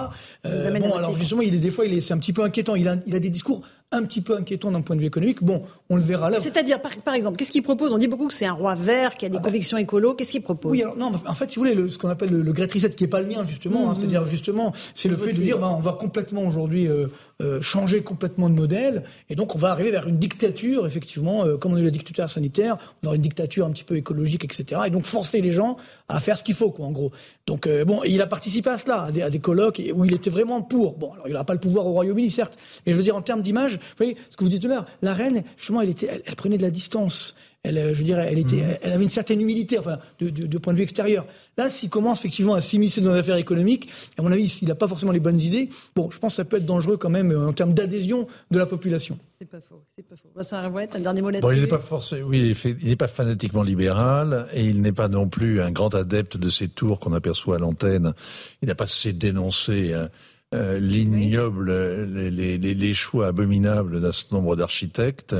bon, 0.42 0.92
alors 0.94 1.14
justement, 1.16 1.42
il 1.42 1.54
est 1.54 1.58
des 1.58 1.70
fois, 1.70 1.86
il 1.86 1.94
est 1.94 2.00
c'est 2.00 2.14
un 2.14 2.18
petit 2.18 2.32
peu 2.32 2.42
inquiétant. 2.42 2.74
Il 2.74 2.88
a 2.88 2.96
il 3.06 3.14
a 3.14 3.20
des 3.20 3.30
discours 3.30 3.62
un 3.96 4.02
petit 4.04 4.20
peu 4.20 4.36
inquiétant 4.36 4.70
d'un 4.70 4.80
point 4.80 4.96
de 4.96 5.00
vue 5.00 5.06
économique. 5.06 5.42
Bon, 5.42 5.62
on 5.88 5.96
le 5.96 6.02
verra 6.02 6.30
là. 6.30 6.40
C'est-à-dire, 6.40 6.80
par, 6.80 7.14
exemple, 7.14 7.36
qu'est-ce 7.36 7.50
qu'il 7.50 7.62
propose? 7.62 7.92
On 7.92 7.98
dit 7.98 8.08
beaucoup 8.08 8.28
que 8.28 8.34
c'est 8.34 8.46
un 8.46 8.52
roi 8.52 8.74
vert, 8.74 9.14
qui 9.14 9.26
a 9.26 9.28
des 9.28 9.36
ah 9.36 9.40
ben, 9.40 9.46
convictions 9.46 9.76
écolo. 9.76 10.14
Qu'est-ce 10.14 10.32
qu'il 10.32 10.42
propose? 10.42 10.72
Oui, 10.72 10.82
alors, 10.82 10.96
non, 10.96 11.12
en 11.26 11.34
fait, 11.34 11.50
si 11.50 11.56
vous 11.56 11.62
voulez, 11.62 11.74
le, 11.74 11.88
ce 11.88 11.98
qu'on 11.98 12.08
appelle 12.08 12.30
le, 12.30 12.42
le 12.42 12.52
Great 12.52 12.72
Reset, 12.72 12.90
qui 12.90 13.04
n'est 13.04 13.10
pas 13.10 13.20
le 13.20 13.26
mien, 13.26 13.44
justement, 13.44 13.88
hein, 13.88 13.92
mm-hmm. 13.92 13.98
c'est-à-dire, 13.98 14.26
justement, 14.26 14.72
c'est 14.94 15.08
le 15.08 15.16
fait 15.16 15.32
de 15.32 15.40
dire, 15.40 15.58
bah, 15.58 15.74
on 15.76 15.80
va 15.80 15.92
complètement 15.92 16.42
aujourd'hui 16.42 16.88
euh, 16.88 17.06
euh, 17.40 17.60
changer 17.62 18.02
complètement 18.02 18.48
de 18.48 18.54
modèle, 18.54 19.04
et 19.28 19.34
donc 19.34 19.54
on 19.54 19.58
va 19.58 19.70
arriver 19.70 19.90
vers 19.90 20.08
une 20.08 20.18
dictature, 20.18 20.86
effectivement, 20.86 21.44
euh, 21.44 21.56
comme 21.56 21.72
on 21.72 21.76
a 21.76 21.80
eu 21.80 21.84
la 21.84 21.90
dictature 21.90 22.30
sanitaire, 22.30 22.76
on 23.02 23.08
aura 23.08 23.16
une 23.16 23.22
dictature 23.22 23.66
un 23.66 23.70
petit 23.70 23.84
peu 23.84 23.96
écologique, 23.96 24.44
etc. 24.44 24.82
Et 24.86 24.90
donc 24.90 25.04
forcer 25.04 25.40
les 25.40 25.50
gens 25.50 25.76
à 26.08 26.20
faire 26.20 26.38
ce 26.38 26.44
qu'il 26.44 26.54
faut, 26.54 26.70
quoi, 26.70 26.86
en 26.86 26.92
gros. 26.92 27.12
Donc 27.46 27.68
bon, 27.86 28.02
il 28.04 28.22
a 28.22 28.26
participé 28.26 28.70
à 28.70 28.78
cela, 28.78 29.02
à 29.02 29.10
des, 29.10 29.22
à 29.22 29.30
des 29.30 29.38
colloques 29.38 29.82
où 29.94 30.04
il 30.04 30.14
était 30.14 30.30
vraiment 30.30 30.62
pour. 30.62 30.96
Bon, 30.96 31.12
alors 31.12 31.26
il 31.26 31.32
n'aura 31.32 31.44
pas 31.44 31.54
le 31.54 31.60
pouvoir 31.60 31.86
au 31.86 31.92
Royaume-Uni, 31.92 32.30
certes, 32.30 32.56
mais 32.86 32.92
je 32.92 32.96
veux 32.96 33.02
dire 33.02 33.16
en 33.16 33.22
termes 33.22 33.42
d'image, 33.42 33.74
vous 33.74 33.96
voyez, 33.96 34.16
ce 34.30 34.36
que 34.36 34.44
vous 34.44 34.50
dites 34.50 34.62
tout 34.62 34.68
à 34.68 34.70
l'heure, 34.70 34.86
la 35.02 35.14
reine, 35.14 35.42
justement, 35.56 35.80
elle 35.80 35.90
était, 35.90 36.22
elle, 36.24 36.36
prenait 36.36 36.58
de 36.58 36.62
la 36.62 36.70
distance. 36.70 37.34
Elle, 37.64 37.94
je 37.94 38.02
dirais, 38.02 38.28
elle 38.30 38.38
était, 38.38 38.56
mmh. 38.56 38.78
elle 38.82 38.92
avait 38.92 39.04
une 39.04 39.10
certaine 39.10 39.40
humilité, 39.40 39.78
enfin, 39.78 39.98
de, 40.20 40.30
de, 40.30 40.46
de 40.46 40.58
point 40.58 40.72
de 40.72 40.78
vue 40.78 40.84
extérieur. 40.84 41.26
Là, 41.56 41.70
s'il 41.70 41.88
commence 41.88 42.20
effectivement 42.20 42.54
à 42.54 42.60
s'immiscer 42.60 43.00
dans 43.00 43.12
les 43.12 43.20
affaires 43.20 43.36
économiques, 43.36 43.88
à 44.18 44.22
mon 44.22 44.30
avis, 44.30 44.48
s'il 44.48 44.68
n'a 44.68 44.74
pas 44.74 44.86
forcément 44.86 45.12
les 45.12 45.20
bonnes 45.20 45.40
idées, 45.40 45.70
bon, 45.96 46.10
je 46.10 46.18
pense 46.18 46.32
que 46.32 46.36
ça 46.36 46.44
peut 46.44 46.58
être 46.58 46.66
dangereux 46.66 46.96
quand 46.96 47.10
même 47.10 47.36
en 47.36 47.52
termes 47.52 47.72
d'adhésion 47.72 48.26
de 48.50 48.58
la 48.58 48.66
population. 48.66 49.18
C'est 49.38 49.48
pas 49.48 49.60
faux, 49.68 49.82
c'est 49.96 50.06
pas 50.06 50.14
faux. 50.16 50.28
Vincent 50.34 50.56
un 50.56 51.00
dernier 51.00 51.22
mot 51.22 51.30
là-dessus. 51.30 51.46
Bon, 51.46 51.52
il 51.52 51.60
n'est 51.60 51.66
pas 51.66 51.78
forcément, 51.78 52.28
oui, 52.28 52.54
il 52.64 52.88
n'est 52.88 52.96
pas 52.96 53.08
fanatiquement 53.08 53.62
libéral 53.62 54.46
et 54.52 54.64
il 54.64 54.82
n'est 54.82 54.92
pas 54.92 55.08
non 55.08 55.28
plus 55.28 55.60
un 55.60 55.70
grand 55.70 55.94
adepte 55.94 56.36
de 56.36 56.50
ces 56.50 56.68
tours 56.68 57.00
qu'on 57.00 57.12
aperçoit 57.12 57.56
à 57.56 57.58
l'antenne. 57.58 58.14
Il 58.62 58.68
n'a 58.68 58.74
pas 58.74 58.86
cessé 58.86 59.12
de 59.12 59.18
dénoncer 59.18 59.92
euh, 59.92 60.08
euh, 60.54 60.78
l'ignoble, 60.78 61.72
les, 62.14 62.30
les, 62.30 62.58
les, 62.58 62.94
choix 62.94 63.26
abominables 63.28 64.00
d'un 64.00 64.12
certain 64.12 64.36
nombre 64.36 64.54
d'architectes, 64.56 65.34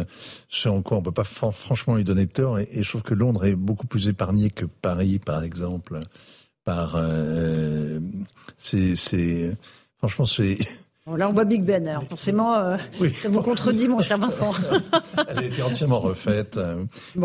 ce 0.48 0.68
en 0.68 0.82
quoi 0.82 0.96
on 0.96 1.02
peut 1.02 1.12
pas 1.12 1.24
franchement 1.24 1.94
lui 1.94 2.04
donner 2.04 2.26
tort. 2.26 2.58
Et, 2.58 2.82
je 2.82 2.88
trouve 2.88 3.02
que 3.02 3.14
Londres 3.14 3.44
est 3.44 3.54
beaucoup 3.54 3.86
plus 3.86 4.08
épargné 4.08 4.50
que 4.50 4.64
Paris, 4.64 5.18
par 5.18 5.44
exemple. 5.44 6.00
Par, 6.64 6.94
euh, 6.96 8.00
c'est, 8.56 9.56
franchement, 9.98 10.24
c'est. 10.24 10.58
là, 11.06 11.28
on 11.28 11.32
voit 11.32 11.44
Big 11.44 11.62
Ben. 11.62 11.86
Alors, 11.86 12.04
forcément, 12.04 12.56
euh, 12.56 12.76
ça 13.14 13.28
vous 13.28 13.42
contredit, 13.42 13.86
mon 13.86 14.00
cher 14.00 14.18
Vincent. 14.18 14.52
elle 15.28 15.38
a 15.38 15.44
été 15.44 15.62
entièrement 15.62 16.00
refaite 16.00 16.58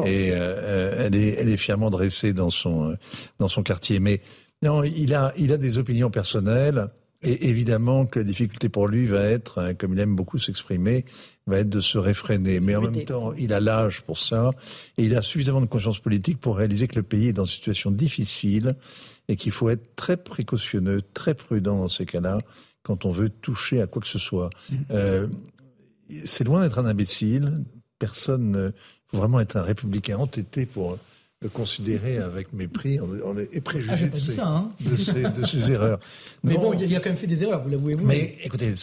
et 0.05 0.27
elle, 0.27 1.15
est, 1.15 1.35
elle 1.39 1.49
est 1.49 1.57
fièrement 1.57 1.89
dressée 1.89 2.33
dans 2.33 2.51
son, 2.51 2.95
dans 3.39 3.47
son 3.47 3.63
quartier. 3.63 3.99
Mais 3.99 4.21
non, 4.61 4.83
il 4.83 5.13
a, 5.13 5.33
il 5.37 5.53
a 5.53 5.57
des 5.57 5.77
opinions 5.77 6.11
personnelles. 6.11 6.89
Et 7.21 7.49
évidemment 7.49 8.05
que 8.05 8.19
la 8.19 8.25
difficulté 8.25 8.69
pour 8.69 8.87
lui 8.87 9.05
va 9.05 9.23
être, 9.23 9.59
hein, 9.59 9.73
comme 9.73 9.93
il 9.93 9.99
aime 9.99 10.15
beaucoup 10.15 10.39
s'exprimer, 10.39 11.03
va 11.47 11.59
être 11.59 11.69
de 11.69 11.81
se 11.81 11.97
réfréner. 11.97 12.61
Mais 12.61 12.75
en 12.77 12.81
même 12.81 13.03
temps, 13.03 13.33
il 13.33 13.51
a 13.51 13.59
l'âge 13.59 14.01
pour 14.03 14.17
ça 14.17 14.51
et 14.97 15.03
il 15.03 15.15
a 15.15 15.21
suffisamment 15.21 15.59
de 15.59 15.65
conscience 15.65 15.99
politique 15.99 16.39
pour 16.39 16.55
réaliser 16.55 16.87
que 16.87 16.95
le 16.95 17.03
pays 17.03 17.27
est 17.27 17.33
dans 17.33 17.43
une 17.43 17.51
situation 17.51 17.91
difficile 17.91 18.75
et 19.27 19.35
qu'il 19.35 19.51
faut 19.51 19.69
être 19.69 19.95
très 19.95 20.15
précautionneux, 20.15 21.01
très 21.13 21.33
prudent 21.33 21.77
dans 21.77 21.89
ces 21.89 22.05
cas-là 22.05 22.39
quand 22.83 23.03
on 23.05 23.11
veut 23.11 23.29
toucher 23.29 23.81
à 23.81 23.87
quoi 23.87 24.01
que 24.01 24.07
ce 24.07 24.19
soit. 24.19 24.49
Mmh. 24.69 24.75
Euh, 24.91 25.27
c'est 26.23 26.45
loin 26.45 26.61
d'être 26.61 26.79
un 26.79 26.85
imbécile. 26.85 27.65
Personne 27.99 28.51
ne 28.51 28.71
faut 29.07 29.17
vraiment 29.17 29.41
être 29.41 29.57
un 29.57 29.61
républicain 29.61 30.17
entêté 30.17 30.65
pour 30.65 30.97
le 31.41 31.47
considérer 31.49 32.17
avec 32.17 32.51
mépris 32.51 32.99
et 33.53 33.61
préjugé 33.61 34.09
ah, 34.11 34.15
de, 34.15 34.17
ses, 34.17 34.39
hein. 34.41 34.69
de, 34.81 34.95
ses, 34.97 35.23
de, 35.23 35.45
ses, 35.45 35.71
erreurs. 35.71 35.99
Mais 36.43 36.55
bon, 36.55 36.73
il 36.73 36.93
a 36.93 36.99
quand 36.99 37.09
même 37.09 37.17
fait 37.17 37.27
des 37.27 37.43
erreurs, 37.43 37.63
vous 37.63 37.69
l'avouez 37.69 37.93
vous. 37.93 38.05
Mais 38.05 38.37
écoutez, 38.43 38.73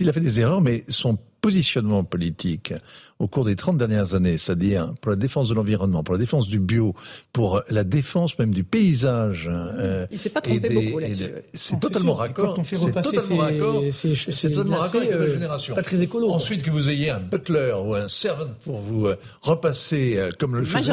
il 0.00 0.08
a 0.08 0.12
fait 0.12 0.20
des 0.20 0.40
erreurs, 0.40 0.60
mais 0.60 0.82
son 0.88 1.18
positionnement 1.40 2.04
politique 2.04 2.72
au 3.20 3.28
cours 3.28 3.44
des 3.44 3.54
30 3.54 3.76
dernières 3.76 4.14
années, 4.14 4.38
c'est-à-dire 4.38 4.94
pour 5.00 5.10
la 5.10 5.16
défense 5.16 5.50
de 5.50 5.54
l'environnement, 5.54 6.02
pour 6.02 6.14
la 6.14 6.18
défense 6.18 6.48
du 6.48 6.58
bio, 6.58 6.94
pour 7.32 7.62
la 7.68 7.84
défense 7.84 8.38
même 8.38 8.52
du 8.52 8.64
paysage. 8.64 9.48
Euh, 9.50 10.06
il 10.10 10.18
s'est 10.18 10.30
pas 10.30 10.40
trompé 10.40 10.70
beaucoup 10.70 10.98
là-dessus. 10.98 11.30
C'est 11.52 11.78
totalement 11.78 12.14
raccord. 12.14 12.58
C'est 12.64 12.92
totalement 12.92 13.36
raccord. 13.36 13.84
C'est 13.92 14.50
totalement 14.50 14.78
raccord 14.78 15.02
avec 15.02 15.10
la 15.10 15.16
euh, 15.16 15.34
génération. 15.34 15.74
Pas 15.74 15.82
très 15.82 16.00
écolo. 16.00 16.30
Ensuite, 16.30 16.62
que 16.62 16.70
vous 16.70 16.88
ayez 16.88 17.10
un 17.10 17.20
butler 17.20 17.74
ou 17.84 17.94
un 17.94 18.08
servant 18.08 18.46
pour 18.64 18.80
vous 18.80 19.06
euh, 19.06 19.16
repasser 19.42 20.14
euh, 20.16 20.30
comme 20.38 20.56
le 20.56 20.64
faisait, 20.64 20.92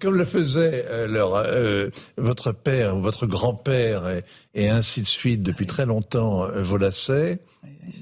comme 0.00 0.14
le 0.14 0.24
faisait 0.24 0.84
leur 1.08 1.44
votre 2.16 2.52
père 2.52 2.96
ou 2.96 3.00
votre 3.00 3.26
grand-père 3.26 4.08
et, 4.08 4.24
et, 4.54 4.68
ainsi 4.68 5.02
de 5.02 5.06
suite 5.06 5.42
depuis 5.42 5.66
très 5.66 5.86
longtemps 5.86 6.46
vos 6.54 6.76
lacets 6.76 7.40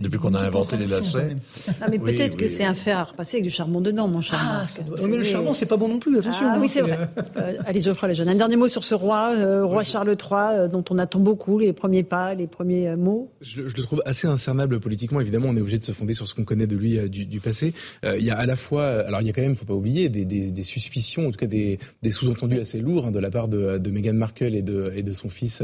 depuis 0.00 0.18
qu'on 0.18 0.34
a 0.34 0.40
inventé 0.40 0.76
les 0.76 0.86
lacets. 0.86 1.36
Non, 1.80 1.86
mais 1.90 1.98
peut-être 1.98 2.36
que 2.36 2.48
c'est 2.48 2.64
un 2.64 2.74
fer 2.74 2.98
à 2.98 3.04
repasser 3.04 3.36
avec 3.36 3.44
du 3.44 3.50
charbon 3.50 3.80
dedans, 3.80 4.08
mon 4.08 4.20
cher. 4.20 4.38
Ah, 4.40 4.64
mais 5.08 5.16
le 5.16 5.22
charbon, 5.22 5.54
c'est 5.54 5.66
pas 5.66 5.76
bon 5.76 5.88
non 5.88 5.98
plus, 5.98 6.18
attention. 6.18 6.46
Ah, 6.48 6.58
oui, 6.58 6.66
hein, 6.66 6.70
c'est 6.72 6.80
vrai. 6.80 6.98
euh, 7.36 7.54
allez, 7.66 7.80
Geoffroy 7.80 8.08
Lejeune. 8.08 8.28
Un 8.28 8.34
dernier 8.34 8.56
mot 8.56 8.68
sur 8.68 8.84
ce 8.84 8.94
roi, 8.94 9.32
euh, 9.34 9.64
roi 9.64 9.84
Charles 9.84 10.08
III, 10.08 10.30
euh, 10.32 10.68
dont 10.68 10.84
on 10.90 10.98
attend 10.98 11.20
beaucoup, 11.20 11.58
les 11.58 11.72
premiers 11.72 12.02
pas, 12.02 12.34
les 12.34 12.46
premiers 12.46 12.88
euh, 12.88 12.96
mots. 12.96 13.30
Je, 13.40 13.68
je, 13.68 13.76
le 13.76 13.82
trouve 13.82 14.02
assez 14.06 14.26
incernable 14.26 14.80
politiquement. 14.80 15.20
Évidemment, 15.20 15.48
on 15.48 15.56
est 15.56 15.60
obligé 15.60 15.78
de 15.78 15.84
se 15.84 15.92
fonder 15.92 16.14
sur 16.14 16.26
ce 16.26 16.34
qu'on 16.34 16.44
connaît 16.44 16.66
de 16.66 16.76
lui 16.76 16.98
du, 17.08 17.26
du, 17.26 17.40
passé. 17.40 17.72
il 18.04 18.24
y 18.24 18.30
a 18.30 18.36
à 18.36 18.46
la 18.46 18.56
fois, 18.56 18.86
alors 18.86 19.20
il 19.20 19.26
y 19.26 19.30
a 19.30 19.32
quand 19.32 19.42
même, 19.42 19.56
faut 19.56 19.64
pas 19.64 19.74
oublier, 19.74 20.08
des, 20.08 20.24
des, 20.24 20.50
des 20.50 20.62
suspicions, 20.62 21.28
en 21.28 21.30
tout 21.30 21.38
cas 21.38 21.46
des, 21.46 21.78
des 22.02 22.10
sous-entendus 22.10 22.60
assez 22.60 22.80
lourds 22.80 23.06
hein, 23.06 23.10
de 23.10 23.18
la 23.18 23.30
part 23.30 23.48
de, 23.48 23.78
de 23.78 23.90
Meghan 23.90 24.14
Markle 24.14 24.54
et 24.54 24.62
de, 24.62 24.92
et 24.94 25.02
de 25.02 25.12
son 25.12 25.30
fils 25.30 25.62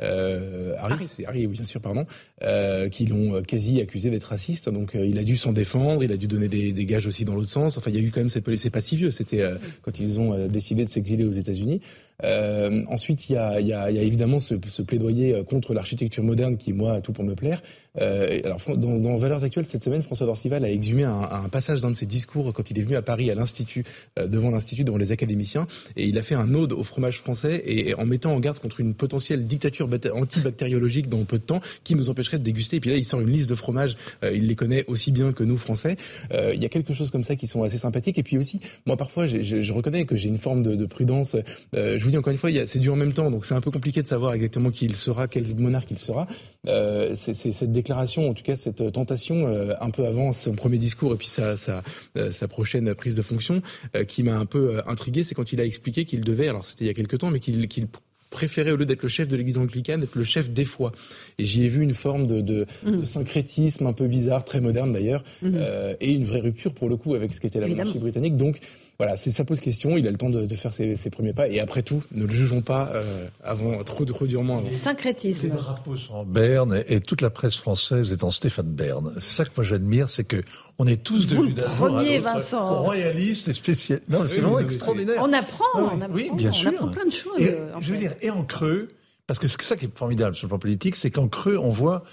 Harry. 0.00 0.76
Harry. 0.78 1.24
Harry, 1.26 1.46
oui, 1.46 1.52
bien 1.52 1.64
sûr, 1.64 1.80
pardon, 1.80 2.06
qui 2.90 3.06
l'ont 3.06 3.42
quasi 3.42 3.80
accusé 3.80 4.10
d'être 4.10 4.24
raciste. 4.24 4.68
Donc 4.68 4.94
euh, 4.94 5.06
il 5.06 5.18
a 5.18 5.24
dû 5.24 5.36
s'en 5.36 5.52
défendre, 5.52 6.02
il 6.02 6.12
a 6.12 6.16
dû 6.16 6.26
donner 6.26 6.48
des, 6.48 6.72
des 6.72 6.86
gages 6.86 7.06
aussi 7.06 7.24
dans 7.24 7.34
l'autre 7.34 7.48
sens. 7.48 7.78
Enfin, 7.78 7.90
il 7.90 7.96
y 7.96 7.98
a 7.98 8.02
eu 8.02 8.10
quand 8.10 8.20
même, 8.20 8.28
c'est 8.28 8.70
pas 8.70 8.80
si 8.80 8.96
vieux, 8.96 9.10
c'était 9.10 9.40
euh, 9.40 9.56
quand 9.82 9.98
ils 9.98 10.20
ont 10.20 10.34
euh, 10.34 10.48
décidé 10.48 10.84
de 10.84 10.88
s'exiler 10.88 11.24
aux 11.24 11.32
États-Unis. 11.32 11.80
Euh, 12.22 12.84
ensuite, 12.88 13.28
il 13.28 13.32
y 13.32 13.36
a, 13.36 13.60
y, 13.60 13.72
a, 13.72 13.90
y 13.90 13.98
a, 13.98 14.02
évidemment 14.02 14.40
ce, 14.40 14.54
ce 14.68 14.82
plaidoyer 14.82 15.42
contre 15.48 15.74
l'architecture 15.74 16.22
moderne 16.22 16.56
qui, 16.56 16.72
moi, 16.72 16.94
a 16.94 17.00
tout 17.00 17.12
pour 17.12 17.24
me 17.24 17.34
plaire. 17.34 17.62
Euh, 18.00 18.40
alors, 18.44 18.60
dans, 18.76 18.98
dans, 18.98 19.16
Valeurs 19.16 19.44
Actuelles, 19.44 19.66
cette 19.66 19.84
semaine, 19.84 20.02
François 20.02 20.26
Dorcival 20.26 20.64
a 20.64 20.70
exhumé 20.70 21.04
un, 21.04 21.22
un 21.22 21.48
passage 21.48 21.80
d'un 21.82 21.90
de 21.90 21.96
ses 21.96 22.06
discours 22.06 22.52
quand 22.52 22.70
il 22.70 22.78
est 22.78 22.82
venu 22.82 22.96
à 22.96 23.02
Paris, 23.02 23.30
à 23.30 23.34
l'Institut, 23.34 23.84
euh, 24.18 24.26
devant 24.26 24.50
l'Institut, 24.50 24.84
devant 24.84 24.98
les 24.98 25.12
académiciens, 25.12 25.66
et 25.96 26.06
il 26.06 26.18
a 26.18 26.22
fait 26.22 26.34
un 26.34 26.54
ode 26.54 26.72
au 26.72 26.82
fromage 26.82 27.18
français, 27.18 27.62
et, 27.64 27.94
en 27.94 28.06
mettant 28.06 28.34
en 28.34 28.40
garde 28.40 28.58
contre 28.58 28.80
une 28.80 28.94
potentielle 28.94 29.46
dictature 29.46 29.88
antibactériologique 30.12 31.08
dans 31.08 31.24
peu 31.24 31.38
de 31.38 31.44
temps, 31.44 31.60
qui 31.84 31.94
nous 31.94 32.10
empêcherait 32.10 32.38
de 32.38 32.44
déguster. 32.44 32.76
Et 32.76 32.80
puis 32.80 32.90
là, 32.90 32.96
il 32.96 33.04
sort 33.04 33.20
une 33.20 33.30
liste 33.30 33.48
de 33.48 33.54
fromages, 33.54 33.96
il 34.22 34.46
les 34.46 34.56
connaît 34.56 34.84
aussi 34.86 35.12
bien 35.12 35.32
que 35.32 35.44
nous, 35.44 35.56
Français. 35.56 35.96
il 36.32 36.60
y 36.60 36.64
a 36.64 36.68
quelque 36.68 36.92
chose 36.94 37.10
comme 37.10 37.24
ça 37.24 37.36
qui 37.36 37.46
sont 37.46 37.62
assez 37.62 37.78
sympathiques. 37.78 38.18
Et 38.18 38.22
puis 38.22 38.38
aussi, 38.38 38.60
moi, 38.86 38.96
parfois, 38.96 39.26
je, 39.26 39.72
reconnais 39.72 40.04
que 40.04 40.16
j'ai 40.16 40.28
une 40.28 40.38
forme 40.38 40.62
de, 40.62 40.74
de 40.74 40.86
prudence. 40.86 41.36
je 41.72 42.03
vous 42.04 42.10
dis 42.10 42.16
encore 42.16 42.30
une 42.30 42.38
fois, 42.38 42.50
c'est 42.66 42.78
dû 42.78 42.90
en 42.90 42.96
même 42.96 43.12
temps, 43.12 43.30
donc 43.30 43.44
c'est 43.44 43.54
un 43.54 43.60
peu 43.60 43.70
compliqué 43.70 44.02
de 44.02 44.06
savoir 44.06 44.34
exactement 44.34 44.70
qui 44.70 44.84
il 44.86 44.96
sera, 44.96 45.28
quel 45.28 45.44
monarque 45.56 45.90
il 45.90 45.98
sera. 45.98 46.26
Euh, 46.66 47.12
c'est 47.14 47.34
cette 47.34 47.72
déclaration, 47.72 48.28
en 48.30 48.34
tout 48.34 48.42
cas 48.42 48.56
cette 48.56 48.92
tentation, 48.92 49.46
euh, 49.48 49.74
un 49.80 49.90
peu 49.90 50.06
avant 50.06 50.32
son 50.32 50.52
premier 50.52 50.78
discours 50.78 51.12
et 51.14 51.16
puis 51.16 51.28
sa, 51.28 51.56
sa, 51.56 51.82
euh, 52.16 52.30
sa 52.30 52.48
prochaine 52.48 52.94
prise 52.94 53.14
de 53.14 53.22
fonction, 53.22 53.62
qui 54.08 54.22
m'a 54.22 54.36
un 54.36 54.46
peu 54.46 54.80
intrigué, 54.86 55.24
c'est 55.24 55.34
quand 55.34 55.52
il 55.52 55.60
a 55.60 55.64
expliqué 55.64 56.04
qu'il 56.04 56.22
devait, 56.22 56.48
alors 56.48 56.66
c'était 56.66 56.84
il 56.84 56.88
y 56.88 56.90
a 56.90 56.94
quelque 56.94 57.16
temps, 57.16 57.30
mais 57.30 57.40
qu'il 57.40 57.68
qu'il 57.68 57.86
préférait, 58.34 58.72
au 58.72 58.76
lieu 58.76 58.84
d'être 58.84 59.02
le 59.02 59.08
chef 59.08 59.28
de 59.28 59.36
l'église 59.36 59.56
anglicane, 59.58 60.02
être 60.02 60.16
le 60.16 60.24
chef 60.24 60.50
des 60.50 60.64
fois. 60.64 60.92
Et 61.38 61.46
j'y 61.46 61.64
ai 61.64 61.68
vu 61.68 61.82
une 61.82 61.94
forme 61.94 62.26
de, 62.26 62.40
de, 62.40 62.66
mmh. 62.84 62.90
de, 62.90 63.04
syncrétisme 63.04 63.86
un 63.86 63.92
peu 63.92 64.06
bizarre, 64.06 64.44
très 64.44 64.60
moderne 64.60 64.92
d'ailleurs, 64.92 65.22
mmh. 65.40 65.50
euh, 65.54 65.94
et 66.00 66.12
une 66.12 66.24
vraie 66.24 66.40
rupture 66.40 66.74
pour 66.74 66.88
le 66.88 66.96
coup 66.96 67.14
avec 67.14 67.32
ce 67.32 67.40
qu'était 67.40 67.60
la 67.60 67.68
monarchie 67.68 67.98
britannique. 67.98 68.36
Donc 68.36 68.58
voilà, 68.98 69.16
ça 69.16 69.44
pose 69.44 69.58
question. 69.58 69.96
Il 69.96 70.06
a 70.06 70.10
le 70.10 70.16
temps 70.16 70.30
de, 70.30 70.46
de 70.46 70.54
faire 70.54 70.72
ses, 70.72 70.94
ses, 70.94 71.10
premiers 71.10 71.32
pas. 71.32 71.48
Et 71.48 71.58
après 71.58 71.82
tout, 71.82 72.02
ne 72.12 72.24
le 72.24 72.32
jugeons 72.32 72.62
pas 72.62 72.90
euh, 72.94 73.26
avant 73.42 73.82
trop, 73.82 74.04
trop 74.04 74.26
durement. 74.26 74.58
Avant. 74.58 74.70
Syncrétisme. 74.70 75.44
Les 75.44 75.50
drapeaux 75.50 75.96
sont 75.96 76.14
en 76.14 76.24
Berne 76.24 76.82
et, 76.88 77.00
toute 77.00 77.20
la 77.20 77.30
presse 77.30 77.56
française 77.56 78.12
est 78.12 78.22
en 78.22 78.30
Stéphane 78.30 78.66
Berne. 78.66 79.12
C'est 79.18 79.36
ça 79.36 79.44
que 79.44 79.50
moi 79.56 79.64
j'admire, 79.64 80.08
c'est 80.10 80.24
que 80.24 80.42
on 80.78 80.86
est 80.86 81.02
tous 81.02 81.26
devenus 81.26 81.54
premier 81.76 82.20
Vincent 82.20 82.82
royalistes 82.82 83.48
et 83.48 83.52
spécialistes. 83.52 84.08
Non, 84.08 84.26
c'est 84.26 84.40
vraiment 84.40 84.60
extraordinaire. 84.60 85.16
On 85.20 85.32
apprend, 85.32 85.64
on 85.74 86.00
apprend, 86.00 86.14
oui, 86.14 86.30
bien 86.34 86.52
sûr. 86.52 86.70
On 86.70 86.74
apprend 86.74 86.88
plein 86.88 87.06
de 87.06 87.12
choses. 87.12 87.40
Et, 87.40 87.56
je 87.80 87.92
veux 87.92 87.98
dire, 87.98 88.12
et 88.22 88.30
en 88.30 88.44
creux, 88.44 88.88
parce 89.26 89.40
que 89.40 89.48
c'est 89.48 89.60
ça 89.62 89.76
qui 89.76 89.86
est 89.86 89.96
formidable 89.96 90.36
sur 90.36 90.46
le 90.46 90.50
plan 90.50 90.58
politique, 90.58 90.94
c'est 90.94 91.10
qu'en 91.10 91.28
creux, 91.28 91.58
on 91.58 91.70
voit 91.70 92.04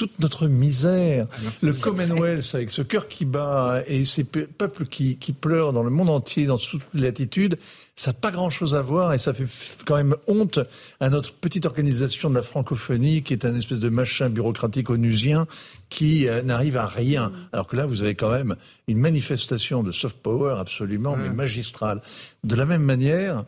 toute 0.00 0.18
notre 0.18 0.48
misère. 0.48 1.26
Ah, 1.30 1.50
le 1.60 1.74
Commonwealth 1.74 2.54
avec 2.54 2.70
ce 2.70 2.80
cœur 2.80 3.06
qui 3.06 3.26
bat 3.26 3.82
et 3.86 4.06
ces 4.06 4.24
peuples 4.24 4.86
qui, 4.86 5.18
qui 5.18 5.34
pleurent 5.34 5.74
dans 5.74 5.82
le 5.82 5.90
monde 5.90 6.08
entier, 6.08 6.46
dans 6.46 6.56
toutes 6.56 6.80
les 6.94 7.02
latitudes, 7.02 7.58
ça 7.96 8.12
n'a 8.12 8.14
pas 8.14 8.30
grand-chose 8.30 8.74
à 8.74 8.80
voir 8.80 9.12
et 9.12 9.18
ça 9.18 9.34
fait 9.34 9.44
quand 9.84 9.96
même 9.96 10.16
honte 10.26 10.58
à 11.00 11.10
notre 11.10 11.34
petite 11.34 11.66
organisation 11.66 12.30
de 12.30 12.34
la 12.34 12.40
francophonie 12.40 13.22
qui 13.22 13.34
est 13.34 13.44
un 13.44 13.54
espèce 13.54 13.78
de 13.78 13.90
machin 13.90 14.30
bureaucratique 14.30 14.88
onusien 14.88 15.46
qui 15.90 16.26
euh, 16.26 16.40
n'arrive 16.40 16.78
à 16.78 16.86
rien. 16.86 17.28
Mm. 17.28 17.34
Alors 17.52 17.66
que 17.66 17.76
là, 17.76 17.84
vous 17.84 18.02
avez 18.02 18.14
quand 18.14 18.30
même 18.30 18.56
une 18.88 18.96
manifestation 18.96 19.82
de 19.82 19.92
soft 19.92 20.16
power 20.16 20.54
absolument 20.58 21.14
mais 21.14 21.28
magistrale. 21.28 22.00
De 22.42 22.54
la 22.54 22.64
même 22.64 22.84
manière, 22.84 23.44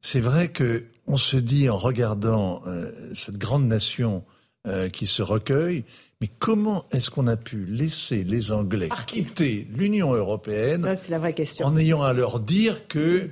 c'est 0.00 0.20
vrai 0.20 0.48
que 0.48 0.86
on 1.06 1.18
se 1.18 1.36
dit 1.36 1.68
en 1.68 1.76
regardant 1.76 2.62
euh, 2.66 2.92
cette 3.12 3.36
grande 3.36 3.66
nation 3.66 4.24
euh, 4.66 4.88
qui 4.88 5.06
se 5.06 5.22
recueille. 5.22 5.84
Mais 6.20 6.28
comment 6.38 6.84
est-ce 6.92 7.10
qu'on 7.10 7.26
a 7.26 7.36
pu 7.36 7.64
laisser 7.64 8.24
les 8.24 8.52
Anglais 8.52 8.90
quitter 9.06 9.66
l'Union 9.72 10.12
européenne 10.12 10.94
la 11.08 11.18
vraie 11.18 11.32
question. 11.32 11.66
en 11.66 11.76
ayant 11.78 12.02
à 12.02 12.12
leur 12.12 12.40
dire 12.40 12.86
que 12.86 13.30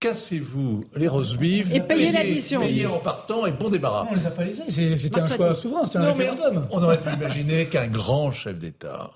cassez-vous 0.00 0.84
les 0.96 1.06
roses 1.06 1.36
vives 1.36 1.74
et 1.74 1.80
payez 1.80 2.10
l'addition. 2.10 2.60
Payez 2.60 2.86
en 2.86 2.98
partant 2.98 3.44
et 3.44 3.52
bon 3.52 3.68
débarras. 3.68 4.06
on 4.10 4.14
les 4.14 4.26
a 4.26 4.30
pas 4.30 4.44
laissés. 4.44 4.96
C'était 4.96 5.20
un 5.20 5.26
choix 5.26 5.54
souverain, 5.54 5.84
c'était 5.84 5.98
un 5.98 6.12
référendum. 6.12 6.66
On 6.70 6.82
aurait 6.82 7.00
pu 7.00 7.12
imaginer 7.12 7.66
qu'un 7.66 7.86
grand 7.86 8.32
chef 8.32 8.58
d'État, 8.58 9.10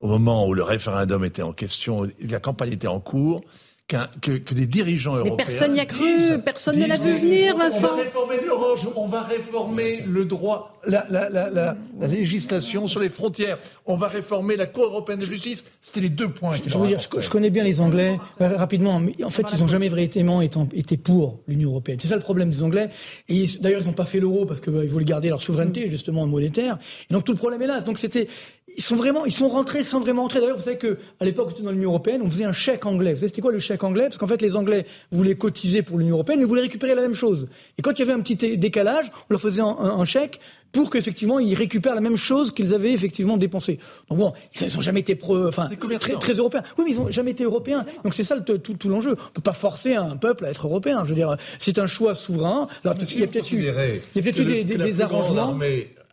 au 0.00 0.06
moment 0.06 0.46
où 0.46 0.54
le 0.54 0.62
référendum 0.62 1.24
était 1.24 1.42
en 1.42 1.52
question, 1.52 2.08
la 2.20 2.38
campagne 2.38 2.72
était 2.72 2.86
en 2.86 3.00
cours, 3.00 3.42
que, 3.86 4.38
que, 4.38 4.54
des 4.54 4.66
dirigeants 4.66 5.14
européens. 5.16 5.34
Mais 5.36 5.44
personne 5.44 5.72
n'y 5.72 5.80
a 5.80 5.84
cru, 5.84 6.38
personne 6.42 6.78
ne 6.78 6.86
l'a 6.86 6.96
vu 6.96 7.18
venir, 7.18 7.56
Vincent. 7.56 7.86
On 7.92 7.96
va 7.96 8.02
réformer 8.02 8.36
l'Europe, 8.44 8.78
on 8.96 9.06
va 9.06 9.22
réformer 9.22 10.04
le 10.08 10.24
droit, 10.24 10.80
la, 10.86 11.06
la, 11.10 11.28
la, 11.28 11.50
la, 11.50 11.76
législation 12.06 12.88
sur 12.88 13.00
les 13.00 13.10
frontières, 13.10 13.58
on 13.84 13.96
va 13.96 14.08
réformer 14.08 14.56
la 14.56 14.66
Cour 14.66 14.84
européenne 14.84 15.18
de 15.18 15.26
justice. 15.26 15.64
C'était 15.82 16.00
les 16.00 16.08
deux 16.08 16.30
points. 16.30 16.56
Je, 16.56 16.78
veux 16.78 16.86
dire, 16.86 16.98
je, 16.98 17.28
connais 17.28 17.50
bien 17.50 17.62
les 17.62 17.80
Anglais 17.82 18.18
euh, 18.40 18.56
rapidement, 18.56 19.00
mais 19.00 19.22
en 19.22 19.30
fait, 19.30 19.44
ils 19.52 19.60
n'ont 19.60 19.66
jamais 19.66 19.88
véritablement 19.88 20.40
été, 20.40 20.96
pour 20.96 21.40
l'Union 21.46 21.70
européenne. 21.70 21.98
C'est 22.00 22.08
ça 22.08 22.16
le 22.16 22.22
problème 22.22 22.50
des 22.50 22.62
Anglais. 22.62 22.88
Et 23.28 23.44
d'ailleurs, 23.60 23.82
ils 23.82 23.86
n'ont 23.86 23.92
pas 23.92 24.06
fait 24.06 24.20
l'euro 24.20 24.46
parce 24.46 24.60
qu'ils 24.60 24.72
bah, 24.72 24.80
voulaient 24.88 25.04
garder 25.04 25.28
leur 25.28 25.42
souveraineté 25.42 25.90
justement 25.90 26.26
monétaire. 26.26 26.78
Et 27.10 27.12
donc 27.12 27.24
tout 27.24 27.32
le 27.32 27.38
problème 27.38 27.60
est 27.60 27.66
là. 27.66 27.82
Donc 27.82 27.98
c'était, 27.98 28.28
ils 28.76 28.82
sont 28.82 28.96
vraiment, 28.96 29.24
ils 29.26 29.32
sont 29.32 29.48
rentrés 29.48 29.84
sans 29.84 30.00
vraiment 30.00 30.24
entrer. 30.24 30.40
D'ailleurs, 30.40 30.56
vous 30.56 30.62
savez 30.62 30.78
que 30.78 30.98
à 31.20 31.24
l'époque, 31.24 31.60
dans 31.60 31.70
l'Union 31.70 31.90
européenne, 31.90 32.22
on 32.22 32.30
faisait 32.30 32.44
un 32.44 32.52
chèque 32.52 32.86
anglais. 32.86 33.12
Vous 33.12 33.18
savez, 33.18 33.28
c'était 33.28 33.42
quoi 33.42 33.52
le 33.52 33.58
chèque 33.58 33.84
anglais? 33.84 34.04
Parce 34.04 34.16
qu'en 34.16 34.26
fait, 34.26 34.40
les 34.40 34.56
Anglais 34.56 34.86
voulaient 35.12 35.34
cotiser 35.36 35.82
pour 35.82 35.98
l'Union 35.98 36.14
européenne, 36.14 36.40
mais 36.40 36.46
voulaient 36.46 36.62
récupérer 36.62 36.94
la 36.94 37.02
même 37.02 37.14
chose. 37.14 37.48
Et 37.78 37.82
quand 37.82 37.92
il 37.92 37.98
y 38.00 38.02
avait 38.02 38.12
un 38.12 38.20
petit 38.20 38.36
décalage, 38.56 39.06
on 39.28 39.34
leur 39.34 39.40
faisait 39.40 39.60
un, 39.60 40.04
chèque 40.04 40.40
pour 40.72 40.90
qu'effectivement 40.90 41.38
ils 41.38 41.54
récupèrent 41.54 41.94
la 41.94 42.00
même 42.00 42.16
chose 42.16 42.50
qu'ils 42.50 42.74
avaient 42.74 42.92
effectivement 42.92 43.36
dépensé. 43.36 43.78
Donc 44.10 44.18
bon, 44.18 44.32
ils 44.60 44.74
n'ont 44.74 44.80
jamais 44.80 45.00
été 45.00 45.14
pro, 45.14 45.46
enfin 45.46 45.70
très, 46.00 46.16
très, 46.16 46.32
européens. 46.32 46.62
Oui, 46.76 46.84
mais 46.84 46.90
ils 46.92 46.96
n'ont 46.98 47.10
jamais 47.10 47.30
été 47.30 47.44
européens. 47.44 47.86
Donc 48.02 48.12
c'est 48.12 48.24
ça 48.24 48.40
tout, 48.40 48.58
tout, 48.58 48.88
l'enjeu. 48.88 49.12
On 49.12 49.30
peut 49.32 49.42
pas 49.42 49.52
forcer 49.52 49.94
un 49.94 50.16
peuple 50.16 50.44
à 50.46 50.50
être 50.50 50.66
européen. 50.66 51.04
Je 51.04 51.10
veux 51.10 51.14
dire, 51.14 51.36
c'est 51.58 51.78
un 51.78 51.86
choix 51.86 52.14
souverain. 52.14 52.68
Alors, 52.84 52.96
il 53.00 53.20
y 53.20 53.22
a 53.22 53.26
peut-être 53.26 53.52
eu, 53.52 53.58
il 53.60 53.64
y 53.64 53.68
a 53.68 54.22
peut-être 54.22 54.40
eu 54.40 54.44
des, 54.44 54.64
des 54.64 55.00
arrangements. 55.00 55.56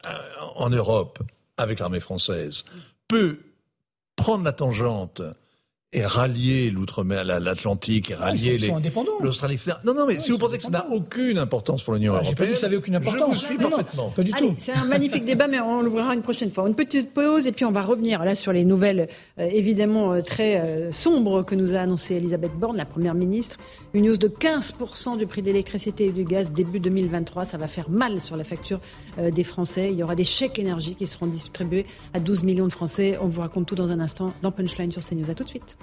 Euh, 0.08 0.10
en 0.56 0.70
Europe, 0.72 1.20
avec 1.62 1.80
l'armée 1.80 2.00
française, 2.00 2.64
peut 3.08 3.40
prendre 4.16 4.44
la 4.44 4.52
tangente 4.52 5.22
et 5.94 6.06
rallier 6.06 6.70
l'outre-mer, 6.70 7.26
l'Atlantique, 7.26 8.12
et 8.12 8.16
rallier 8.16 8.58
les 8.58 8.74
l'Australie, 9.22 9.56
etc. 9.56 9.74
Non, 9.84 9.94
non, 9.94 10.06
mais 10.08 10.22
si 10.22 10.32
vous 10.32 10.38
pensez 10.38 10.58
que 10.58 10.64
ça 10.64 10.70
n'a 10.70 10.88
aucune 10.90 11.38
importance 11.38 11.84
pour 11.84 11.96
l'Union 11.96 12.14
européenne, 12.14 12.36
pas 12.36 12.46
dit 12.46 12.54
que 12.54 12.60
ça 12.60 12.68
avait 12.68 12.78
aucune 12.78 12.96
importance. 12.96 13.42
Je 13.42 13.48
vous 13.48 13.54
suis 13.54 13.58
parfaitement. 13.58 14.10
pas 14.10 14.24
du 14.24 14.32
tout. 14.32 14.56
C'est 14.58 14.72
un 14.72 14.86
magnifique 14.86 15.26
débat, 15.26 15.50
mais 15.50 15.60
on 15.60 15.82
l'ouvrira 15.82 16.14
une 16.14 16.22
prochaine 16.22 16.50
fois. 16.50 16.66
Une 16.70 16.76
petite 16.76 17.14
pause 17.14 17.46
et 17.46 17.52
puis 17.52 17.66
on 17.66 17.74
va 17.74 17.82
revenir 17.82 18.24
là 18.24 18.36
sur 18.36 18.54
les 18.54 18.64
nouvelles 18.64 19.10
euh, 19.38 19.50
évidemment 19.52 20.14
euh, 20.14 20.22
très 20.22 20.62
euh, 20.62 20.94
sombres 20.94 21.44
que 21.44 21.56
nous 21.56 21.76
a 21.76 21.80
annoncé 21.80 22.16
Elisabeth 22.16 22.54
Borne, 22.54 22.78
la 22.78 22.86
première 22.86 23.14
ministre. 23.14 23.58
Une 23.94 24.10
hausse 24.10 24.20
de 24.20 24.30
15% 24.30 25.18
du 25.18 25.28
prix 25.28 25.42
de 25.42 25.48
l'électricité 25.48 26.06
et 26.06 26.12
du 26.14 26.24
gaz 26.24 26.54
début 26.54 26.80
2023. 26.80 27.44
Ça 27.44 27.58
va 27.58 27.68
faire 27.68 27.90
mal 27.90 28.22
sur 28.22 28.38
la 28.38 28.46
facture 28.46 28.80
des 29.18 29.44
Français. 29.44 29.92
Il 29.92 29.98
y 29.98 30.04
aura 30.04 30.16
des 30.16 30.24
chèques 30.24 30.58
énergie 30.58 30.96
qui 30.96 31.06
seront 31.06 31.28
distribués 31.28 31.86
à 32.14 32.22
12 32.22 32.44
millions 32.44 32.68
de 32.68 32.72
Français. 32.72 33.18
On 33.22 33.28
vous 33.28 33.42
raconte 33.42 33.66
tout 33.66 33.76
dans 33.76 33.92
un 33.92 34.00
instant 34.00 34.32
dans 34.42 34.52
Punchline 34.52 34.92
sur 34.92 35.04
CNews. 35.04 35.30
À 35.30 35.34
tout 35.34 35.44
de 35.44 35.50
suite. 35.50 35.76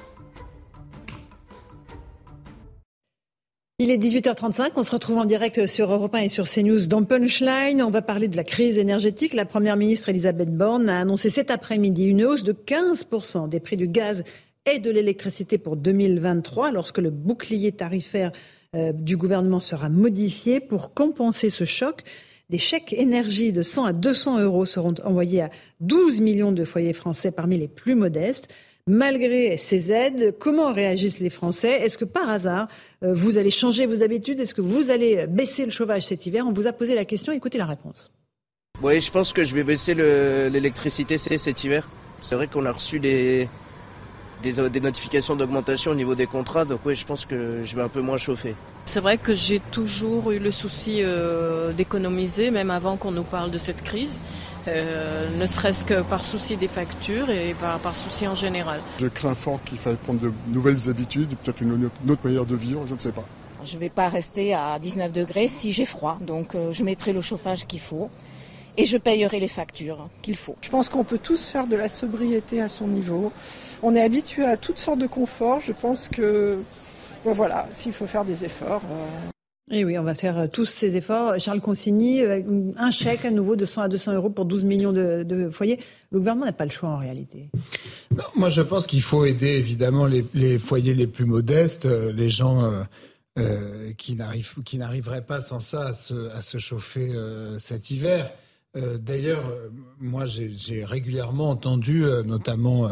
Il 3.81 3.93
est 3.93 3.97
18h35, 3.97 4.71
on 4.75 4.83
se 4.83 4.91
retrouve 4.91 5.19
en 5.19 5.25
direct 5.25 5.69
sur 5.69 5.93
Europe 5.93 6.13
1 6.13 6.23
et 6.23 6.29
sur 6.29 6.51
CNews 6.51 6.89
dans 6.89 7.05
Punchline. 7.05 7.81
On 7.81 7.91
va 7.91 8.03
parler 8.03 8.27
de 8.27 8.37
la 8.37 8.43
crise 8.43 8.77
énergétique. 8.77 9.35
La 9.35 9.45
Première 9.45 9.77
ministre 9.77 10.09
Elisabeth 10.09 10.53
Borne 10.53 10.89
a 10.89 10.99
annoncé 10.99 11.31
cet 11.31 11.53
après-midi 11.53 12.05
une 12.07 12.25
hausse 12.25 12.43
de 12.43 12.53
15% 12.53 13.49
des 13.49 13.61
prix 13.61 13.77
du 13.77 13.87
gaz 13.87 14.25
et 14.67 14.81
de 14.81 14.91
l'électricité 14.91 15.59
pour 15.59 15.77
2023 15.77 16.73
lorsque 16.73 16.99
le 16.99 17.11
bouclier 17.11 17.71
tarifaire 17.71 18.33
euh, 18.75 18.91
du 18.93 19.17
gouvernement 19.17 19.61
sera 19.61 19.89
modifié 19.89 20.59
pour 20.59 20.93
compenser 20.93 21.49
ce 21.49 21.65
choc. 21.65 22.03
Des 22.51 22.59
chèques 22.59 22.93
énergie 22.93 23.53
de 23.53 23.63
100 23.63 23.85
à 23.85 23.93
200 23.93 24.41
euros 24.41 24.67
seront 24.67 24.95
envoyés 25.05 25.43
à 25.43 25.51
12 25.81 26.21
millions 26.21 26.51
de 26.51 26.65
foyers 26.65 26.95
français 26.95 27.31
parmi 27.31 27.57
les 27.57 27.69
plus 27.69 27.95
modestes. 27.95 28.49
Malgré 28.89 29.59
ces 29.59 29.93
aides, 29.93 30.35
comment 30.39 30.73
réagissent 30.73 31.19
les 31.19 31.29
Français? 31.29 31.83
Est-ce 31.83 31.99
que 31.99 32.07
par 32.07 32.31
hasard, 32.31 32.69
euh, 33.03 33.13
vous 33.13 33.37
allez 33.37 33.51
changer 33.51 33.85
vos 33.85 34.03
habitudes? 34.03 34.41
Est-ce 34.41 34.55
que 34.55 34.63
vous 34.63 34.89
allez 34.89 35.27
baisser 35.27 35.67
le 35.67 35.71
chauffage 35.71 36.07
cet 36.07 36.25
hiver? 36.25 36.47
On 36.47 36.55
vous 36.55 36.67
a 36.67 36.73
posé 36.73 36.95
la 36.95 37.05
question, 37.05 37.35
écoutez 37.35 37.59
la 37.59 37.67
réponse. 37.67 38.11
Oui, 38.83 38.99
je 39.01 39.11
pense 39.11 39.35
que 39.35 39.45
je 39.45 39.55
vais 39.55 39.63
baisser 39.63 39.93
l'électricité 39.95 41.19
cet 41.19 41.65
hiver. 41.65 41.87
C'est 42.23 42.35
vrai 42.35 42.47
qu'on 42.47 42.65
a 42.65 42.73
reçu 42.73 42.99
des, 42.99 43.47
des, 44.43 44.81
notifications 44.81 45.37
d'augmentation 45.37 45.91
au 45.91 45.95
niveau 45.95 46.15
des 46.15 46.27
contrats, 46.27 46.65
donc 46.65 46.81
oui, 46.87 46.95
je 46.95 47.05
pense 47.05 47.27
que 47.27 47.63
je 47.65 47.77
vais 47.77 47.83
un 47.83 47.89
peu 47.89 48.01
moins 48.01 48.17
chauffer. 48.17 48.55
C'est 48.87 49.01
vrai 49.01 49.19
que 49.19 49.35
j'ai 49.35 49.61
toujours 49.71 50.31
eu 50.31 50.39
le 50.39 50.51
souci 50.51 51.01
euh, 51.03 51.73
d'économiser, 51.73 52.51
même 52.51 52.71
avant 52.71 52.97
qu'on 52.97 53.11
nous 53.11 53.25
parle 53.25 53.51
de 53.51 53.59
cette 53.59 53.83
crise. 53.83 54.23
Euh, 54.67 55.29
ne 55.39 55.47
serait-ce 55.47 55.85
que 55.85 56.03
par 56.03 56.25
souci 56.25 56.57
des 56.57 56.69
factures 56.69 57.31
et 57.31 57.55
par, 57.83 57.97
souci 57.97 58.27
en 58.27 58.35
général. 58.35 58.81
Je 58.99 59.07
crains 59.07 59.35
fort 59.35 59.61
qu'il 59.65 59.79
faille 59.79 59.97
prendre 59.97 60.21
de 60.21 60.33
nouvelles 60.49 60.91
habitudes, 60.91 61.37
peut-être 61.43 61.63
une, 61.63 61.91
autre 62.09 62.21
manière 62.25 62.45
de 62.45 62.57
vivre, 62.57 62.85
je 62.87 62.95
ne 62.95 63.01
sais 63.01 63.13
pas. 63.13 63.25
Je 63.65 63.75
ne 63.75 63.81
vais 63.81 63.89
pas 63.89 64.09
rester 64.09 64.55
à 64.55 64.79
19 64.79 65.13
degrés 65.13 65.49
si 65.49 65.73
j'ai 65.73 65.85
froid, 65.85 66.19
donc 66.21 66.55
euh, 66.55 66.73
je 66.73 66.83
mettrai 66.83 67.13
le 67.13 67.21
chauffage 67.21 67.67
qu'il 67.67 67.81
faut 67.81 68.11
et 68.77 68.85
je 68.85 68.97
payerai 68.97 69.41
les 69.41 69.49
factures 69.49 70.09
qu'il 70.23 70.37
faut. 70.37 70.55
Je 70.61 70.71
pense 70.71 70.89
qu'on 70.89 71.03
peut 71.03 71.19
tous 71.19 71.49
faire 71.49 71.67
de 71.67 71.75
la 71.75 71.89
sobriété 71.89 72.61
à 72.63 72.69
son 72.69 72.87
niveau. 72.87 73.33
On 73.83 73.95
est 73.97 74.03
habitué 74.03 74.45
à 74.45 74.57
toutes 74.57 74.79
sortes 74.79 75.01
de 75.01 75.09
conforts. 75.09 75.61
Je 75.61 75.73
pense 75.73 76.09
que, 76.09 76.59
voilà, 77.25 77.67
s'il 77.73 77.93
faut 77.93 78.07
faire 78.07 78.25
des 78.25 78.45
efforts. 78.45 78.83
Euh, 78.91 79.31
et 79.71 79.85
oui, 79.85 79.99
on 79.99 80.03
va 80.03 80.15
faire 80.15 80.39
euh, 80.39 80.47
tous 80.47 80.65
ces 80.65 80.97
efforts. 80.97 81.39
Charles 81.39 81.61
Consigny, 81.61 82.23
euh, 82.23 82.43
un 82.77 82.91
chèque 82.91 83.25
à 83.25 83.31
nouveau 83.31 83.57
de 83.57 83.67
100 83.67 83.83
à 83.83 83.89
200 83.89 84.15
euros 84.15 84.31
pour 84.31 84.45
12 84.45 84.65
millions 84.65 84.93
de, 84.93 85.51
foyers. 85.53 85.79
Le 86.11 86.19
gouvernement 86.19 86.47
n'a 86.47 86.53
pas 86.53 86.65
le 86.65 86.71
choix 86.71 86.89
en 86.89 86.99
réalité. 86.99 87.51
moi, 88.35 88.49
je 88.49 88.63
pense 88.63 88.87
qu'il 88.87 89.03
faut 89.03 89.25
aider 89.25 89.49
évidemment 89.49 90.07
les, 90.07 90.59
foyers 90.59 90.95
les 90.95 91.07
plus 91.07 91.27
modestes, 91.27 91.87
euh, 91.87 92.13
les 92.13 92.31
gens 92.31 92.71
qui 93.97 94.17
n'arriveraient 94.17 95.25
pas 95.25 95.41
sans 95.41 95.61
ça 95.61 95.93
à 96.35 96.41
se, 96.41 96.59
chauffer 96.59 97.13
cet 97.59 97.93
hiver. 97.93 98.33
D'ailleurs, 98.75 99.45
moi, 100.01 100.27
j'ai 100.27 100.85
régulièrement 100.85 101.51
entendu, 101.51 102.03
notamment 102.27 102.89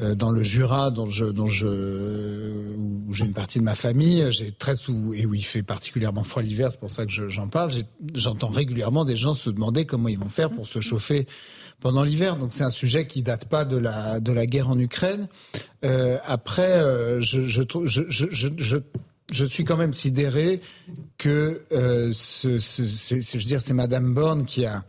euh, 0.00 0.16
dans 0.16 0.32
le 0.32 0.42
Jura, 0.42 0.90
dont 0.90 1.06
je, 1.06 1.24
dont 1.24 1.46
je, 1.46 1.66
où 2.76 3.12
j'ai 3.12 3.24
une 3.24 3.32
partie 3.32 3.60
de 3.60 3.64
ma 3.64 3.76
famille, 3.76 4.26
j'ai 4.32 4.50
très 4.50 4.72
et 4.72 5.24
où 5.24 5.34
il 5.34 5.44
fait 5.44 5.62
particulièrement 5.62 6.24
froid 6.24 6.42
l'hiver, 6.42 6.72
c'est 6.72 6.80
pour 6.80 6.90
ça 6.90 7.06
que 7.06 7.28
j'en 7.28 7.46
parle. 7.46 7.70
J'entends 8.12 8.48
régulièrement 8.48 9.04
des 9.04 9.14
gens 9.14 9.34
se 9.34 9.50
demander 9.50 9.86
comment 9.86 10.08
ils 10.08 10.18
vont 10.18 10.28
faire 10.28 10.50
pour 10.50 10.66
se 10.66 10.80
chauffer 10.80 11.28
pendant 11.78 12.02
l'hiver. 12.02 12.36
Donc 12.36 12.54
c'est 12.54 12.64
un 12.64 12.70
sujet 12.70 13.06
qui 13.06 13.22
date 13.22 13.44
pas 13.44 13.64
de 13.64 13.76
la 13.76 14.18
de 14.18 14.32
la 14.32 14.46
guerre 14.46 14.68
en 14.68 14.78
Ukraine. 14.80 15.28
Euh, 15.84 16.18
après, 16.24 16.72
euh, 16.72 17.20
je, 17.20 17.44
je, 17.44 17.62
je, 17.84 18.78
je, 19.30 19.44
suis 19.44 19.64
quand 19.64 19.76
même 19.76 19.92
sidéré 19.92 20.60
que 21.18 21.62
c'est 22.10 23.74
Madame 23.74 24.12
Borne 24.12 24.44
qui 24.44 24.66
a 24.66 24.82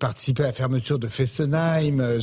participé 0.00 0.42
à 0.42 0.46
la 0.46 0.52
fermeture 0.52 0.98
de 0.98 1.06
Fessenheim. 1.06 2.18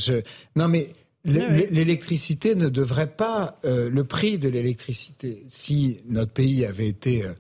Non 0.58 0.68
mais 0.68 0.94
L'électricité 1.26 2.55
ne 2.55 2.70
devrait 2.70 3.11
pas, 3.11 3.59
euh, 3.65 3.89
le 3.89 4.03
prix 4.03 4.38
de 4.38 4.47
l'électricité, 4.47 5.43
si 5.47 5.99
notre 6.07 6.32
pays 6.32 6.65
avait 6.65 6.88
été 6.88 7.24
euh, 7.24 7.34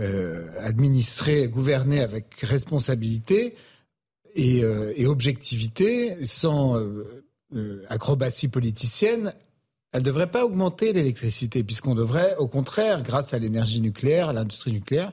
euh, 0.00 0.48
administré, 0.60 1.48
gouverné 1.48 2.00
avec 2.00 2.34
responsabilité 2.40 3.54
et, 4.34 4.60
et 4.60 5.06
objectivité, 5.06 6.24
sans 6.24 6.80
acrobatie 7.88 8.46
politicienne, 8.46 9.32
elle 9.92 10.02
devrait 10.02 10.30
pas 10.30 10.44
augmenter 10.44 10.92
l'électricité, 10.92 11.64
puisqu'on 11.64 11.94
devrait, 11.94 12.36
au 12.38 12.46
contraire, 12.46 13.02
grâce 13.02 13.34
à 13.34 13.38
l'énergie 13.38 13.80
nucléaire, 13.80 14.28
à 14.28 14.32
l'industrie 14.32 14.72
nucléaire, 14.72 15.12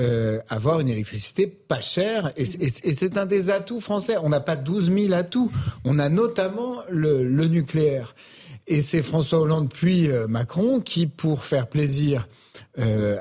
euh, 0.00 0.40
avoir 0.48 0.80
une 0.80 0.88
électricité 0.88 1.46
pas 1.46 1.80
chère. 1.80 2.32
Et, 2.36 2.44
c'est 2.46 3.18
un 3.18 3.26
des 3.26 3.50
atouts 3.50 3.80
français. 3.80 4.16
On 4.22 4.30
n'a 4.30 4.40
pas 4.40 4.56
12 4.56 4.92
000 4.92 5.12
atouts. 5.12 5.52
On 5.84 5.98
a 5.98 6.08
notamment 6.08 6.78
le 6.88 7.46
nucléaire. 7.46 8.14
Et 8.66 8.80
c'est 8.80 9.02
François 9.02 9.40
Hollande 9.40 9.70
puis 9.72 10.10
euh, 10.10 10.26
Macron 10.26 10.80
qui, 10.80 11.06
pour 11.06 11.44
faire 11.44 11.66
plaisir 11.66 12.28
euh, 12.78 13.18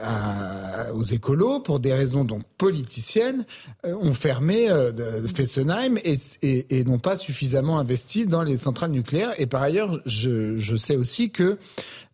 aux 0.94 1.04
écolos, 1.04 1.60
pour 1.60 1.80
des 1.80 1.94
raisons 1.94 2.24
donc 2.24 2.44
politiciennes, 2.58 3.46
euh, 3.86 3.94
ont 3.96 4.14
fermé 4.14 4.70
Fessenheim 5.36 5.98
et, 6.04 6.84
n'ont 6.86 7.00
pas 7.00 7.18
suffisamment 7.18 7.78
investi 7.78 8.26
dans 8.26 8.44
les 8.44 8.58
centrales 8.58 8.92
nucléaires. 8.92 9.34
Et 9.38 9.46
par 9.46 9.62
ailleurs, 9.62 10.00
je, 10.06 10.76
sais 10.78 10.96
aussi 10.96 11.30
que 11.30 11.58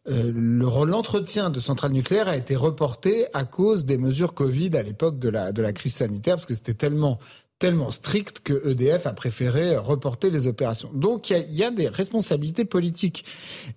l'entretien 0.08 1.52
de 1.52 1.60
centrales 1.60 1.92
nucléaires 1.92 2.28
a 2.28 2.36
été 2.36 2.56
reporté 2.56 3.28
à 3.36 3.44
cause 3.44 3.86
des 3.86 4.00
mesures 4.00 4.34
Covid 4.34 4.76
à 4.76 4.82
l'époque 4.82 5.20
de 5.20 5.30
la, 5.30 5.52
de 5.52 5.62
la 5.62 5.72
crise 5.72 5.94
sanitaire, 5.94 6.36
parce 6.36 6.48
que 6.48 6.56
c'était 6.56 6.74
tellement 6.74 7.20
tellement 7.60 7.92
strict 7.92 8.40
que 8.40 8.70
EDF 8.70 9.06
a 9.06 9.14
préféré 9.14 9.78
reporter 9.78 10.30
les 10.30 10.48
opérations. 10.48 10.90
Donc 10.94 11.30
il 11.30 11.34
y 11.34 11.36
a, 11.36 11.46
y 11.50 11.64
a, 11.64 11.72
des 11.72 11.90
responsabilités 11.90 12.66
politiques. 12.66 13.26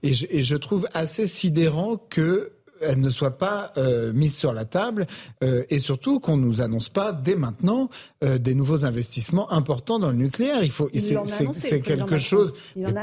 Et 0.03 0.15
je, 0.15 0.27
et 0.31 0.43
je 0.43 0.57
trouve 0.57 0.87
assez 0.95 1.27
sidérant 1.27 1.97
que 1.97 2.53
elle 2.83 3.01
ne 3.01 3.11
soit 3.11 3.39
pas 3.39 3.73
euh, 3.77 4.13
mise 4.13 4.37
sur 4.37 4.53
la 4.53 4.65
table 4.65 5.07
euh, 5.43 5.65
et 5.71 5.79
surtout 5.79 6.21
qu'on 6.21 6.37
nous 6.37 6.61
annonce 6.61 6.89
pas 6.89 7.13
dès 7.13 7.37
maintenant 7.37 7.89
euh, 8.25 8.39
des 8.39 8.55
nouveaux 8.55 8.85
investissements 8.85 9.51
importants 9.53 9.99
dans 9.99 10.11
le 10.11 10.17
nucléaire. 10.17 10.63
Il 10.63 10.71
faut, 10.71 10.91
c'est 10.93 11.81
quelque 11.81 12.19
chose, 12.19 12.55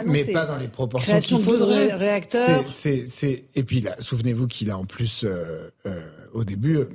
mais 0.05 0.25
pas 0.25 0.45
dans 0.45 0.57
les 0.57 0.67
proportions 0.67 1.19
qu'il 1.19 1.39
faudrait. 1.39 1.93
Réacteurs. 1.95 2.65
Et 2.86 3.63
puis 3.63 3.82
là, 3.82 3.95
souvenez-vous 3.99 4.47
qu'il 4.47 4.69
a 4.69 4.77
en 4.77 4.86
plus 4.86 5.25
au 6.34 6.43
début 6.43 6.86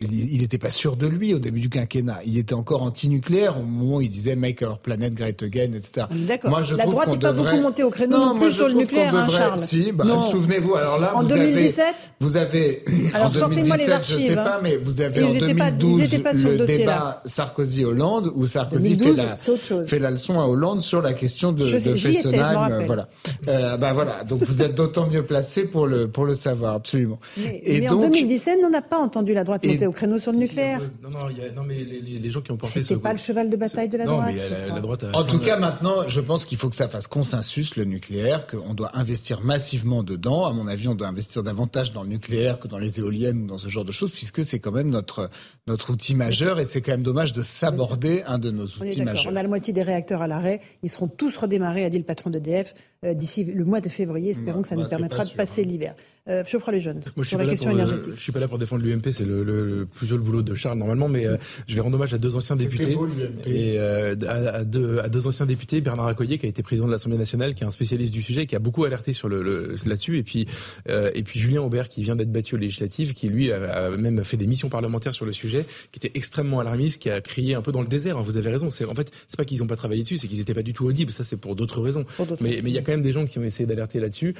il 0.00 0.40
n'était 0.40 0.56
pas 0.56 0.70
sûr 0.70 0.96
de 0.96 1.06
lui 1.06 1.34
au 1.34 1.38
début 1.38 1.60
du 1.60 1.68
quinquennat. 1.68 2.20
Il 2.24 2.38
était 2.38 2.54
encore 2.54 2.82
anti-nucléaire 2.82 3.58
au 3.58 3.62
moment 3.62 3.96
où 3.96 4.00
il 4.00 4.08
disait 4.08 4.34
Make 4.34 4.62
our 4.62 4.78
planet 4.78 5.12
great 5.12 5.42
again, 5.42 5.72
etc. 5.74 6.06
D'accord. 6.10 6.50
Moi, 6.50 6.62
je 6.62 6.74
la 6.74 6.86
droite 6.86 7.08
n'est 7.08 7.18
pas 7.18 7.32
beaucoup 7.32 7.60
montée 7.60 7.82
au 7.82 7.90
créneau 7.90 8.16
non, 8.16 8.38
plus 8.38 8.52
sur 8.52 8.68
le 8.68 8.74
nucléaire, 8.74 9.14
hein, 9.14 9.28
Charles. 9.28 9.58
Si, 9.58 9.92
bah, 9.92 10.04
souvenez-vous. 10.30 10.74
Alors 10.74 11.00
là, 11.00 11.16
en 11.16 11.22
vous 11.22 11.28
2017, 11.28 11.84
avez, 11.84 11.94
vous 12.20 12.36
avez 12.38 12.84
alors, 13.12 13.26
en 13.26 13.48
2017, 13.48 13.88
archives, 13.90 14.18
je 14.20 14.26
sais 14.26 14.34
pas, 14.34 14.56
hein. 14.56 14.60
mais 14.62 14.76
vous 14.76 15.02
avez 15.02 15.22
en 15.22 15.34
2012 15.34 16.22
pas, 16.22 16.32
le, 16.32 16.56
débat 16.64 17.22
Sarkozy-Hollande 17.26 18.32
où 18.34 18.46
Sarkozy 18.46 18.96
2012, 18.96 19.16
fait, 19.16 19.74
la, 19.74 19.84
fait 19.86 19.98
la 19.98 20.10
leçon 20.10 20.40
à 20.40 20.44
Hollande 20.46 20.80
sur 20.80 21.02
la 21.02 21.12
question 21.12 21.52
de, 21.52 21.64
de 21.64 21.94
Fessenheim. 21.94 22.84
Voilà. 22.86 23.08
Euh, 23.48 23.76
bah 23.76 23.92
voilà. 23.92 24.24
Donc 24.24 24.42
vous 24.44 24.62
êtes 24.62 24.74
d'autant 24.74 25.06
mieux 25.06 25.24
placé 25.24 25.64
pour 25.64 25.86
le 25.86 26.08
pour 26.08 26.24
le 26.24 26.32
savoir, 26.32 26.74
absolument. 26.74 27.18
Mais, 27.36 27.60
et 27.64 27.80
donc, 27.82 28.04
en 28.04 28.08
2017, 28.08 28.60
on 28.64 28.70
n'a 28.70 28.82
pas 28.82 28.98
entendu 28.98 29.34
la 29.34 29.44
droite 29.44 29.64
monter 29.66 29.89
au 29.90 29.92
créneau 29.92 30.18
sur 30.18 30.32
le 30.32 30.38
nucléaire. 30.38 30.80
Non, 31.02 31.10
non, 31.10 31.28
y 31.28 31.42
a, 31.42 31.50
non 31.52 31.64
mais 31.64 31.84
les, 31.84 32.00
les, 32.00 32.30
gens 32.30 32.40
qui 32.40 32.52
ont 32.52 32.56
porté 32.56 32.82
ce. 32.82 32.94
pas 32.94 33.12
le 33.12 33.18
cheval 33.18 33.50
de 33.50 33.56
bataille 33.56 33.88
de 33.88 33.98
la 33.98 34.06
non, 34.06 34.12
droite. 34.12 34.34
Mais 34.36 34.48
la, 34.48 34.66
la 34.68 34.80
droite 34.80 35.04
en 35.12 35.24
tout 35.24 35.38
cas, 35.38 35.58
maintenant, 35.58 36.06
je 36.06 36.20
pense 36.20 36.44
qu'il 36.44 36.58
faut 36.58 36.70
que 36.70 36.76
ça 36.76 36.88
fasse 36.88 37.08
consensus 37.08 37.76
le 37.76 37.84
nucléaire, 37.84 38.46
qu'on 38.46 38.74
doit 38.74 38.96
investir 38.96 39.42
massivement 39.42 40.02
dedans. 40.02 40.46
À 40.46 40.52
mon 40.52 40.66
avis, 40.66 40.88
on 40.88 40.94
doit 40.94 41.08
investir 41.08 41.42
davantage 41.42 41.92
dans 41.92 42.02
le 42.02 42.08
nucléaire 42.08 42.58
que 42.60 42.68
dans 42.68 42.78
les 42.78 42.98
éoliennes 42.98 43.42
ou 43.42 43.46
dans 43.46 43.58
ce 43.58 43.68
genre 43.68 43.84
de 43.84 43.92
choses, 43.92 44.10
puisque 44.10 44.44
c'est 44.44 44.60
quand 44.60 44.72
même 44.72 44.90
notre 44.90 45.30
notre 45.66 45.90
outil 45.90 46.14
majeur 46.14 46.60
et 46.60 46.64
c'est 46.64 46.80
quand 46.80 46.92
même 46.92 47.02
dommage 47.02 47.32
de 47.32 47.42
s'aborder 47.42 48.22
un 48.26 48.38
de 48.38 48.50
nos 48.50 48.66
outils 48.66 49.02
majeurs. 49.02 49.32
On 49.32 49.36
a 49.36 49.42
la 49.42 49.48
moitié 49.48 49.72
des 49.72 49.82
réacteurs 49.82 50.22
à 50.22 50.26
l'arrêt. 50.26 50.60
Ils 50.82 50.90
seront 50.90 51.08
tous 51.08 51.36
redémarrés, 51.36 51.84
a 51.84 51.90
dit 51.90 51.98
le 51.98 52.04
patron 52.04 52.30
d'EDF, 52.30 52.74
euh, 52.74 52.89
d'ici 53.02 53.44
le 53.44 53.64
mois 53.64 53.80
de 53.80 53.88
février. 53.88 54.30
Espérons 54.30 54.62
que 54.62 54.68
ça 54.68 54.76
nous 54.76 54.82
bah, 54.82 54.88
permettra 54.88 55.24
de 55.24 55.30
passer 55.30 55.62
hein. 55.62 55.66
l'hiver. 55.66 55.94
Euh, 56.28 56.44
Geoffroy 56.44 56.74
les 56.74 56.80
jeunes. 56.80 57.00
Moi, 57.16 57.24
je 57.24 57.28
suis, 57.28 57.36
pas 57.36 57.44
la 57.44 57.50
question 57.50 57.70
pour, 57.70 57.80
euh, 57.80 58.12
je 58.14 58.20
suis 58.20 58.32
pas 58.32 58.40
là 58.40 58.48
pour 58.48 58.58
défendre 58.58 58.84
l'UMP, 58.84 59.10
c'est 59.10 59.24
le, 59.24 59.42
le, 59.42 59.86
plutôt 59.86 60.16
le 60.16 60.22
boulot 60.22 60.42
de 60.42 60.54
Charles 60.54 60.78
normalement, 60.78 61.08
mais 61.08 61.26
euh, 61.26 61.38
je 61.66 61.74
vais 61.74 61.80
rendre 61.80 61.96
hommage 61.96 62.12
à 62.12 62.18
deux 62.18 62.36
anciens 62.36 62.56
députés. 62.56 62.94
Beau, 62.94 63.08
et 63.46 63.78
euh, 63.78 64.14
à, 64.28 64.64
deux, 64.64 64.98
à 64.98 65.08
deux 65.08 65.26
anciens 65.26 65.46
députés, 65.46 65.80
Bernard 65.80 66.08
Accoyer, 66.08 66.36
qui 66.36 66.44
a 66.44 66.48
été 66.48 66.62
président 66.62 66.86
de 66.86 66.92
l'Assemblée 66.92 67.16
nationale, 67.16 67.54
qui 67.54 67.64
est 67.64 67.66
un 67.66 67.70
spécialiste 67.70 68.12
du 68.12 68.20
sujet, 68.20 68.46
qui 68.46 68.54
a 68.54 68.58
beaucoup 68.58 68.84
alerté 68.84 69.14
sur 69.14 69.28
le, 69.28 69.42
le 69.42 69.74
là-dessus, 69.86 70.18
et 70.18 70.22
puis 70.22 70.46
euh, 70.88 71.10
et 71.14 71.22
puis 71.22 71.40
Julien 71.40 71.62
Aubert, 71.62 71.88
qui 71.88 72.02
vient 72.02 72.16
d'être 72.16 72.30
battu 72.30 72.54
aux 72.54 72.58
législatives, 72.58 73.14
qui 73.14 73.28
lui 73.28 73.50
a, 73.50 73.86
a, 73.86 73.90
même 73.90 74.22
fait 74.22 74.36
des 74.36 74.46
missions 74.46 74.68
parlementaires 74.68 75.14
sur 75.14 75.24
le 75.24 75.32
sujet, 75.32 75.64
qui 75.90 75.98
était 75.98 76.16
extrêmement 76.16 76.60
alarmiste, 76.60 77.00
qui 77.00 77.08
a 77.08 77.22
crié 77.22 77.54
un 77.54 77.62
peu 77.62 77.72
dans 77.72 77.82
le 77.82 77.88
désert. 77.88 78.18
Hein, 78.18 78.22
vous 78.24 78.36
avez 78.36 78.50
raison. 78.50 78.70
C'est 78.70 78.84
en 78.84 78.94
fait, 78.94 79.10
c'est 79.26 79.38
pas 79.38 79.46
qu'ils 79.46 79.60
n'ont 79.60 79.66
pas 79.66 79.76
travaillé 79.76 80.02
dessus, 80.02 80.18
c'est 80.18 80.28
qu'ils 80.28 80.38
n'étaient 80.38 80.54
pas 80.54 80.62
du 80.62 80.74
tout 80.74 80.84
audibles. 80.84 81.12
Ça, 81.12 81.24
c'est 81.24 81.38
pour 81.38 81.56
d'autres 81.56 81.80
raisons. 81.80 82.04
mais 82.40 82.60
mais 82.62 82.70
il 82.70 82.74
y 82.74 82.78
a 82.78 82.82
quand 82.90 82.96
même 82.96 83.02
des 83.02 83.12
gens 83.12 83.26
qui 83.26 83.38
ont 83.38 83.44
essayé 83.44 83.66
d'alerter 83.66 84.00
là-dessus, 84.00 84.34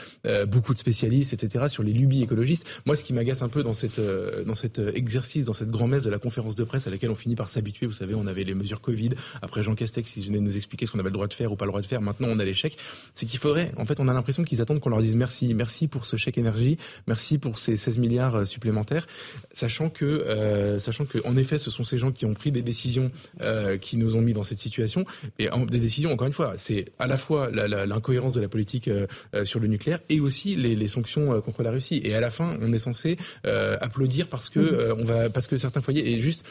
beaucoup 0.49 0.73
de 0.73 0.79
spécialistes, 0.79 1.33
etc., 1.33 1.67
sur 1.69 1.83
les 1.83 1.93
lubies 1.93 2.23
écologiques 2.23 2.41
moi, 2.87 2.97
ce 2.97 3.05
qui 3.05 3.13
m'agace 3.13 3.43
un 3.43 3.49
peu 3.49 3.63
dans 3.63 3.75
cette 3.75 3.99
euh, 3.99 4.45
dans 4.45 4.55
cet 4.55 4.79
euh, 4.79 4.93
exercice, 4.95 5.45
dans 5.45 5.53
cette 5.53 5.71
grand-messe 5.71 6.03
de 6.03 6.11
la 6.11 6.19
conférence 6.19 6.57
de 6.57 6.65
presse 6.65 6.87
à 6.87 6.91
laquelle 6.91 7.11
on 7.11 7.17
finit 7.17 7.35
par 7.35 7.49
s'habituer. 7.49 7.87
Vous 7.87 7.93
savez, 7.93 8.15
on 8.15 8.27
avait 8.27 8.45
les 8.45 8.55
mesures 8.55 8.81
Covid. 8.81 9.11
Après 9.43 9.63
Jean 9.63 9.75
Castex, 9.75 10.17
ils 10.17 10.27
venaient 10.27 10.41
nous 10.41 10.57
expliquer 10.57 10.87
ce 10.87 10.93
qu'on 10.93 10.99
avait 10.99 11.09
le 11.09 11.15
droit 11.15 11.27
de 11.27 11.35
faire 11.35 11.53
ou 11.53 11.57
pas 11.57 11.65
le 11.65 11.71
droit 11.71 11.81
de 11.81 11.87
faire. 11.87 12.01
Maintenant, 12.01 12.29
on 12.31 12.39
a 12.39 12.45
l'échec. 12.45 12.77
C'est 13.15 13.27
qu'il 13.27 13.39
faudrait, 13.39 13.73
en 13.77 13.87
fait, 13.87 14.01
on 14.01 14.09
a 14.09 14.15
l'impression 14.15 14.45
qu'ils 14.45 14.61
attendent 14.61 14.81
qu'on 14.81 14.91
leur 14.91 15.03
dise 15.03 15.17
merci, 15.17 15.53
merci 15.55 15.89
pour 15.89 16.07
ce 16.07 16.17
chèque 16.17 16.39
énergie, 16.39 16.79
merci 17.07 17.39
pour 17.39 17.59
ces 17.59 17.77
16 17.77 17.99
milliards 17.99 18.37
euh, 18.37 18.45
supplémentaires, 18.45 19.07
sachant 19.53 19.91
que, 19.91 20.05
euh, 20.05 20.79
sachant 20.79 21.05
que, 21.05 21.19
en 21.25 21.37
effet, 21.37 21.59
ce 21.59 21.71
sont 21.71 21.85
ces 21.85 21.99
gens 21.99 22.13
qui 22.13 22.27
ont 22.27 22.35
pris 22.35 22.53
des 22.53 22.63
décisions 22.63 23.11
euh, 23.41 23.77
qui 23.77 23.97
nous 23.97 24.17
ont 24.17 24.21
mis 24.21 24.33
dans 24.33 24.45
cette 24.45 24.61
situation. 24.61 25.05
Et 25.39 25.49
des 25.69 25.81
décisions, 25.81 26.13
encore 26.13 26.27
une 26.27 26.33
fois, 26.33 26.55
c'est 26.57 26.87
à 26.99 27.07
la 27.07 27.17
fois 27.17 27.51
l'incohérence 27.51 28.35
la 28.41 28.49
politique 28.49 28.89
euh, 28.89 29.07
sur 29.45 29.61
le 29.61 29.69
nucléaire 29.69 30.01
et 30.09 30.21
aussi 30.21 30.57
les, 30.57 30.77
les 30.77 30.89
sanctions 30.89 31.41
contre 31.41 31.63
la 31.63 31.71
Russie. 31.71 32.01
Et 32.05 32.15
à 32.15 32.21
la 32.21 32.31
fin, 32.31 32.57
on 32.61 32.73
est 32.73 32.79
censé 32.79 33.17
euh, 33.47 33.77
applaudir 33.81 34.27
parce 34.27 34.51
que 34.51 34.61
euh, 34.61 34.95
on 34.99 35.05
va 35.05 35.31
parce 35.31 35.47
que 35.47 35.57
certains 35.57 35.81
foyers 35.81 36.13
et 36.13 36.21
juste 36.21 36.45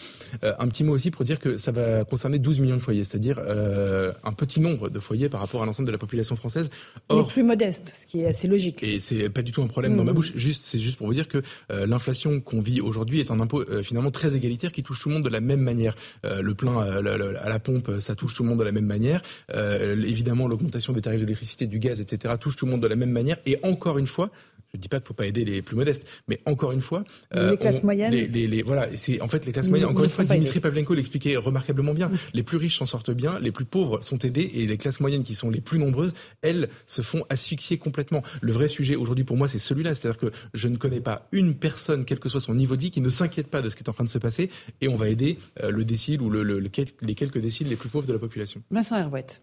euh, 0.44 0.54
un 0.60 0.68
petit 0.68 0.84
mot 0.84 0.94
aussi 0.94 1.12
pour 1.12 1.26
dire 1.26 1.40
que 1.40 1.58
ça 1.58 1.72
va 1.72 2.04
concerner 2.04 2.40
12 2.40 2.60
millions 2.60 2.78
de 2.78 2.82
foyers, 2.82 3.04
c'est-à-dire 3.04 3.40
un 3.40 4.34
petit 4.34 4.60
nombre 4.60 4.90
de 4.90 5.00
foyers 5.00 5.30
par 5.30 5.40
rapport 5.40 5.64
à 5.64 5.66
l'ensemble 5.66 5.88
de 5.88 5.92
la 5.92 5.98
population 5.98 6.36
française. 6.36 6.70
Or, 7.10 7.22
les 7.22 7.28
plus 7.28 7.44
modestes, 7.44 7.94
ce 8.00 8.08
qui 8.08 8.22
est 8.22 8.28
assez 8.28 8.48
logique. 8.48 8.82
Et 8.84 9.00
c'est 9.00 9.30
pas 9.30 9.42
du 9.42 9.52
tout 9.52 9.62
un 9.62 9.68
problème 9.68 9.96
dans 9.96 10.04
ma 10.04 10.12
mmh. 10.12 10.16
bouche. 10.16 10.32
Juste, 10.36 10.66
c'est 10.66 10.80
juste 10.80 10.98
pour 10.98 11.08
vous 11.08 11.14
dire 11.14 11.28
que 11.28 11.42
l'inflation 11.70 12.40
qu'on 12.42 12.62
vit 12.62 12.82
aujourd'hui 12.82 13.20
est 13.20 13.32
un 13.32 13.40
impôt 13.40 13.64
finalement 13.84 14.12
très 14.12 14.36
égalitaire 14.36 14.72
qui 14.72 14.84
touche 14.84 15.02
tout 15.02 15.10
le 15.10 15.16
monde 15.16 15.24
de 15.24 15.30
la 15.30 15.42
même 15.42 15.62
manière. 15.62 15.96
le 16.24 16.54
plein 16.54 16.80
à 16.80 17.50
la 17.50 17.60
pompe, 17.60 17.92
ça 18.00 18.16
touche 18.16 18.34
tout 18.34 18.44
le 18.44 18.50
monde 18.50 18.60
de 18.60 18.64
la 18.64 18.72
même 18.72 18.86
manière. 18.86 19.22
évidemment, 19.54 20.48
l'augmentation 20.48 20.94
des 20.94 21.02
tarifs 21.02 21.22
d'électricité, 21.22 21.68
du 21.68 21.79
gaz, 21.80 22.02
etc. 22.02 22.36
touche 22.40 22.56
tout 22.56 22.66
le 22.66 22.72
monde 22.72 22.82
de 22.82 22.88
la 22.88 22.96
même 22.96 23.12
manière. 23.12 23.38
Et 23.46 23.58
encore 23.64 23.98
une 23.98 24.08
fois, 24.08 24.32
je 24.72 24.78
ne 24.78 24.82
dis 24.82 24.88
pas 24.88 24.98
qu'il 24.98 25.06
ne 25.06 25.08
faut 25.08 25.14
pas 25.16 25.26
aider 25.26 25.46
les 25.46 25.62
plus 25.62 25.76
modestes, 25.76 26.06
mais 26.28 26.40
encore 26.46 26.72
une 26.72 26.82
fois, 26.82 27.04
euh, 27.34 27.52
les 27.52 27.58
classes 27.58 27.82
moyennes. 27.82 28.14
Les, 28.14 28.28
les, 28.28 28.48
les, 28.48 28.62
voilà, 28.62 28.88
c'est 28.98 29.20
en 29.20 29.28
fait 29.28 29.46
les 29.46 29.52
classes 29.52 29.68
moyennes. 29.68 29.88
Encore 29.88 30.04
une 30.04 30.12
fois, 30.12 30.26
Dimitri 30.26 30.60
Pavlenko 30.60 30.94
l'expliquait 30.94 31.38
remarquablement 31.38 31.94
bien. 31.94 32.12
Les 32.34 32.44
plus 32.44 32.58
riches 32.58 32.78
s'en 32.78 32.86
sortent 32.86 33.12
bien, 33.12 33.40
les 33.40 33.52
plus 33.52 33.66
pauvres 33.66 34.02
sont 34.04 34.20
aidés, 34.20 34.52
et 34.54 34.68
les 34.68 34.78
classes 34.78 35.00
moyennes 35.00 35.24
qui 35.24 35.34
sont 35.34 35.50
les 35.50 35.62
plus 35.62 35.80
nombreuses, 35.80 36.14
elles 36.44 36.70
se 36.86 37.02
font 37.02 37.24
asphyxier 37.30 37.78
complètement. 37.78 38.22
Le 38.42 38.52
vrai 38.52 38.68
sujet 38.68 38.96
aujourd'hui 38.96 39.24
pour 39.24 39.38
moi, 39.38 39.48
c'est 39.48 39.58
celui-là, 39.58 39.96
c'est-à-dire 39.96 40.20
que 40.20 40.32
je 40.54 40.68
ne 40.68 40.78
connais 40.78 41.02
pas 41.02 41.28
une 41.32 41.56
personne, 41.56 42.06
quel 42.06 42.20
que 42.20 42.30
soit 42.30 42.42
son 42.42 42.54
niveau 42.54 42.76
de 42.76 42.82
vie, 42.82 42.92
qui 42.92 43.02
ne 43.02 43.10
s'inquiète 43.10 43.48
pas 43.48 43.64
de 43.64 43.70
ce 43.70 43.76
qui 43.76 43.84
est 43.84 43.90
en 43.90 43.94
train 43.94 44.04
de 44.04 44.10
se 44.10 44.20
passer, 44.20 44.52
et 44.82 44.88
on 44.88 44.96
va 44.96 45.10
aider 45.10 45.40
euh, 45.64 45.72
le 45.72 45.84
décile 45.84 46.22
ou 46.22 46.30
le, 46.30 46.44
le, 46.44 46.60
les 46.60 47.16
quelques 47.16 47.40
déciles 47.40 47.70
les 47.70 47.76
plus 47.76 47.90
pauvres 47.90 48.08
de 48.08 48.14
la 48.14 48.20
population. 48.20 48.62
Vincent 48.70 48.98
Herouette. 48.98 49.42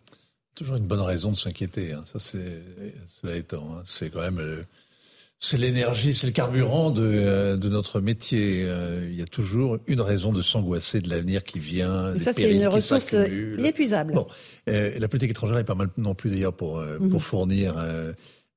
Toujours 0.57 0.77
une 0.77 0.87
bonne 0.87 1.03
raison 1.03 1.31
de 1.31 1.37
s'inquiéter. 1.37 1.93
Hein. 1.93 2.03
Ça, 2.07 2.19
c'est 2.19 2.63
cela 3.21 3.37
étant, 3.37 3.77
hein. 3.77 3.83
c'est 3.85 4.11
quand 4.11 4.23
même. 4.23 4.39
Euh, 4.39 4.63
c'est 5.39 5.59
l'énergie, 5.59 6.15
c'est 6.15 6.27
le 6.27 6.33
carburant 6.33 6.91
de, 6.91 7.03
euh, 7.05 7.57
de 7.59 7.69
notre 7.69 8.01
métier. 8.01 8.63
Euh, 8.65 9.07
il 9.11 9.19
y 9.19 9.23
a 9.23 9.27
toujours 9.27 9.79
une 9.87 10.01
raison 10.01 10.33
de 10.33 10.41
s'angoisser 10.41 11.01
de 11.01 11.11
l'avenir 11.11 11.45
qui 11.45 11.59
vient. 11.59 12.15
Et 12.15 12.19
ça, 12.19 12.33
c'est 12.33 12.51
une 12.51 12.67
ressource 12.67 13.15
inépuisable. 13.59 14.15
Bon, 14.15 14.27
euh, 14.71 14.93
la 14.99 15.09
politique 15.09 15.31
étrangère 15.31 15.59
est 15.59 15.65
pas 15.65 15.75
mal 15.75 15.91
non 15.99 16.15
plus 16.15 16.31
d'ailleurs 16.31 16.55
pour, 16.55 16.81
mhm. 16.81 17.11
pour 17.11 17.23
fournir 17.23 17.75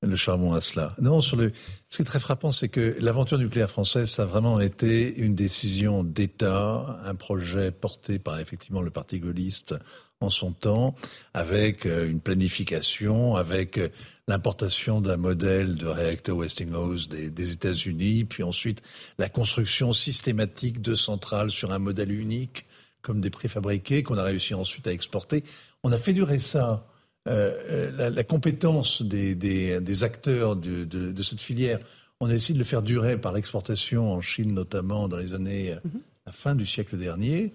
le 0.02 0.16
charbon 0.16 0.54
à 0.54 0.62
cela. 0.62 0.96
Non, 1.02 1.22
sur 1.22 1.36
le, 1.36 1.52
ce 1.90 1.98
qui 1.98 2.02
est 2.04 2.06
très 2.06 2.20
frappant, 2.20 2.52
c'est 2.52 2.70
que 2.70 2.96
l'aventure 3.00 3.38
nucléaire 3.38 3.70
française, 3.70 4.10
ça 4.10 4.24
a 4.24 4.26
vraiment 4.26 4.60
été 4.60 5.18
une 5.18 5.36
décision 5.36 6.04
d'État, 6.04 7.00
un 7.04 7.16
projet 7.16 7.72
porté 7.72 8.18
par 8.20 8.40
effectivement 8.40 8.82
le 8.82 8.92
Parti 8.92 9.20
gaulliste 9.20 9.76
en 10.22 10.30
son 10.30 10.52
temps, 10.52 10.96
avec 11.34 11.86
une 11.86 12.20
planification, 12.20 13.36
avec 13.36 13.80
l'importation 14.28 15.00
d'un 15.00 15.16
modèle 15.16 15.76
de 15.76 15.88
réacteur 15.88 16.36
Westinghouse 16.38 17.08
des, 17.08 17.30
des 17.30 17.52
États-Unis, 17.52 18.26
puis 18.26 18.44
ensuite 18.44 18.82
la 19.18 19.30
construction 19.30 19.94
systématique 19.94 20.82
de 20.82 20.96
centrales 20.96 21.52
sur 21.52 21.72
un 21.72 21.80
modèle 21.80 22.12
unique, 22.12 22.66
comme 23.02 23.22
des 23.22 23.30
préfabriqués, 23.30 24.04
qu'on 24.04 24.18
a 24.18 24.24
réussi 24.24 24.54
ensuite 24.54 24.88
à 24.88 24.92
exporter. 24.92 25.44
On 25.84 25.92
a 25.92 25.98
fait 25.98 26.14
durer 26.14 26.40
ça. 26.40 26.86
Euh, 27.28 27.92
la, 27.98 28.10
la, 28.10 28.24
compétence 28.24 29.02
des, 29.02 29.36
des, 29.36 29.82
des 29.82 30.04
acteurs 30.04 30.56
de, 30.56 30.86
de, 30.86 31.12
de, 31.12 31.24
cette 31.24 31.42
filière, 31.42 31.80
on 32.22 32.30
a 32.30 32.34
essayé 32.34 32.54
de 32.54 32.60
le 32.60 32.66
faire 32.66 32.82
durer 32.82 33.20
par 33.20 33.34
l'exportation 33.34 34.14
en 34.14 34.22
Chine 34.22 34.54
notamment 34.54 35.08
dans 35.08 35.18
les 35.18 35.34
années, 35.34 35.76
mm 35.84 36.00
la 36.30 36.34
fin 36.34 36.54
du 36.54 36.68
siècle 36.68 36.96
dernier. 36.96 37.54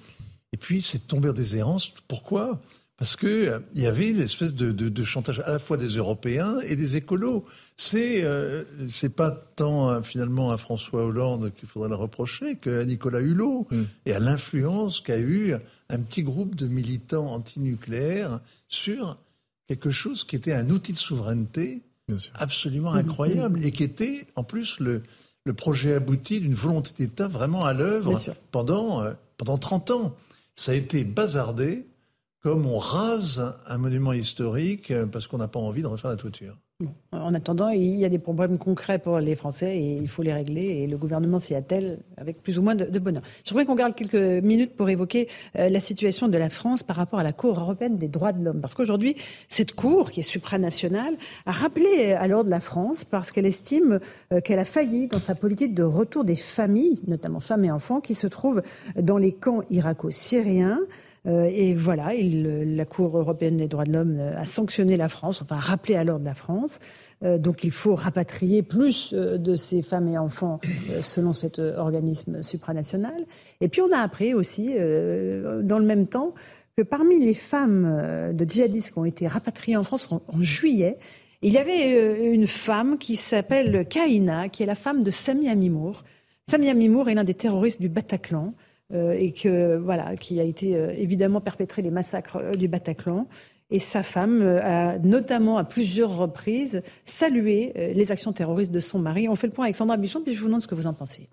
Et 0.52 0.56
puis 0.56 0.82
c'est 0.82 1.06
tombé 1.06 1.28
en 1.28 1.32
déshérence. 1.32 1.92
Pourquoi? 2.08 2.60
Parce 2.96 3.14
que 3.14 3.26
euh, 3.26 3.60
y 3.74 3.86
avait 3.86 4.10
une 4.10 4.20
espèce 4.20 4.52
de, 4.52 5.04
chantage 5.04 5.38
à 5.40 5.52
la 5.52 5.58
fois 5.60 5.76
des 5.76 5.96
Européens 5.96 6.58
et 6.66 6.74
des 6.74 6.96
écolos. 6.96 7.44
C'est 7.76 8.24
euh, 8.24 8.64
c'est 8.90 9.14
pas 9.14 9.30
tant 9.30 9.90
euh, 9.90 10.02
finalement 10.02 10.50
à 10.50 10.56
François 10.56 11.04
Hollande 11.04 11.52
qu'il 11.56 11.68
faudrait 11.68 11.88
le 11.88 11.94
reprocher 11.94 12.56
qu'à 12.56 12.84
Nicolas 12.84 13.20
Hulot 13.20 13.66
mm. 13.70 13.82
et 14.06 14.12
à 14.12 14.18
l'influence 14.18 15.00
qu'a 15.00 15.20
eu 15.20 15.54
un 15.88 15.98
petit 16.00 16.24
groupe 16.24 16.56
de 16.56 16.66
militants 16.66 17.32
antinucléaires 17.32 18.40
sur 18.68 19.18
quelque 19.66 19.90
chose 19.90 20.24
qui 20.24 20.36
était 20.36 20.52
un 20.52 20.70
outil 20.70 20.92
de 20.92 20.96
souveraineté 20.96 21.82
absolument 22.34 22.92
incroyable 22.92 23.64
et 23.64 23.70
qui 23.72 23.82
était 23.82 24.26
en 24.36 24.44
plus 24.44 24.78
le 24.78 25.02
le 25.44 25.52
projet 25.52 25.94
abouti 25.94 26.40
d'une 26.40 26.54
volonté 26.54 26.92
d'État 26.98 27.28
vraiment 27.28 27.64
à 27.64 27.72
l'œuvre 27.72 28.20
pendant 28.50 29.02
euh, 29.02 29.12
pendant 29.36 29.58
30 29.58 29.90
ans. 29.90 30.16
Ça 30.56 30.72
a 30.72 30.74
été 30.74 31.04
bazardé 31.04 31.86
comme 32.40 32.66
on 32.66 32.78
rase 32.78 33.54
un 33.66 33.78
monument 33.78 34.12
historique 34.12 34.90
euh, 34.90 35.06
parce 35.06 35.26
qu'on 35.26 35.38
n'a 35.38 35.48
pas 35.48 35.60
envie 35.60 35.82
de 35.82 35.86
refaire 35.86 36.10
la 36.10 36.16
toiture. 36.16 36.56
En 37.12 37.34
attendant, 37.34 37.68
il 37.68 37.94
y 37.94 38.04
a 38.04 38.08
des 38.08 38.18
problèmes 38.18 38.58
concrets 38.58 38.98
pour 38.98 39.20
les 39.20 39.36
Français 39.36 39.78
et 39.78 39.96
il 39.96 40.08
faut 40.08 40.22
les 40.22 40.32
régler 40.32 40.62
et 40.62 40.86
le 40.88 40.96
gouvernement 40.96 41.38
s'y 41.38 41.54
attelle 41.54 42.00
avec 42.16 42.42
plus 42.42 42.58
ou 42.58 42.62
moins 42.62 42.74
de, 42.74 42.98
bonheur. 42.98 43.22
J'aimerais 43.44 43.64
qu'on 43.64 43.76
garde 43.76 43.94
quelques 43.94 44.42
minutes 44.42 44.74
pour 44.74 44.88
évoquer 44.90 45.28
euh, 45.56 45.68
la 45.68 45.78
situation 45.78 46.26
de 46.26 46.36
la 46.36 46.50
France 46.50 46.82
par 46.82 46.96
rapport 46.96 47.20
à 47.20 47.22
la 47.22 47.32
Cour 47.32 47.60
européenne 47.60 47.96
des 47.96 48.08
droits 48.08 48.32
de 48.32 48.44
l'homme. 48.44 48.60
Parce 48.60 48.74
qu'aujourd'hui, 48.74 49.14
cette 49.48 49.76
Cour, 49.76 50.10
qui 50.10 50.18
est 50.18 50.24
supranationale, 50.24 51.14
a 51.46 51.52
rappelé 51.52 52.10
à 52.12 52.26
l'ordre 52.26 52.46
de 52.46 52.50
la 52.50 52.58
France 52.58 53.04
parce 53.04 53.30
qu'elle 53.30 53.46
estime 53.46 54.00
euh, 54.32 54.40
qu'elle 54.40 54.58
a 54.58 54.64
failli 54.64 55.06
dans 55.06 55.20
sa 55.20 55.36
politique 55.36 55.74
de 55.74 55.84
retour 55.84 56.24
des 56.24 56.34
familles, 56.34 57.04
notamment 57.06 57.38
femmes 57.38 57.64
et 57.64 57.70
enfants, 57.70 58.00
qui 58.00 58.14
se 58.14 58.26
trouvent 58.26 58.62
dans 59.00 59.18
les 59.18 59.30
camps 59.30 59.62
irako-syriens. 59.70 60.80
Euh, 61.26 61.48
et 61.50 61.74
voilà, 61.74 62.12
la 62.14 62.84
Cour 62.84 63.16
européenne 63.16 63.56
des 63.56 63.68
droits 63.68 63.84
de 63.84 63.92
l'homme 63.92 64.18
euh, 64.18 64.38
a 64.38 64.44
sanctionné 64.44 64.96
la 64.96 65.08
France, 65.08 65.40
enfin 65.42 65.56
a 65.56 65.60
rappelé 65.60 65.96
à 65.96 66.04
l'ordre 66.04 66.24
la 66.24 66.34
France. 66.34 66.80
Euh, 67.22 67.38
donc 67.38 67.64
il 67.64 67.70
faut 67.70 67.94
rapatrier 67.94 68.62
plus 68.62 69.14
de 69.14 69.56
ces 69.56 69.82
femmes 69.82 70.08
et 70.08 70.18
enfants 70.18 70.60
selon 71.00 71.32
cet 71.32 71.58
organisme 71.58 72.42
supranational. 72.42 73.24
Et 73.60 73.68
puis 73.68 73.80
on 73.80 73.92
a 73.92 73.98
appris 73.98 74.34
aussi, 74.34 74.74
dans 74.74 75.78
le 75.78 75.86
même 75.86 76.06
temps, 76.06 76.34
que 76.76 76.82
parmi 76.82 77.20
les 77.20 77.34
femmes 77.34 78.32
de 78.34 78.44
djihadistes 78.44 78.92
qui 78.92 78.98
ont 78.98 79.04
été 79.04 79.28
rapatriées 79.28 79.76
en 79.76 79.84
France 79.84 80.08
en, 80.10 80.42
juillet, 80.42 80.98
il 81.40 81.52
y 81.52 81.58
avait 81.58 82.32
une 82.32 82.48
femme 82.48 82.98
qui 82.98 83.16
s'appelle 83.16 83.86
Kaina, 83.88 84.48
qui 84.48 84.62
est 84.62 84.66
la 84.66 84.74
femme 84.74 85.02
de 85.02 85.10
Sami 85.10 85.48
Amimour. 85.48 86.04
Sami 86.50 86.68
Amimour 86.68 87.08
est 87.08 87.14
l'un 87.14 87.24
des 87.24 87.34
terroristes 87.34 87.80
du 87.80 87.88
Bataclan. 87.88 88.54
Euh, 88.92 89.12
et 89.12 89.32
que 89.32 89.76
voilà, 89.76 90.14
qui 90.16 90.38
a 90.40 90.42
été 90.42 90.76
euh, 90.76 90.92
évidemment 90.94 91.40
perpétré 91.40 91.80
les 91.80 91.90
massacres 91.90 92.36
euh, 92.36 92.52
du 92.52 92.68
Bataclan. 92.68 93.26
Et 93.70 93.80
sa 93.80 94.02
femme 94.02 94.42
a 94.42 94.98
notamment 94.98 95.56
à 95.56 95.64
plusieurs 95.64 96.14
reprises 96.18 96.82
salué 97.06 97.72
les 97.94 98.12
actions 98.12 98.32
terroristes 98.34 98.70
de 98.70 98.78
son 98.78 98.98
mari. 98.98 99.26
On 99.26 99.36
fait 99.36 99.46
le 99.46 99.54
point 99.54 99.64
avec 99.64 99.74
Sandra 99.74 99.96
Buisson, 99.96 100.20
puis 100.22 100.34
je 100.34 100.40
vous 100.40 100.46
demande 100.46 100.60
ce 100.60 100.66
que 100.66 100.74
vous 100.74 100.86
en 100.86 100.92
pensez. 100.92 101.30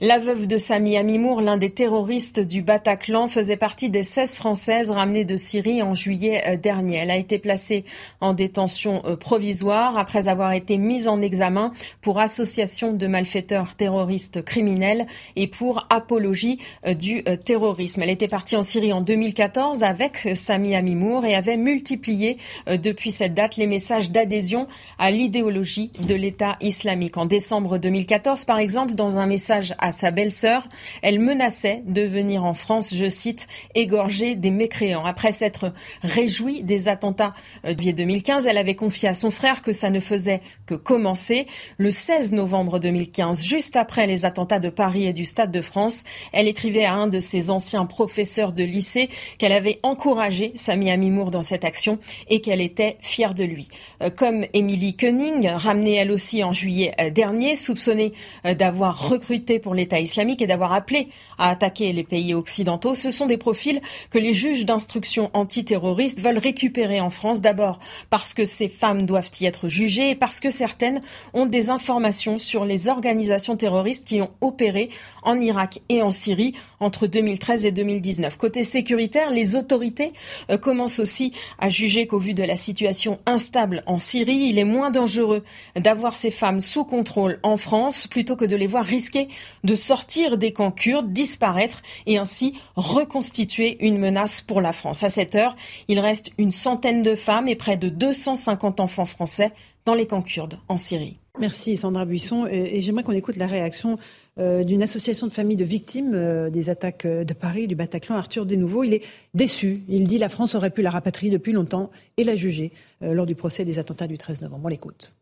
La 0.00 0.20
veuve 0.20 0.46
de 0.46 0.58
Sami 0.58 0.96
Amimour, 0.96 1.40
l'un 1.40 1.56
des 1.56 1.70
terroristes 1.70 2.38
du 2.38 2.62
Bataclan, 2.62 3.26
faisait 3.26 3.56
partie 3.56 3.90
des 3.90 4.04
16 4.04 4.36
Françaises 4.36 4.92
ramenées 4.92 5.24
de 5.24 5.36
Syrie 5.36 5.82
en 5.82 5.96
juillet 5.96 6.40
euh, 6.46 6.56
dernier. 6.56 6.98
Elle 6.98 7.10
a 7.10 7.16
été 7.16 7.40
placée 7.40 7.84
en 8.20 8.32
détention 8.32 9.02
euh, 9.06 9.16
provisoire 9.16 9.98
après 9.98 10.28
avoir 10.28 10.52
été 10.52 10.78
mise 10.78 11.08
en 11.08 11.20
examen 11.20 11.72
pour 12.00 12.20
association 12.20 12.92
de 12.92 13.06
malfaiteurs 13.08 13.74
terroristes 13.74 14.44
criminels 14.44 15.04
et 15.34 15.48
pour 15.48 15.84
apologie 15.90 16.60
euh, 16.86 16.94
du 16.94 17.24
terrorisme. 17.44 18.00
Elle 18.04 18.10
était 18.10 18.28
partie 18.28 18.54
en 18.54 18.62
Syrie 18.62 18.92
en 18.92 19.00
2014 19.00 19.82
avec 19.82 20.28
Sami 20.36 20.76
Amimour 20.76 21.24
et 21.24 21.34
avait 21.34 21.56
multiplié 21.56 22.38
depuis 22.68 23.10
cette 23.10 23.34
date 23.34 23.56
les 23.56 23.66
messages 23.66 24.12
d'adhésion 24.12 24.68
à 24.96 25.10
l'idéologie 25.10 25.90
de 25.98 26.14
l'État 26.14 26.54
islamique. 26.60 27.16
En 27.16 27.26
décembre 27.26 27.78
2014, 27.78 28.44
par 28.44 28.60
exemple, 28.60 28.94
dans 28.94 29.18
un 29.18 29.26
message 29.26 29.74
sa 29.90 30.10
belle-sœur. 30.10 30.68
Elle 31.02 31.20
menaçait 31.20 31.82
de 31.86 32.02
venir 32.02 32.44
en 32.44 32.54
France, 32.54 32.94
je 32.94 33.08
cite, 33.08 33.48
égorger 33.74 34.34
des 34.34 34.50
mécréants. 34.50 35.04
Après 35.04 35.32
s'être 35.32 35.72
réjouie 36.02 36.62
des 36.62 36.88
attentats 36.88 37.34
de 37.64 37.72
2015, 37.92 38.46
elle 38.46 38.58
avait 38.58 38.74
confié 38.74 39.08
à 39.08 39.14
son 39.14 39.30
frère 39.30 39.62
que 39.62 39.72
ça 39.72 39.90
ne 39.90 40.00
faisait 40.00 40.40
que 40.66 40.74
commencer. 40.74 41.46
Le 41.78 41.90
16 41.90 42.32
novembre 42.32 42.78
2015, 42.78 43.44
juste 43.44 43.76
après 43.76 44.06
les 44.06 44.24
attentats 44.24 44.58
de 44.58 44.68
Paris 44.68 45.06
et 45.06 45.12
du 45.12 45.24
Stade 45.24 45.50
de 45.50 45.60
France, 45.60 46.04
elle 46.32 46.48
écrivait 46.48 46.84
à 46.84 46.94
un 46.94 47.08
de 47.08 47.20
ses 47.20 47.50
anciens 47.50 47.86
professeurs 47.86 48.52
de 48.52 48.64
lycée 48.64 49.08
qu'elle 49.38 49.52
avait 49.52 49.80
encouragé 49.82 50.52
Sami 50.54 50.90
Amimour 50.90 51.30
dans 51.30 51.42
cette 51.42 51.64
action 51.64 51.98
et 52.28 52.40
qu'elle 52.40 52.60
était 52.60 52.96
fière 53.00 53.34
de 53.34 53.44
lui. 53.44 53.68
Euh, 54.02 54.10
comme 54.10 54.44
Émilie 54.52 54.96
Koenig, 54.96 55.46
ramenée 55.46 55.94
elle 55.94 56.10
aussi 56.10 56.42
en 56.44 56.52
juillet 56.52 56.94
euh, 57.00 57.10
dernier, 57.10 57.56
soupçonnée 57.56 58.12
euh, 58.46 58.54
d'avoir 58.54 59.08
recruté 59.08 59.58
pour 59.58 59.74
l'État 59.78 60.00
islamique 60.00 60.42
et 60.42 60.46
d'avoir 60.46 60.72
appelé 60.72 61.08
à 61.38 61.50
attaquer 61.50 61.92
les 61.92 62.04
pays 62.04 62.34
occidentaux, 62.34 62.94
ce 62.94 63.10
sont 63.10 63.26
des 63.26 63.38
profils 63.38 63.80
que 64.10 64.18
les 64.18 64.34
juges 64.34 64.66
d'instruction 64.66 65.30
antiterroristes 65.32 66.20
veulent 66.20 66.38
récupérer 66.38 67.00
en 67.00 67.10
France 67.10 67.40
d'abord 67.40 67.78
parce 68.10 68.34
que 68.34 68.44
ces 68.44 68.68
femmes 68.68 69.02
doivent 69.02 69.30
y 69.40 69.46
être 69.46 69.68
jugées 69.68 70.10
et 70.10 70.14
parce 70.14 70.40
que 70.40 70.50
certaines 70.50 71.00
ont 71.32 71.46
des 71.46 71.70
informations 71.70 72.38
sur 72.38 72.64
les 72.64 72.88
organisations 72.88 73.56
terroristes 73.56 74.06
qui 74.06 74.20
ont 74.20 74.30
opéré 74.40 74.90
en 75.22 75.36
Irak 75.36 75.80
et 75.88 76.02
en 76.02 76.12
Syrie 76.12 76.54
entre 76.80 77.06
2013 77.06 77.66
et 77.66 77.72
2019. 77.72 78.36
Côté 78.36 78.64
sécuritaire, 78.64 79.30
les 79.30 79.56
autorités 79.56 80.12
euh, 80.50 80.58
commencent 80.58 80.98
aussi 80.98 81.32
à 81.58 81.68
juger 81.68 82.06
qu'au 82.06 82.18
vu 82.18 82.34
de 82.34 82.42
la 82.42 82.56
situation 82.56 83.16
instable 83.26 83.82
en 83.86 83.98
Syrie, 83.98 84.48
il 84.48 84.58
est 84.58 84.64
moins 84.64 84.90
dangereux 84.90 85.44
d'avoir 85.76 86.16
ces 86.16 86.30
femmes 86.30 86.60
sous 86.60 86.84
contrôle 86.84 87.38
en 87.42 87.56
France 87.56 88.06
plutôt 88.06 88.36
que 88.36 88.44
de 88.44 88.56
les 88.56 88.66
voir 88.66 88.84
risquer 88.84 89.28
de 89.68 89.74
sortir 89.74 90.38
des 90.38 90.52
camps 90.52 90.70
kurdes, 90.70 91.12
disparaître 91.12 91.82
et 92.06 92.16
ainsi 92.16 92.54
reconstituer 92.74 93.76
une 93.86 93.98
menace 93.98 94.40
pour 94.40 94.62
la 94.62 94.72
France. 94.72 95.04
À 95.04 95.10
cette 95.10 95.34
heure, 95.34 95.54
il 95.88 96.00
reste 96.00 96.32
une 96.38 96.50
centaine 96.50 97.02
de 97.02 97.14
femmes 97.14 97.48
et 97.48 97.54
près 97.54 97.76
de 97.76 97.90
250 97.90 98.80
enfants 98.80 99.04
français 99.04 99.52
dans 99.84 99.94
les 99.94 100.06
camps 100.06 100.22
kurdes 100.22 100.58
en 100.68 100.78
Syrie. 100.78 101.18
Merci 101.38 101.76
Sandra 101.76 102.06
Buisson. 102.06 102.46
Et, 102.46 102.80
j'aimerais 102.80 103.04
qu'on 103.04 103.12
écoute 103.12 103.36
la 103.36 103.46
réaction 103.46 103.98
euh, 104.38 104.64
d'une 104.64 104.82
association 104.82 105.26
de 105.26 105.32
familles 105.32 105.56
de 105.56 105.64
victimes 105.64 106.14
euh, 106.14 106.48
des 106.48 106.70
attaques 106.70 107.04
euh, 107.04 107.24
de 107.24 107.34
Paris, 107.34 107.68
du 107.68 107.74
Bataclan, 107.74 108.16
Arthur 108.16 108.46
Desnouveaux. 108.46 108.84
Il 108.84 108.94
est 108.94 109.02
déçu. 109.34 109.82
Il 109.88 110.04
dit 110.04 110.16
la 110.16 110.30
France 110.30 110.54
aurait 110.54 110.70
pu 110.70 110.80
la 110.80 110.90
rapatrier 110.90 111.30
depuis 111.30 111.52
longtemps 111.52 111.90
et 112.16 112.24
la 112.24 112.36
juger 112.36 112.72
lors 113.02 113.26
du 113.26 113.34
procès 113.34 113.64
des 113.64 113.78
attentats 113.78 114.06
du 114.06 114.16
13 114.16 114.40
novembre. 114.40 114.64
On 114.64 114.68
l'écoute. 114.68 115.12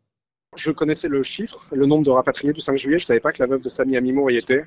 Je 0.57 0.71
connaissais 0.71 1.09
le 1.09 1.23
chiffre, 1.23 1.67
le 1.73 1.87
nombre 1.87 2.05
de 2.05 2.11
rapatriés 2.11 2.53
du 2.53 2.61
5 2.61 2.77
juillet. 2.79 2.99
Je 2.99 3.07
savais 3.07 3.21
pas 3.21 3.33
que 3.33 3.43
la 3.43 3.47
veuve 3.47 3.63
de 3.63 3.69
Sami 3.69 3.97
Amimour 3.97 4.31
y 4.31 4.37
était. 4.37 4.65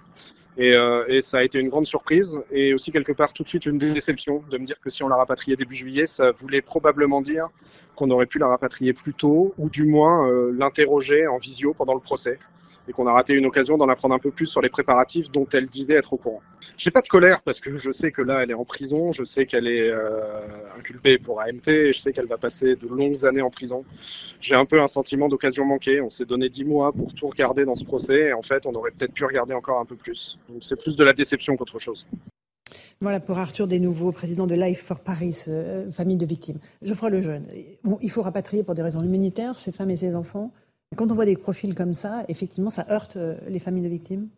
Et, 0.57 0.73
euh, 0.73 1.05
et, 1.07 1.21
ça 1.21 1.37
a 1.37 1.43
été 1.43 1.57
une 1.59 1.69
grande 1.69 1.85
surprise 1.85 2.41
et 2.51 2.73
aussi 2.73 2.91
quelque 2.91 3.13
part 3.13 3.31
tout 3.31 3.43
de 3.43 3.47
suite 3.47 3.65
une 3.65 3.77
déception 3.77 4.43
de 4.49 4.57
me 4.57 4.65
dire 4.65 4.79
que 4.81 4.89
si 4.89 5.03
on 5.03 5.07
l'a 5.07 5.15
rapatriée 5.15 5.55
début 5.55 5.75
juillet, 5.75 6.05
ça 6.05 6.31
voulait 6.31 6.61
probablement 6.61 7.21
dire 7.21 7.47
qu'on 7.95 8.09
aurait 8.09 8.25
pu 8.25 8.39
la 8.39 8.47
rapatrier 8.47 8.91
plus 8.91 9.13
tôt 9.13 9.53
ou 9.57 9.69
du 9.69 9.85
moins 9.85 10.27
euh, 10.27 10.51
l'interroger 10.57 11.27
en 11.27 11.37
visio 11.37 11.73
pendant 11.73 11.93
le 11.93 12.01
procès 12.01 12.39
et 12.87 12.91
qu'on 12.91 13.07
a 13.07 13.11
raté 13.11 13.33
une 13.33 13.45
occasion 13.45 13.77
d'en 13.77 13.89
apprendre 13.89 14.15
un 14.15 14.19
peu 14.19 14.31
plus 14.31 14.45
sur 14.45 14.61
les 14.61 14.69
préparatifs 14.69 15.31
dont 15.31 15.47
elle 15.53 15.67
disait 15.67 15.95
être 15.95 16.13
au 16.13 16.17
courant. 16.17 16.41
J'ai 16.77 16.91
pas 16.91 17.01
de 17.01 17.07
colère 17.07 17.41
parce 17.41 17.59
que 17.59 17.75
je 17.75 17.91
sais 17.91 18.11
que 18.11 18.21
là 18.21 18.43
elle 18.43 18.51
est 18.51 18.55
en 18.55 18.65
prison, 18.65 19.11
je 19.11 19.23
sais 19.23 19.45
qu'elle 19.45 19.67
est 19.67 19.89
euh, 19.89 20.19
inculpée 20.77 21.17
pour 21.17 21.41
AMT, 21.41 21.67
et 21.67 21.93
je 21.93 21.99
sais 21.99 22.11
qu'elle 22.11 22.27
va 22.27 22.37
passer 22.37 22.75
de 22.75 22.87
longues 22.87 23.25
années 23.25 23.41
en 23.41 23.49
prison. 23.49 23.83
J'ai 24.41 24.55
un 24.55 24.65
peu 24.65 24.81
un 24.81 24.87
sentiment 24.87 25.27
d'occasion 25.27 25.65
manquée. 25.65 26.01
On 26.01 26.09
s'est 26.09 26.25
donné 26.25 26.49
dix 26.49 26.65
mois 26.65 26.93
pour 26.93 27.13
tout 27.13 27.27
regarder 27.27 27.65
dans 27.65 27.75
ce 27.75 27.83
procès 27.83 28.27
et 28.27 28.33
en 28.33 28.41
fait 28.41 28.65
on 28.65 28.73
aurait 28.73 28.91
peut-être 28.91 29.13
pu 29.13 29.25
regarder 29.25 29.53
encore 29.53 29.79
un 29.79 29.85
peu 29.85 29.95
plus. 29.95 30.39
Donc 30.49 30.63
c'est 30.63 30.79
plus 30.79 30.95
de 30.95 31.03
la 31.03 31.13
déception 31.13 31.55
qu'autre 31.57 31.79
chose. 31.79 32.07
Voilà 33.01 33.19
pour 33.19 33.37
Arthur 33.37 33.67
Desnouveaux, 33.67 34.11
président 34.11 34.45
de 34.45 34.55
Life 34.55 34.83
for 34.83 34.99
Paris, 34.99 35.45
euh, 35.47 35.89
famille 35.91 36.17
de 36.17 36.25
victimes. 36.25 36.59
Geoffroy 36.81 37.09
Lejeune, 37.09 37.47
il 38.01 38.11
faut 38.11 38.21
rapatrier 38.21 38.63
pour 38.63 38.75
des 38.75 38.81
raisons 38.81 39.01
humanitaires 39.01 39.57
ces 39.57 39.71
femmes 39.71 39.89
et 39.89 39.97
ces 39.97 40.15
enfants. 40.15 40.51
Quand 40.95 41.11
on 41.11 41.15
voit 41.15 41.25
des 41.25 41.37
profils 41.37 41.75
comme 41.75 41.93
ça, 41.93 42.25
effectivement, 42.29 42.69
ça 42.69 42.85
heurte 42.89 43.15
euh, 43.15 43.35
les 43.47 43.59
familles 43.59 43.83
de 43.83 43.89
victimes? 43.89 44.29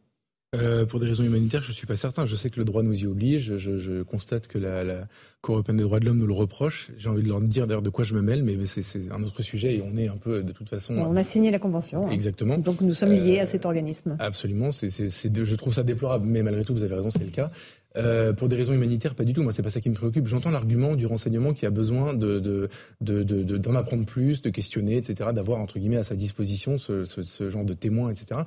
Euh, 0.53 0.85
pour 0.85 0.99
des 0.99 1.05
raisons 1.05 1.23
humanitaires, 1.23 1.61
je 1.61 1.69
ne 1.69 1.73
suis 1.73 1.87
pas 1.87 1.95
certain. 1.95 2.25
Je 2.25 2.35
sais 2.35 2.49
que 2.49 2.59
le 2.59 2.65
droit 2.65 2.83
nous 2.83 3.03
y 3.03 3.05
oblige. 3.05 3.55
Je, 3.55 4.03
constate 4.03 4.49
que 4.49 4.57
la, 4.57 5.07
Cour 5.41 5.55
européenne 5.55 5.77
des 5.77 5.83
droits 5.83 6.01
de 6.01 6.05
l'homme 6.05 6.17
nous 6.17 6.27
le 6.27 6.33
reproche. 6.33 6.91
J'ai 6.97 7.07
envie 7.07 7.23
de 7.23 7.29
leur 7.29 7.39
dire 7.39 7.67
d'ailleurs 7.67 7.81
de 7.81 7.89
quoi 7.89 8.03
je 8.03 8.13
me 8.13 8.21
mêle, 8.21 8.43
mais, 8.43 8.57
c'est 8.65 9.09
un 9.11 9.23
autre 9.23 9.41
sujet 9.43 9.77
et 9.77 9.81
on 9.81 9.95
est 9.95 10.09
un 10.09 10.17
peu 10.17 10.43
de 10.43 10.51
toute 10.51 10.67
façon. 10.67 10.95
On 10.95 11.15
a 11.15 11.23
signé 11.23 11.51
la 11.51 11.59
convention. 11.59 12.07
Hein. 12.07 12.11
Exactement. 12.11 12.57
Donc 12.57 12.81
nous 12.81 12.93
sommes 12.93 13.13
liés 13.13 13.39
à 13.39 13.47
cet 13.47 13.65
organisme. 13.65 14.17
Absolument. 14.19 14.71
Je 14.71 15.55
trouve 15.55 15.73
ça 15.73 15.83
déplorable, 15.83 16.27
mais 16.27 16.43
malgré 16.43 16.65
tout, 16.65 16.73
vous 16.73 16.83
avez 16.83 16.95
raison, 16.95 17.11
c'est 17.11 17.23
le 17.23 17.31
cas. 17.31 17.49
Euh, 17.97 18.31
pour 18.31 18.47
des 18.47 18.55
raisons 18.55 18.73
humanitaires, 18.73 19.15
pas 19.15 19.25
du 19.25 19.33
tout. 19.33 19.43
Moi, 19.43 19.51
c'est 19.51 19.63
pas 19.63 19.69
ça 19.69 19.81
qui 19.81 19.89
me 19.89 19.95
préoccupe. 19.95 20.27
J'entends 20.27 20.51
l'argument 20.51 20.95
du 20.95 21.05
renseignement 21.05 21.53
qui 21.53 21.65
a 21.65 21.69
besoin 21.69 22.13
de, 22.13 22.39
de, 22.39 22.69
de, 23.01 23.57
d'en 23.57 23.75
apprendre 23.75 24.05
plus, 24.05 24.41
de 24.41 24.49
questionner, 24.49 24.97
etc., 24.97 25.31
d'avoir 25.33 25.59
entre 25.59 25.77
guillemets 25.77 25.97
à 25.97 26.03
sa 26.03 26.15
disposition 26.15 26.77
ce, 26.77 27.03
ce, 27.03 27.23
ce 27.23 27.49
genre 27.49 27.65
de 27.65 27.73
témoins, 27.73 28.09
etc. 28.11 28.41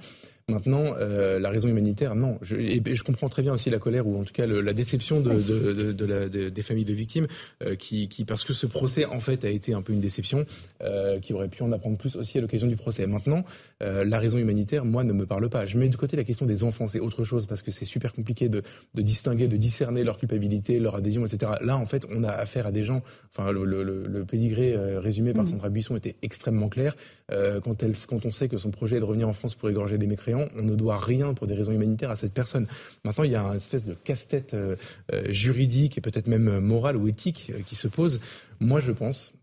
Maintenant, 0.47 0.95
euh, 0.99 1.39
la 1.39 1.49
raison 1.49 1.69
humanitaire, 1.69 2.15
non. 2.15 2.39
Je, 2.43 2.57
et, 2.57 2.83
je 2.85 3.03
comprends 3.03 3.31
très 3.31 3.41
bien 3.41 3.55
aussi 3.55 3.71
la 3.71 3.79
colère 3.79 4.07
ou 4.07 4.21
en 4.21 4.25
tout 4.25 4.35
cas 4.35 4.47
la 4.47 4.75
déception 4.75 5.21
de, 5.21 5.41
de, 5.41 5.93
de, 5.93 6.05
la, 6.05 6.29
des 6.29 6.63
familles 6.63 6.85
de 6.85 6.93
victimes, 6.93 7.27
euh, 7.63 7.77
qui, 7.77 8.09
qui, 8.09 8.27
parce 8.27 8.45
que 8.45 8.53
ce 8.53 8.67
procès 8.67 9.07
en 9.07 9.21
fait 9.21 9.47
a 9.47 9.49
été 9.49 9.73
un 9.73 9.81
peu 9.81 9.95
une 9.95 10.01
déception, 10.01 10.45
euh, 10.83 11.19
qui 11.19 11.33
aurait 11.33 11.49
pu 11.49 11.63
en 11.63 11.73
apprendre 11.73 11.97
plus 11.97 12.15
aussi 12.17 12.37
à 12.37 12.43
l'occasion 12.43 12.67
du 12.67 12.77
procès. 12.77 13.07
Maintenant, 13.07 13.45
la 13.81 14.19
raison 14.19 14.39
humanitaire, 14.39 14.85
moi, 14.85 15.05
ne 15.05 15.13
me 15.13 15.27
parle 15.27 15.49
pas. 15.51 15.67
Je 15.67 15.77
mets 15.77 15.91
de 15.91 15.97
côté 15.97 16.17
la 16.17 16.25
question 16.25 16.47
des 16.47 16.65
enfants, 16.65 16.89
c'est 16.89 17.01
autre 17.01 17.23
chose 17.23 17.47
parce 17.47 17.63
que 17.63 17.71
c'est 17.71 17.85
super 17.85 18.15
compliqué 18.15 18.49
de, 18.49 18.63
de, 18.95 19.03
distinguer, 19.03 19.47
de 19.47 19.59
discerner 19.59 20.05
leur 20.05 20.17
culpabilité, 20.17 20.79
leur 20.79 20.95
adhésion, 20.95 21.27
etc. 21.27 21.53
Là, 21.61 21.77
en 21.77 21.85
fait, 21.85 22.07
on 22.11 22.25
a 22.25 22.31
affaire 22.31 22.67
à 22.67 22.73
des 22.73 22.85
gens. 22.85 23.03
Enfin, 23.31 23.53
le, 23.53 23.65
le, 23.65 23.83
le 23.83 24.25
pédigré 24.25 24.75
résumé 24.99 25.35
par 25.35 25.45
mmh. 25.45 25.49
Sandra 25.49 25.69
Buisson 25.69 25.97
était 25.97 26.17
extrêmement 26.23 26.69
clair. 26.69 26.97
quand, 27.31 27.83
elle, 27.83 27.93
quand 28.09 28.25
on 28.25 28.33
sait 28.33 28.49
que 28.49 28.57
son 28.57 28.71
projet 28.71 28.97
est 28.97 29.01
de 29.01 29.05
revenir 29.05 29.29
en 29.29 29.35
France 29.35 29.55
pour 29.55 29.69
égorger 29.69 29.99
des 29.99 30.07
mécréants 30.07 30.34
on 30.35 30.63
ne 30.63 30.75
doit 30.75 30.99
rien 30.99 31.35
pour 31.35 31.47
des 31.47 31.55
raisons 31.55 31.73
humanitaires 31.73 32.11
à 32.11 32.17
cette 32.17 32.33
personne. 32.33 32.67
Maintenant, 33.05 33.25
il 33.25 33.31
y 33.31 33.37
a 33.37 33.43
une 33.43 33.57
espèce 33.57 33.85
de 33.85 33.95
casse-tête 33.95 34.55
euh, 34.55 34.77
euh, 35.13 35.31
juridique 35.31 35.99
et 35.99 36.01
peut-être 36.01 36.27
même 36.27 36.61
morale 36.61 36.97
ou 36.97 37.09
éthique 37.09 37.53
euh, 37.55 37.61
qui 37.65 37.75
se 37.75 37.89
pose. 37.89 38.21
Moi, 38.61 38.81
je 38.81 38.93
pense 38.93 39.35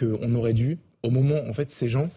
qu'on 0.00 0.34
aurait 0.34 0.54
dû 0.54 0.78
au 1.02 1.10
moment, 1.10 1.46
en 1.46 1.52
fait, 1.52 1.70
ces 1.70 1.90
gens 1.90 2.10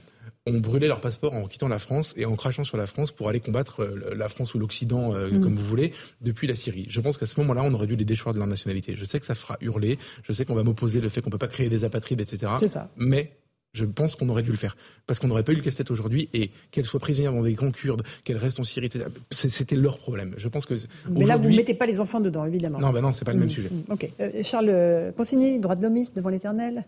ont 0.48 0.60
brûlé 0.60 0.88
leur 0.88 1.02
passeport 1.02 1.34
en 1.34 1.48
quittant 1.48 1.68
la 1.68 1.80
France 1.80 2.14
et 2.18 2.26
en 2.26 2.36
crachant 2.36 2.64
sur 2.64 2.78
la 2.78 2.88
France 2.88 3.12
pour 3.12 3.30
aller 3.30 3.40
combattre 3.40 3.82
euh, 3.82 4.14
la 4.16 4.28
France 4.28 4.56
ou 4.56 4.60
l'Occident, 4.60 5.14
euh, 5.14 5.30
mm. 5.30 5.42
comme 5.42 5.56
vous 5.56 5.66
voulez, 5.66 5.94
depuis 6.22 6.48
la 6.48 6.56
Syrie. 6.56 6.86
Je 6.90 7.00
pense 7.00 7.18
qu'à 7.18 7.28
ce 7.28 7.40
moment-là, 7.42 7.62
on 7.64 7.74
aurait 7.74 7.88
dû 7.88 7.96
les 7.96 8.06
déchoir 8.06 8.34
de 8.34 8.40
leur 8.40 8.48
nationalité. 8.48 8.96
Je 8.96 9.06
sais 9.06 9.20
que 9.20 9.26
ça 9.26 9.36
fera 9.36 9.58
hurler, 9.62 10.00
je 10.24 10.34
sais 10.34 10.46
qu'on 10.46 10.56
va 10.56 10.64
m'opposer 10.64 11.00
le 11.00 11.10
fait 11.10 11.22
qu'on 11.22 11.30
peut 11.30 11.38
pas 11.38 11.48
créer 11.48 11.70
des 11.70 11.84
apatrides, 11.84 12.22
etc. 12.22 12.54
C'est 12.58 12.68
ça. 12.68 12.90
Mais 12.98 13.34
je 13.74 13.86
pense 13.86 14.16
qu'on 14.16 14.30
aurait 14.30 14.44
dû 14.44 14.52
le 14.52 14.58
faire. 14.58 14.76
Parce 15.08 15.20
qu'on 15.20 15.28
n'aurait 15.28 15.44
pas 15.44 15.54
eu 15.54 15.56
le 15.56 15.62
casse-tête 15.62 15.92
aujourd'hui 15.92 16.30
et 16.34 16.52
qu'elles 16.72 16.86
soient 16.86 17.00
prisonnières 17.00 17.34
dans 17.34 17.44
des 17.44 17.56
camps 17.56 17.72
kurdes, 17.72 18.04
qu'elles 18.24 18.38
restent 18.38 18.60
en 18.60 18.64
Syrie, 18.64 18.90
c'était 19.32 19.76
leur 19.76 19.98
problème. 19.98 20.34
Je 20.38 20.48
pense 20.48 20.66
que. 20.66 20.76
Mais 21.10 21.26
là, 21.26 21.38
vous 21.38 21.50
ne 21.50 21.56
mettez 21.56 21.74
pas 21.74 21.86
les 21.86 22.00
enfants 22.00 22.20
dedans, 22.20 22.46
évidemment. 22.46 22.80
Non, 22.80 22.92
ben 22.92 23.02
non, 23.02 23.14
c'est 23.14 23.26
pas 23.26 23.34
le 23.34 23.40
même 23.40 23.48
mm. 23.48 23.52
sujet. 23.52 23.70
Ok. 23.90 24.10
Euh, 24.20 24.44
Charles 24.44 25.14
Consigny, 25.16 25.60
droit 25.60 25.76
de 25.76 25.84
l'hommiste 25.84 26.16
devant 26.16 26.30
l'éternel? 26.30 26.86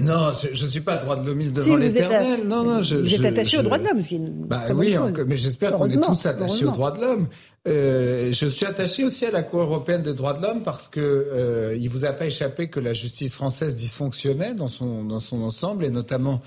Non, 0.00 0.32
je 0.32 0.64
ne 0.64 0.68
suis 0.68 0.80
pas 0.80 0.96
droit 0.96 1.16
de 1.16 1.24
l'homiste 1.24 1.54
devant 1.54 1.76
l'éternel. 1.76 2.40
Non, 2.46 2.64
non, 2.64 2.82
je, 2.82 2.96
vous 2.96 3.14
êtes 3.14 3.24
attaché 3.24 3.58
au 3.58 3.62
droit 3.62 3.78
de 3.78 3.84
l'homme, 3.84 4.00
ce 4.00 4.08
qui 4.08 4.14
est 4.16 4.18
une 4.18 4.46
bah, 4.46 4.62
oui, 4.74 4.96
mais 5.26 5.36
j'espère 5.36 5.72
qu'on 5.72 5.86
est 5.86 6.00
tous 6.00 6.26
attachés 6.26 6.64
au 6.64 6.72
droit 6.72 6.90
de 6.90 7.00
l'homme. 7.00 7.28
Euh, 7.66 8.30
je 8.32 8.46
suis 8.46 8.66
attaché 8.66 9.04
aussi 9.04 9.24
à 9.24 9.30
la 9.30 9.42
Cour 9.42 9.60
européenne 9.60 10.02
des 10.02 10.12
droits 10.12 10.34
de 10.34 10.42
l'homme 10.42 10.62
parce 10.62 10.86
que 10.86 11.00
euh, 11.00 11.76
il 11.78 11.88
vous 11.88 12.04
a 12.04 12.12
pas 12.12 12.26
échappé 12.26 12.68
que 12.68 12.78
la 12.78 12.92
justice 12.92 13.34
française 13.34 13.74
dysfonctionnait 13.74 14.54
dans 14.54 14.68
son 14.68 15.04
dans 15.04 15.20
son 15.20 15.40
ensemble 15.40 15.84
et 15.84 15.90
notamment 15.90 16.42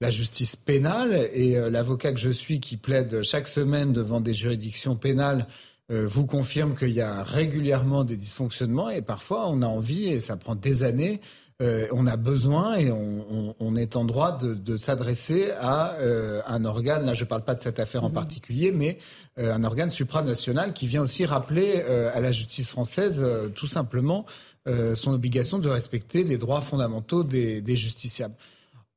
la 0.00 0.10
justice 0.10 0.56
pénale. 0.56 1.28
Et 1.34 1.58
euh, 1.58 1.68
l'avocat 1.70 2.12
que 2.12 2.18
je 2.18 2.30
suis 2.30 2.58
qui 2.60 2.78
plaide 2.78 3.22
chaque 3.22 3.48
semaine 3.48 3.92
devant 3.92 4.20
des 4.20 4.32
juridictions 4.32 4.96
pénales 4.96 5.46
euh, 5.90 6.06
vous 6.06 6.26
confirme 6.26 6.74
qu'il 6.74 6.92
y 6.92 7.02
a 7.02 7.22
régulièrement 7.22 8.04
des 8.04 8.16
dysfonctionnements 8.16 8.88
et 8.88 9.02
parfois 9.02 9.48
on 9.48 9.62
a 9.62 9.66
envie 9.66 10.08
et 10.08 10.20
ça 10.20 10.36
prend 10.36 10.54
des 10.54 10.84
années 10.84 11.20
euh, 11.62 11.86
on 11.92 12.06
a 12.06 12.16
besoin 12.16 12.74
et 12.74 12.90
on, 12.90 13.76
est 13.76 13.94
en 13.94 14.04
droit 14.04 14.36
de, 14.36 14.76
s'adresser 14.76 15.52
à 15.60 15.92
euh, 15.94 16.42
un 16.46 16.64
organe, 16.64 17.06
là 17.06 17.14
je 17.14 17.22
ne 17.24 17.28
parle 17.28 17.44
pas 17.44 17.54
de 17.54 17.60
cette 17.60 17.78
affaire 17.78 18.02
en 18.02 18.08
mhm. 18.08 18.14
particulier, 18.14 18.72
mais 18.72 18.98
euh, 19.38 19.54
un 19.54 19.62
organe 19.62 19.88
supranational 19.88 20.72
qui 20.72 20.86
vient 20.86 21.02
aussi 21.02 21.24
rappeler 21.24 21.82
à 21.82 22.20
la 22.20 22.32
justice 22.32 22.68
française 22.68 23.24
tout 23.54 23.66
simplement 23.66 24.26
son 24.66 25.12
obligation 25.12 25.58
de 25.58 25.68
respecter 25.68 26.24
les 26.24 26.38
droits 26.38 26.60
fondamentaux 26.60 27.24
des, 27.24 27.76
justiciables. 27.76 28.34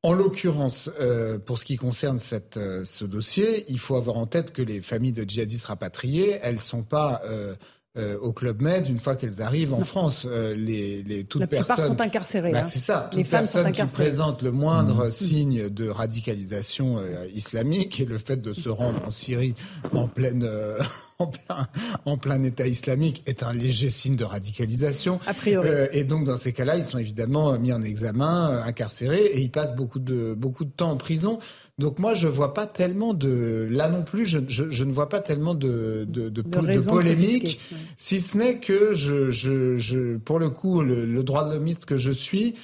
En 0.03 0.13
l'occurrence, 0.13 0.91
pour 1.45 1.57
ce 1.57 1.65
qui 1.65 1.77
concerne 1.77 2.19
ce 2.19 3.05
dossier, 3.05 3.65
il 3.69 3.79
faut 3.79 3.95
avoir 3.95 4.17
en 4.17 4.27
tête 4.27 4.53
que 4.53 4.61
les 4.61 4.81
familles 4.81 5.13
de 5.13 5.23
djihadistes 5.23 5.65
rapatriés, 5.65 6.37
elles 6.41 6.55
ne 6.55 6.59
sont 6.59 6.83
pas 6.83 7.21
euh, 7.25 7.55
au 8.21 8.33
Club 8.33 8.61
Med 8.61 8.87
une 8.87 8.99
fois 8.99 9.15
qu'elles 9.15 9.41
arrivent 9.41 9.73
en 9.73 9.83
France. 9.83 10.27
Euh, 10.29 10.55
les, 10.55 11.03
les, 11.03 11.23
toutes 11.23 11.41
La 11.41 11.47
personnes 11.47 11.87
sont 11.87 12.01
incarcérées. 12.01 12.51
Bah, 12.51 12.59
hein. 12.61 12.63
C'est 12.63 12.79
ça. 12.79 13.07
Toutes 13.11 13.19
les 13.19 13.23
personnes 13.23 13.71
qui 13.71 13.85
présentent 13.85 14.41
le 14.41 14.51
moindre 14.51 15.07
mmh. 15.07 15.11
signe 15.11 15.69
de 15.69 15.89
radicalisation 15.89 16.97
euh, 16.97 17.27
islamique 17.33 17.99
et 17.99 18.05
le 18.05 18.17
fait 18.17 18.37
de 18.37 18.53
se 18.53 18.69
rendre 18.69 18.99
en 19.05 19.11
Syrie 19.11 19.55
en 19.93 20.07
pleine 20.07 20.47
en 21.19 21.27
plein, 21.27 21.67
en 22.05 22.17
plein 22.17 22.43
État 22.43 22.67
islamique 22.67 23.23
est 23.25 23.43
un 23.43 23.53
léger 23.53 23.89
signe 23.89 24.15
de 24.15 24.25
radicalisation. 24.25 25.19
A 25.25 25.33
priori. 25.33 25.67
Euh, 25.69 25.87
et 25.93 26.03
donc, 26.03 26.25
dans 26.25 26.35
ces 26.35 26.51
cas-là, 26.51 26.75
ils 26.75 26.83
sont 26.83 26.97
évidemment 26.97 27.57
mis 27.57 27.71
en 27.71 27.81
examen, 27.81 28.51
euh, 28.51 28.63
incarcérés, 28.63 29.25
et 29.25 29.39
ils 29.39 29.51
passent 29.51 29.75
beaucoup 29.75 29.99
de, 29.99 30.33
beaucoup 30.33 30.65
de 30.65 30.71
temps 30.71 30.91
en 30.91 30.97
prison. 30.97 31.39
Donc 31.77 31.99
moi, 31.99 32.15
je 32.15 32.27
vois 32.27 32.53
pas 32.53 32.67
tellement 32.67 33.13
de... 33.13 33.67
Là 33.69 33.89
non 33.89 34.03
plus, 34.03 34.25
je, 34.25 34.39
je, 34.47 34.83
ne 34.83 34.91
vois 34.91 35.09
pas 35.09 35.21
tellement 35.21 35.55
de, 35.55 36.05
de, 36.07 36.29
de, 36.29 36.41
polémique, 36.41 37.59
si 37.97 38.19
ce 38.19 38.37
n'est 38.37 38.59
que, 38.59 38.93
je, 38.93 39.31
je, 39.31 39.77
je, 39.77 40.17
pour 40.17 40.39
le 40.39 40.49
coup, 40.49 40.81
le, 40.81 41.23
droit 41.23 41.47
de 41.47 41.53
l'homiste 41.53 41.85
que 41.85 41.97
je 41.97 42.11
suis 42.11 42.55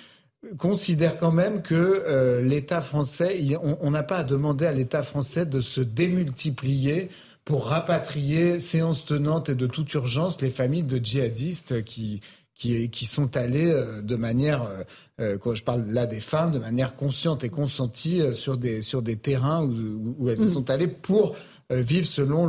considère 0.58 1.20
quand 1.20 1.32
même 1.32 1.62
que 1.62 1.76
euh, 1.76 2.42
l'État 2.42 2.82
français, 2.82 3.40
on 3.62 3.92
n'a 3.92 4.02
pas 4.02 4.18
à 4.18 4.24
demander 4.24 4.66
à 4.66 4.72
l'État 4.72 5.04
français 5.04 5.46
de 5.46 5.62
se 5.62 5.82
démultiplier 5.82 7.10
pour 7.52 7.66
rapatrier, 7.66 8.62
séance 8.62 9.04
tenante 9.04 9.50
et 9.50 9.56
de 9.56 9.68
toute 9.68 9.94
urgence, 9.94 10.40
les 10.40 10.50
familles 10.50 10.84
de 10.84 11.04
djihadistes 11.04 11.84
qui, 11.84 12.22
qui, 12.56 12.90
qui 12.90 13.06
sont 13.06 13.36
allées 13.36 13.70
euh, 13.70 14.02
de 14.02 14.16
manière, 14.16 14.64
euh, 14.64 14.84
euh, 15.20 15.38
quand 15.38 15.54
je 15.54 15.62
parle 15.62 15.86
là 15.88 16.08
des 16.08 16.22
femmes, 16.22 16.54
de 16.54 16.60
manière 16.60 16.96
consciente 16.96 17.44
et 17.44 17.50
consentie 17.50 18.22
sur 18.36 18.56
des, 18.56 18.82
sur 18.82 19.02
des 19.02 19.18
terrains 19.18 19.66
où, 19.66 20.16
où 20.18 20.30
elles 20.30 20.40
mmh. 20.40 20.50
sont 20.50 20.70
allées 20.70 20.88
pour 20.88 21.36
vivent 21.72 22.06
selon 22.06 22.48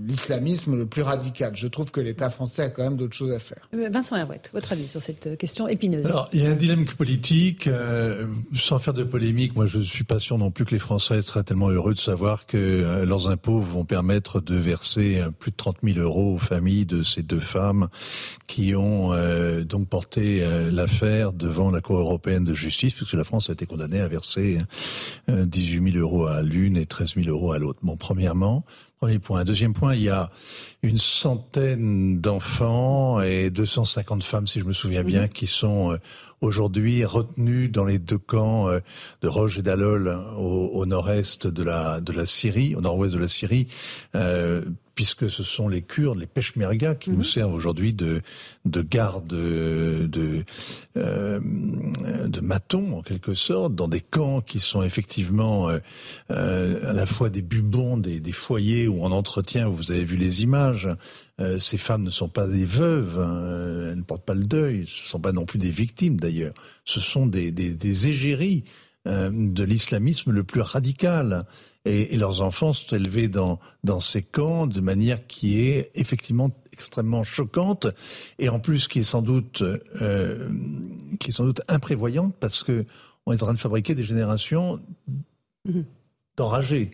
l'islamisme 0.00 0.72
le, 0.72 0.76
le, 0.76 0.82
le, 0.82 0.86
plus 0.86 1.02
radical. 1.02 1.52
Je 1.54 1.66
trouve 1.66 1.90
que 1.90 2.00
l'État 2.00 2.30
français 2.30 2.62
a 2.62 2.70
quand 2.70 2.82
même 2.82 2.96
d'autres 2.96 3.14
choses 3.14 3.32
à 3.32 3.38
faire. 3.38 3.68
Euh, 3.74 3.88
Vincent 3.92 4.16
Herouette, 4.16 4.50
votre 4.54 4.72
avis 4.72 4.88
sur 4.88 5.02
cette 5.02 5.36
question 5.36 5.68
épineuse 5.68 6.06
Alors, 6.06 6.28
il 6.32 6.42
y 6.42 6.46
a 6.46 6.50
un 6.50 6.54
dilemme 6.54 6.84
politique. 6.84 7.66
Euh, 7.66 8.26
sans 8.54 8.78
faire 8.78 8.94
de 8.94 9.04
polémique, 9.04 9.54
moi 9.56 9.66
je 9.66 9.78
ne 9.78 9.82
suis 9.82 10.04
pas 10.04 10.18
sûr 10.18 10.38
non 10.38 10.50
plus 10.50 10.64
que 10.64 10.72
les 10.72 10.78
Français 10.78 11.22
seraient 11.22 11.42
tellement 11.42 11.68
heureux 11.68 11.94
de 11.94 11.98
savoir 11.98 12.46
que 12.46 13.04
leurs 13.04 13.28
impôts 13.28 13.60
vont 13.60 13.84
permettre 13.84 14.40
de 14.40 14.54
verser 14.54 15.22
plus 15.38 15.50
de 15.50 15.56
30 15.56 15.78
000 15.82 15.98
euros 15.98 16.34
aux 16.34 16.38
familles 16.38 16.86
de 16.86 17.02
ces 17.02 17.22
deux 17.22 17.40
femmes 17.40 17.88
qui 18.46 18.74
ont 18.74 19.12
donc 19.64 19.88
porté 19.88 20.44
l'affaire 20.70 21.32
devant 21.32 21.70
la 21.70 21.80
Cour 21.80 21.98
européenne 21.98 22.44
de 22.44 22.54
justice, 22.54 22.94
puisque 22.94 23.14
la 23.14 23.24
France 23.24 23.50
a 23.50 23.52
été 23.52 23.66
condamnée 23.66 24.00
à 24.00 24.08
verser 24.08 24.58
18 25.28 25.92
000 25.92 25.98
euros 25.98 26.26
à 26.26 26.42
l'une 26.42 26.76
et 26.76 26.85
13 26.86 27.14
000 27.16 27.28
euros 27.28 27.52
à 27.52 27.58
l'autre. 27.58 27.80
Bon, 27.82 27.96
premièrement, 27.96 28.64
premier 28.98 29.18
point. 29.18 29.44
Deuxième 29.44 29.74
point, 29.74 29.94
il 29.94 30.02
y 30.02 30.08
a 30.08 30.30
une 30.82 30.98
centaine 30.98 32.20
d'enfants 32.20 33.20
et 33.20 33.50
250 33.50 34.22
femmes, 34.22 34.46
si 34.46 34.60
je 34.60 34.64
me 34.64 34.72
souviens 34.72 35.02
bien, 35.02 35.28
qui 35.28 35.46
sont 35.46 35.92
euh, 35.92 35.98
aujourd'hui 36.40 37.04
retenus 37.04 37.70
dans 37.70 37.84
les 37.84 37.98
deux 37.98 38.18
camps 38.18 38.68
euh, 38.68 38.80
de 39.22 39.28
Roche 39.28 39.58
et 39.58 39.62
d'Alol 39.62 40.18
au, 40.36 40.86
nord-est 40.86 41.46
de 41.46 41.62
la, 41.62 42.00
de 42.00 42.12
la 42.12 42.26
Syrie, 42.26 42.74
au 42.74 42.80
nord-ouest 42.80 43.14
de 43.14 43.18
la 43.18 43.28
Syrie, 43.28 43.68
euh, 44.14 44.62
puisque 44.94 45.28
ce 45.28 45.44
sont 45.44 45.68
les 45.68 45.82
Kurdes, 45.82 46.18
les 46.18 46.26
Peshmerga, 46.26 46.94
qui 46.94 47.10
nous 47.10 47.18
mhm. 47.18 47.24
servent 47.24 47.54
aujourd'hui 47.54 47.92
de, 47.92 48.22
de 48.64 48.80
garde 48.80 49.26
de, 49.26 50.08
de, 50.10 50.44
euh, 50.96 51.38
de 51.40 52.40
matons, 52.40 52.96
en 52.96 53.02
quelque 53.02 53.34
sorte, 53.34 53.74
dans 53.74 53.88
des 53.88 54.00
camps 54.00 54.40
qui 54.40 54.58
sont 54.58 54.82
effectivement 54.82 55.68
euh, 56.30 56.90
à 56.90 56.92
la 56.94 57.04
fois 57.04 57.28
des 57.28 57.42
bubons, 57.42 57.98
des, 57.98 58.20
des 58.20 58.32
foyers 58.32 58.85
où 58.88 58.98
on 59.00 59.12
entretient, 59.12 59.68
vous 59.68 59.90
avez 59.90 60.04
vu 60.04 60.16
les 60.16 60.42
images, 60.42 60.88
euh, 61.40 61.58
ces 61.58 61.78
femmes 61.78 62.02
ne 62.02 62.10
sont 62.10 62.28
pas 62.28 62.46
des 62.46 62.64
veuves, 62.64 63.18
hein, 63.18 63.90
elles 63.90 63.98
ne 63.98 64.02
portent 64.02 64.24
pas 64.24 64.34
le 64.34 64.44
deuil, 64.44 64.86
ce 64.86 65.04
ne 65.04 65.08
sont 65.08 65.20
pas 65.20 65.32
non 65.32 65.44
plus 65.44 65.58
des 65.58 65.70
victimes 65.70 66.18
d'ailleurs, 66.18 66.54
ce 66.84 67.00
sont 67.00 67.26
des, 67.26 67.50
des, 67.50 67.74
des 67.74 68.08
égéries 68.08 68.64
euh, 69.06 69.30
de 69.32 69.62
l'islamisme 69.62 70.32
le 70.32 70.42
plus 70.42 70.62
radical. 70.62 71.44
Et, 71.84 72.16
leurs 72.16 72.40
enfants 72.40 72.72
sont 72.72 72.96
élevés 72.96 73.28
dans, 73.28 73.60
dans 73.84 74.00
ces 74.00 74.22
camps 74.22 74.66
de 74.66 74.80
manière 74.80 75.28
qui 75.28 75.60
est 75.60 75.92
effectivement 75.94 76.50
extrêmement 76.72 77.22
choquante 77.22 77.86
et 78.40 78.48
en 78.48 78.58
plus 78.58 78.88
qui 78.88 79.00
est 79.00 79.04
sans 79.04 79.22
doute 79.22 79.62
euh, 79.62 80.48
qui 81.20 81.28
est 81.28 81.32
sans 81.32 81.44
doute 81.44 81.60
imprévoyante 81.68 82.34
parce 82.40 82.64
que 82.64 82.84
on 83.26 83.32
est 83.32 83.36
en 83.36 83.46
train 83.46 83.54
de 83.54 83.58
fabriquer 83.58 83.94
des 83.94 84.02
générations 84.02 84.80
d'enragés. 86.36 86.90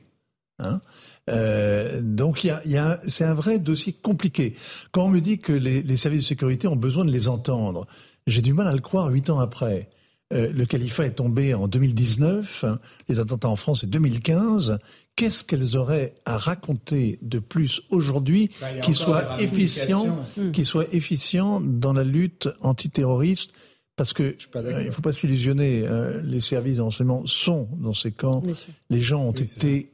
Hein 0.59 0.83
euh, 1.31 2.01
donc 2.03 2.45
il 2.45 2.49
y 2.49 2.51
a, 2.51 2.63
y 2.67 2.77
a 2.77 3.01
c'est 3.07 3.25
un 3.25 3.35
vrai 3.35 3.59
dossier 3.59 3.93
compliqué. 3.93 4.55
Quand 4.91 5.05
on 5.05 5.09
me 5.09 5.21
dit 5.21 5.39
que 5.39 5.53
les, 5.53 5.83
les 5.83 5.97
services 5.97 6.23
de 6.23 6.27
sécurité 6.27 6.67
ont 6.67 6.77
besoin 6.77 7.05
de 7.05 7.11
les 7.11 7.29
entendre, 7.29 7.87
j'ai 8.27 8.43
du 8.43 8.55
mal 8.55 8.67
à 8.67 8.73
le 8.73 8.81
croire 8.81 9.09
huit 9.09 9.31
ans 9.31 9.39
après. 9.39 9.89
Euh, 10.33 10.51
le 10.51 10.65
califat 10.65 11.07
est 11.07 11.11
tombé 11.17 11.53
en 11.53 11.69
2019, 11.69 12.65
les 13.09 13.21
attentats 13.21 13.49
en 13.49 13.57
France 13.57 13.83
c'est 13.83 13.91
2015. 13.91 14.79
Qu'est-ce 15.15 15.45
qu'elles 15.45 15.77
auraient 15.77 16.15
à 16.25 16.39
raconter 16.39 17.19
de 17.21 17.39
plus 17.39 17.83
aujourd'hui 17.91 18.51
bah, 18.61 18.69
qui 18.83 18.95
soit 18.95 19.41
efficient, 19.43 20.19
qui 20.53 20.65
soit 20.65 20.93
efficient 20.95 21.61
dans 21.61 21.93
la 21.93 22.05
lutte 22.05 22.49
antiterroriste? 22.63 23.51
Parce 23.95 24.15
que 24.15 24.23
euh, 24.57 24.81
il 24.81 24.87
ne 24.87 24.91
faut 24.91 25.03
pas 25.03 25.13
s'illusionner, 25.13 25.85
euh, 25.87 26.23
les 26.25 26.41
services 26.41 26.79
d'enseignement 26.79 27.27
sont 27.27 27.69
dans 27.77 27.93
ces 27.93 28.11
camps. 28.11 28.43
Les 28.89 29.03
gens 29.03 29.23
ont 29.23 29.33
été 29.33 29.93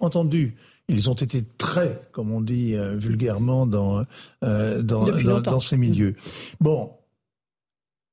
entendus. 0.00 0.56
Ils 0.88 1.10
ont 1.10 1.14
été 1.14 1.42
très, 1.42 2.00
comme 2.12 2.30
on 2.30 2.40
dit 2.40 2.76
vulgairement, 2.94 3.66
dans, 3.66 4.04
dans, 4.40 4.80
dans, 4.82 5.40
dans, 5.40 5.60
ces 5.60 5.76
milieux. 5.76 6.14
Bon, 6.60 6.92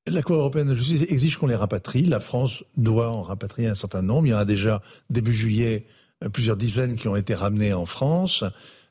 la 0.08 0.22
Cour 0.22 0.38
européenne 0.38 0.68
de 0.68 0.76
justice 0.76 1.04
exige 1.10 1.38
qu'on 1.38 1.47
les 1.47 1.56
rapatrie. 1.56 2.04
La 2.04 2.20
France 2.20 2.64
doit 2.76 3.10
en 3.10 3.22
rapatrier 3.22 3.70
un 3.70 3.76
certain 3.76 4.01
nombre. 4.01 4.28
Il 4.28 4.32
y 4.32 4.34
en 4.34 4.38
a 4.38 4.45
déjà, 4.45 4.82
début 5.10 5.34
juillet, 5.34 5.86
euh, 6.24 6.30
plusieurs 6.30 6.58
dizaines 6.58 6.95
qui 6.95 7.08
ont 7.08 7.16
été 7.16 7.34
ramenés 7.36 7.74
en 7.74 7.86
France. 7.86 8.43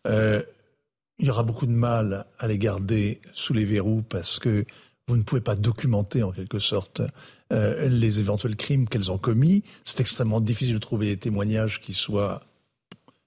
Euh, 0.06 0.42
il 1.18 1.26
y 1.26 1.30
aura 1.30 1.42
beaucoup 1.42 1.66
de 1.66 1.72
mal 1.72 2.26
à 2.38 2.48
les 2.48 2.58
garder 2.58 3.20
sous 3.32 3.52
les 3.52 3.64
verrous 3.64 4.02
parce 4.08 4.38
que 4.38 4.64
vous 5.08 5.16
ne 5.16 5.22
pouvez 5.22 5.40
pas 5.40 5.54
documenter 5.54 6.22
en 6.22 6.32
quelque 6.32 6.58
sorte 6.58 7.02
euh, 7.52 7.88
les 7.88 8.18
éventuels 8.20 8.56
crimes 8.56 8.88
qu'elles 8.88 9.10
ont 9.10 9.18
commis. 9.18 9.62
C'est 9.84 10.00
extrêmement 10.00 10.40
difficile 10.40 10.74
de 10.74 10.80
trouver 10.80 11.06
des 11.06 11.18
témoignages 11.18 11.80
qui 11.80 11.92
soient 11.92 12.40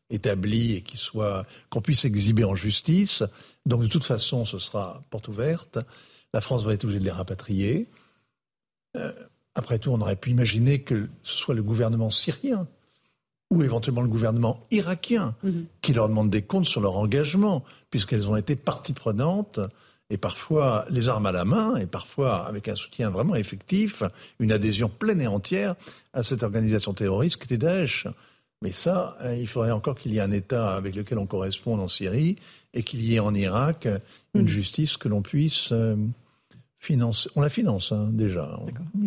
établis 0.10 0.76
et 0.76 0.82
qui 0.82 0.98
soient 0.98 1.46
qu'on 1.70 1.82
puisse 1.82 2.06
exhiber 2.06 2.44
en 2.44 2.56
justice. 2.56 3.24
Donc 3.66 3.82
de 3.82 3.88
toute 3.88 4.06
façon, 4.06 4.46
ce 4.46 4.60
sera 4.60 5.02
porte 5.10 5.28
ouverte. 5.28 5.80
La 6.34 6.42
France 6.42 6.64
va 6.64 6.74
être 6.74 6.84
obligée 6.84 7.00
de 7.00 7.06
les 7.06 7.12
rapatrier. 7.12 7.88
Euh, 8.98 9.12
Après 9.56 9.80
tout, 9.80 9.92
on 9.92 10.02
aurait 10.02 10.18
pu 10.18 10.32
imaginer 10.32 10.82
que 10.82 11.08
ce 11.24 11.36
soit 11.36 11.56
le 11.56 11.64
gouvernement 11.64 12.12
syrien 12.12 12.68
ou 13.52 13.64
éventuellement 13.64 14.02
le 14.02 14.10
gouvernement 14.10 14.66
irakien 14.72 15.36
mhm. 15.44 15.66
qui 15.82 15.94
leur 15.94 16.10
demande 16.10 16.30
des 16.30 16.42
comptes 16.42 16.66
sur 16.66 16.82
leur 16.82 16.98
engagement, 16.98 17.64
puisqu'elles 17.90 18.30
ont 18.30 18.36
été 18.36 18.56
partie 18.56 18.94
prenante 18.94 19.60
et 20.10 20.18
parfois 20.18 20.86
les 20.90 21.10
armes 21.10 21.26
à 21.26 21.32
la 21.32 21.46
main, 21.46 21.78
et 21.78 21.88
parfois 21.88 22.46
avec 22.48 22.68
un 22.68 22.76
soutien 22.76 23.10
vraiment 23.10 23.36
effectif, 23.36 24.04
une 24.40 24.52
adhésion 24.52 24.90
pleine 24.90 25.22
et 25.22 25.28
entière 25.28 25.76
à 26.14 26.22
cette 26.24 26.44
organisation 26.44 26.94
terroriste 26.94 27.38
qui 27.38 27.46
était 27.46 27.58
Daesh. 27.58 28.08
Mais 28.62 28.72
ça, 28.72 29.18
euh, 29.22 29.36
il 29.36 29.48
faudrait 29.48 29.72
encore 29.72 29.96
qu'il 29.96 30.14
y 30.14 30.18
ait 30.18 30.22
un 30.22 30.32
État 30.32 30.76
avec 30.76 30.96
lequel 30.96 31.18
on 31.18 31.26
corresponde 31.26 31.80
en 31.80 31.88
Syrie 31.88 32.38
et 32.74 32.84
qu'il 32.84 33.04
y 33.04 33.16
ait 33.16 33.20
en 33.20 33.34
Irak 33.34 33.88
une 34.34 34.44
mm. 34.44 34.48
justice 34.48 34.98
que 34.98 35.08
l'on 35.08 35.22
puisse 35.22 35.70
euh, 35.72 35.96
financer. 36.80 37.30
On 37.36 37.42
la 37.42 37.50
finance 37.50 37.92
hein, 37.92 38.10
déjà. 38.12 38.60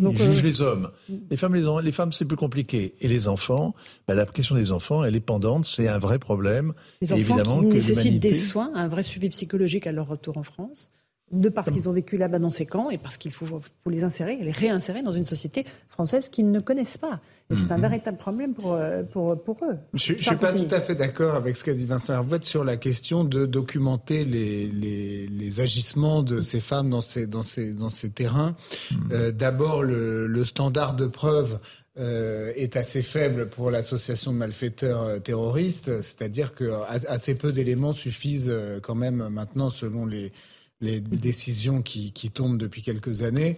On 0.02 0.10
juge 0.10 0.38
euh, 0.38 0.42
les 0.42 0.62
hommes. 0.62 0.90
Mm. 1.08 1.14
Les 1.30 1.36
femmes, 1.36 1.54
les, 1.54 1.82
les 1.82 1.92
femmes, 1.92 2.12
c'est 2.12 2.26
plus 2.26 2.36
compliqué. 2.36 2.94
Et 3.00 3.08
les 3.08 3.26
enfants, 3.26 3.74
bah, 4.06 4.14
la 4.14 4.26
question 4.26 4.54
des 4.54 4.70
enfants, 4.70 5.02
elle 5.02 5.16
est 5.16 5.20
pendante. 5.20 5.64
C'est 5.66 5.88
un 5.88 5.98
vrai 5.98 6.18
problème. 6.18 6.74
Les 7.00 7.12
enfants 7.12 7.20
évidemment 7.20 7.60
qui 7.60 7.66
nécessitent 7.66 8.20
des 8.20 8.34
soins, 8.34 8.70
un 8.74 8.88
vrai 8.88 9.02
suivi 9.02 9.30
psychologique 9.30 9.86
à 9.86 9.92
leur 9.92 10.08
retour 10.08 10.36
en 10.36 10.44
France 10.44 10.90
de 11.30 11.48
parce 11.48 11.70
qu'ils 11.70 11.88
ont 11.88 11.92
vécu 11.92 12.16
là-bas 12.16 12.38
dans 12.38 12.50
ces 12.50 12.66
camps 12.66 12.90
et 12.90 12.98
parce 12.98 13.16
qu'il 13.16 13.32
faut, 13.32 13.60
les 13.86 14.04
insérer, 14.04 14.36
les 14.36 14.52
réinsérer 14.52 15.02
dans 15.02 15.12
une 15.12 15.24
société 15.24 15.66
française 15.88 16.28
qu'ils 16.28 16.50
ne 16.50 16.60
connaissent 16.60 16.98
pas. 16.98 17.20
Et 17.50 17.56
c'est 17.56 17.72
un 17.72 17.76
mhm. 17.76 17.82
véritable 17.82 18.18
problème 18.18 18.52
pour, 18.52 18.74
euh, 18.74 19.02
pour, 19.04 19.42
pour 19.42 19.56
eux. 19.64 19.78
Je 19.94 20.12
ne 20.12 20.18
suis 20.18 20.36
pas 20.36 20.52
tout 20.52 20.68
à 20.70 20.80
fait 20.80 20.94
d'accord 20.94 21.34
avec 21.34 21.56
ce 21.56 21.64
qu'a 21.64 21.72
dit 21.72 21.86
Vincent 21.86 22.12
Hervouet 22.12 22.40
sur 22.42 22.62
la 22.62 22.76
question 22.76 23.24
de 23.24 23.46
documenter 23.46 24.24
les, 24.24 24.66
les, 24.68 25.26
les, 25.26 25.60
agissements 25.60 26.22
de 26.22 26.42
ces 26.42 26.60
femmes 26.60 26.90
dans 26.90 27.00
ces, 27.00 27.26
dans 27.26 27.42
ces, 27.42 27.72
dans 27.72 27.88
ces 27.88 28.10
terrains. 28.10 28.54
Mhm. 28.90 28.98
Euh, 29.12 29.32
D'abord, 29.32 29.82
le, 29.82 30.26
le, 30.26 30.44
standard 30.44 30.94
de 30.94 31.06
preuve 31.06 31.58
euh, 31.98 32.52
est 32.54 32.76
assez 32.76 33.00
faible 33.00 33.48
pour 33.48 33.70
l'association 33.70 34.32
de 34.32 34.36
malfaiteurs 34.36 35.02
euh, 35.02 35.18
terroristes, 35.18 36.02
c'est-à-dire 36.02 36.54
que 36.54 36.70
assez 36.86 37.34
peu 37.34 37.52
d'éléments 37.52 37.94
suffisent 37.94 38.52
quand 38.82 38.94
même 38.94 39.26
maintenant, 39.30 39.70
selon 39.70 40.04
les 40.04 40.32
les 40.80 41.00
décisions 41.00 41.82
qui, 41.82 42.12
qui 42.12 42.30
tombent 42.30 42.58
depuis 42.58 42.82
quelques 42.82 43.22
années 43.22 43.56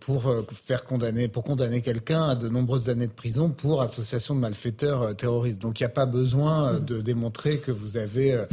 pour 0.00 0.28
euh, 0.28 0.46
faire 0.54 0.84
condamner, 0.84 1.28
pour 1.28 1.44
condamner 1.44 1.82
quelqu'un 1.82 2.30
à 2.30 2.34
de 2.36 2.48
nombreuses 2.48 2.88
années 2.88 3.06
de 3.06 3.12
prison 3.12 3.50
pour 3.50 3.82
association 3.82 4.34
de 4.34 4.40
malfaiteurs 4.40 5.02
euh, 5.02 5.12
terroristes. 5.12 5.60
Donc 5.60 5.80
il 5.80 5.82
n'y 5.82 5.86
a 5.86 5.90
pas 5.90 6.06
besoin 6.06 6.80
de 6.80 7.00
démontrer 7.00 7.58
que 7.58 7.70
vous 7.70 7.96
avez 7.96 8.44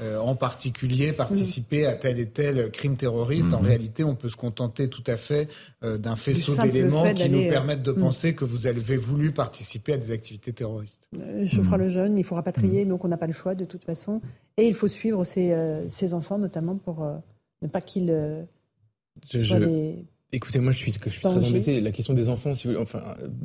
en 0.00 0.36
particulier 0.36 1.12
participé 1.12 1.86
à 1.86 1.94
tel 1.94 2.18
et 2.18 2.28
tel 2.28 2.70
crime 2.70 2.96
terroriste. 2.96 3.52
En 3.52 3.58
réalité, 3.58 4.04
on 4.04 4.14
peut 4.14 4.28
se 4.28 4.36
contenter 4.36 4.88
tout 4.88 5.02
à 5.06 5.16
fait 5.16 5.48
d'un 5.82 6.16
faisceau 6.16 6.60
d'éléments 6.62 7.12
qui 7.12 7.28
nous 7.28 7.48
permettent 7.48 7.82
de 7.82 7.92
penser 7.92 8.34
que 8.34 8.44
vous 8.44 8.66
avez 8.66 8.96
voulu 8.96 9.32
participer 9.32 9.94
à 9.94 9.96
des 9.96 10.10
activités 10.10 10.52
terroristes. 10.52 11.08
Je 11.12 11.60
ferai 11.60 11.78
le 11.78 11.88
jeune, 11.88 12.18
il 12.18 12.24
faut 12.24 12.34
rapatrier, 12.34 12.84
donc 12.84 13.04
on 13.04 13.08
n'a 13.08 13.16
pas 13.16 13.26
le 13.26 13.32
choix 13.32 13.54
de 13.54 13.64
toute 13.64 13.84
façon. 13.84 14.20
Et 14.56 14.66
il 14.66 14.74
faut 14.74 14.88
suivre 14.88 15.24
ces, 15.24 15.54
ces 15.88 16.14
enfants, 16.14 16.38
notamment 16.38 16.76
pour 16.76 17.04
ne 17.64 17.68
pas 17.68 17.80
qu'ils 17.80 18.10
euh, 18.10 18.44
soient 19.26 19.60
des 19.60 20.04
Écoutez, 20.34 20.58
moi 20.58 20.72
je 20.72 20.78
suis, 20.78 20.92
je 20.92 21.10
suis 21.10 21.20
très 21.20 21.44
embêté. 21.44 21.80
La 21.80 21.92
question 21.92 22.12
des 22.12 22.28
enfants, 22.28 22.56
si 22.56 22.66
vous, 22.66 22.74
enfin, 22.76 23.00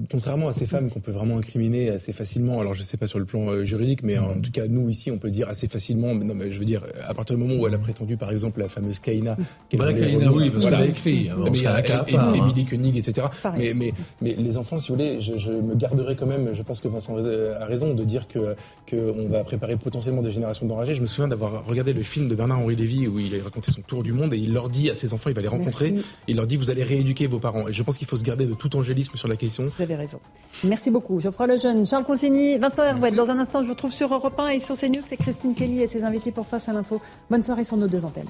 contrairement 0.10 0.48
à 0.48 0.54
ces 0.54 0.66
femmes 0.66 0.90
qu'on 0.90 1.00
peut 1.00 1.12
vraiment 1.12 1.38
incriminer 1.38 1.92
assez 1.92 2.14
facilement, 2.14 2.60
alors 2.60 2.74
je 2.74 2.80
ne 2.80 2.86
sais 2.86 2.98
pas 2.98 3.06
sur 3.06 3.20
le 3.20 3.26
plan 3.26 3.48
euh, 3.50 3.64
juridique, 3.64 4.02
mais 4.02 4.18
en 4.18 4.42
tout 4.42 4.50
cas 4.50 4.68
nous 4.68 4.90
ici 4.90 5.12
on 5.12 5.20
peut 5.20 5.30
dire 5.30 5.48
assez 5.50 5.68
facilement, 5.68 6.16
non 6.16 6.34
mais 6.34 6.52
je 6.52 6.58
veux 6.58 6.66
dire, 6.66 6.82
à 7.08 7.14
partir 7.14 7.36
du 7.36 7.44
moment 7.44 7.62
où 7.62 7.68
elle 7.68 7.76
a 7.76 7.78
prétendu 7.78 8.18
par 8.18 8.32
exemple 8.32 8.60
la 8.60 8.70
fameuse 8.70 9.00
Kaina, 9.00 9.38
bah, 9.78 9.94
Kaina 9.94 10.32
oui, 10.32 10.50
parce 10.50 10.66
qu'elle 10.66 10.74
a 10.74 10.86
écrit, 10.86 11.30
mais 11.38 11.52
il 11.54 11.62
y 11.62 11.68
a 11.68 12.36
Émilie 12.36 12.66
Koenig, 12.66 12.98
etc. 12.98 13.28
Mais, 13.56 13.74
mais, 13.76 13.94
mais 14.22 14.34
les 14.34 14.58
enfants, 14.58 14.80
si 14.80 14.88
vous 14.88 14.96
voulez, 14.96 15.22
je, 15.22 15.38
je, 15.38 15.52
me 15.52 15.76
garderai 15.76 16.16
quand 16.16 16.26
même, 16.26 16.56
je 16.56 16.64
pense 16.64 16.80
que 16.80 16.88
Vincent 16.88 17.18
a 17.18 17.66
raison 17.66 17.94
de 17.94 18.04
dire 18.04 18.28
que 18.28 18.56
qu'on 18.90 19.30
va 19.30 19.44
préparer 19.44 19.78
potentiellement 19.78 20.24
des 20.24 20.32
générations 20.32 20.66
d'enragés. 20.66 20.96
Je 20.96 21.02
me 21.02 21.08
souviens 21.08 21.28
d'avoir 21.28 21.66
regardé 21.66 21.94
le 21.94 22.02
film 22.02 22.28
de 22.28 22.34
Bernard-Henri 22.34 22.76
Lévy 22.76 23.08
où 23.08 23.20
il 23.20 23.40
a 23.40 23.44
raconté 23.44 23.72
son 23.72 23.82
tour 23.82 24.02
du 24.02 24.12
monde 24.12 24.34
et 24.34 24.38
il 24.38 24.54
leur 24.54 24.70
dit 24.70 24.90
à 24.90 24.96
ses 24.96 25.14
enfants, 25.14 25.30
il 25.30 25.36
va 25.36 25.42
les 25.42 25.48
rencontrer, 25.48 25.94
il 26.28 26.36
leur 26.36 26.48
dit 26.48 26.56
vous 26.56 26.72
allez 26.82 26.96
rééduquer 26.96 27.28
vos 27.28 27.40
parents. 27.40 27.68
Et 27.68 27.74
je 27.74 27.84
pense 27.84 27.98
qu'il 27.98 28.08
faut 28.08 28.18
se 28.18 28.24
garder 28.24 28.46
de 28.46 28.54
tout 28.54 28.76
angélisme 28.76 29.16
sur 29.18 29.28
la 29.28 29.36
question. 29.36 29.72
Vous 29.78 29.84
avez 29.84 29.96
raison. 29.96 30.20
Merci 30.64 30.92
beaucoup. 30.92 31.20
Geoffroy 31.20 31.48
Lejeune, 31.48 31.86
Charles 31.86 32.06
Consigny, 32.06 32.58
Vincent 32.58 32.84
Herouet. 32.84 33.12
Dans 33.12 33.30
un 33.30 33.40
instant, 33.40 33.62
je 33.62 33.68
vous 33.68 33.74
retrouve 33.74 33.94
sur 33.94 34.14
Europe 34.14 34.38
1 34.38 34.50
et 34.50 34.60
sur 34.60 34.78
CNews. 34.78 35.02
C'est 35.08 35.18
Christine 35.18 35.56
Kelly 35.56 35.82
et 35.82 35.88
ses 35.88 36.04
invités 36.04 36.32
pour 36.32 36.46
Face 36.46 36.70
à 36.70 36.74
l'info. 36.74 37.02
Bonne 37.30 37.44
soirée 37.44 37.66
sur 37.66 37.78
nos 37.78 37.88
deux 37.88 38.06
antennes. 38.06 38.30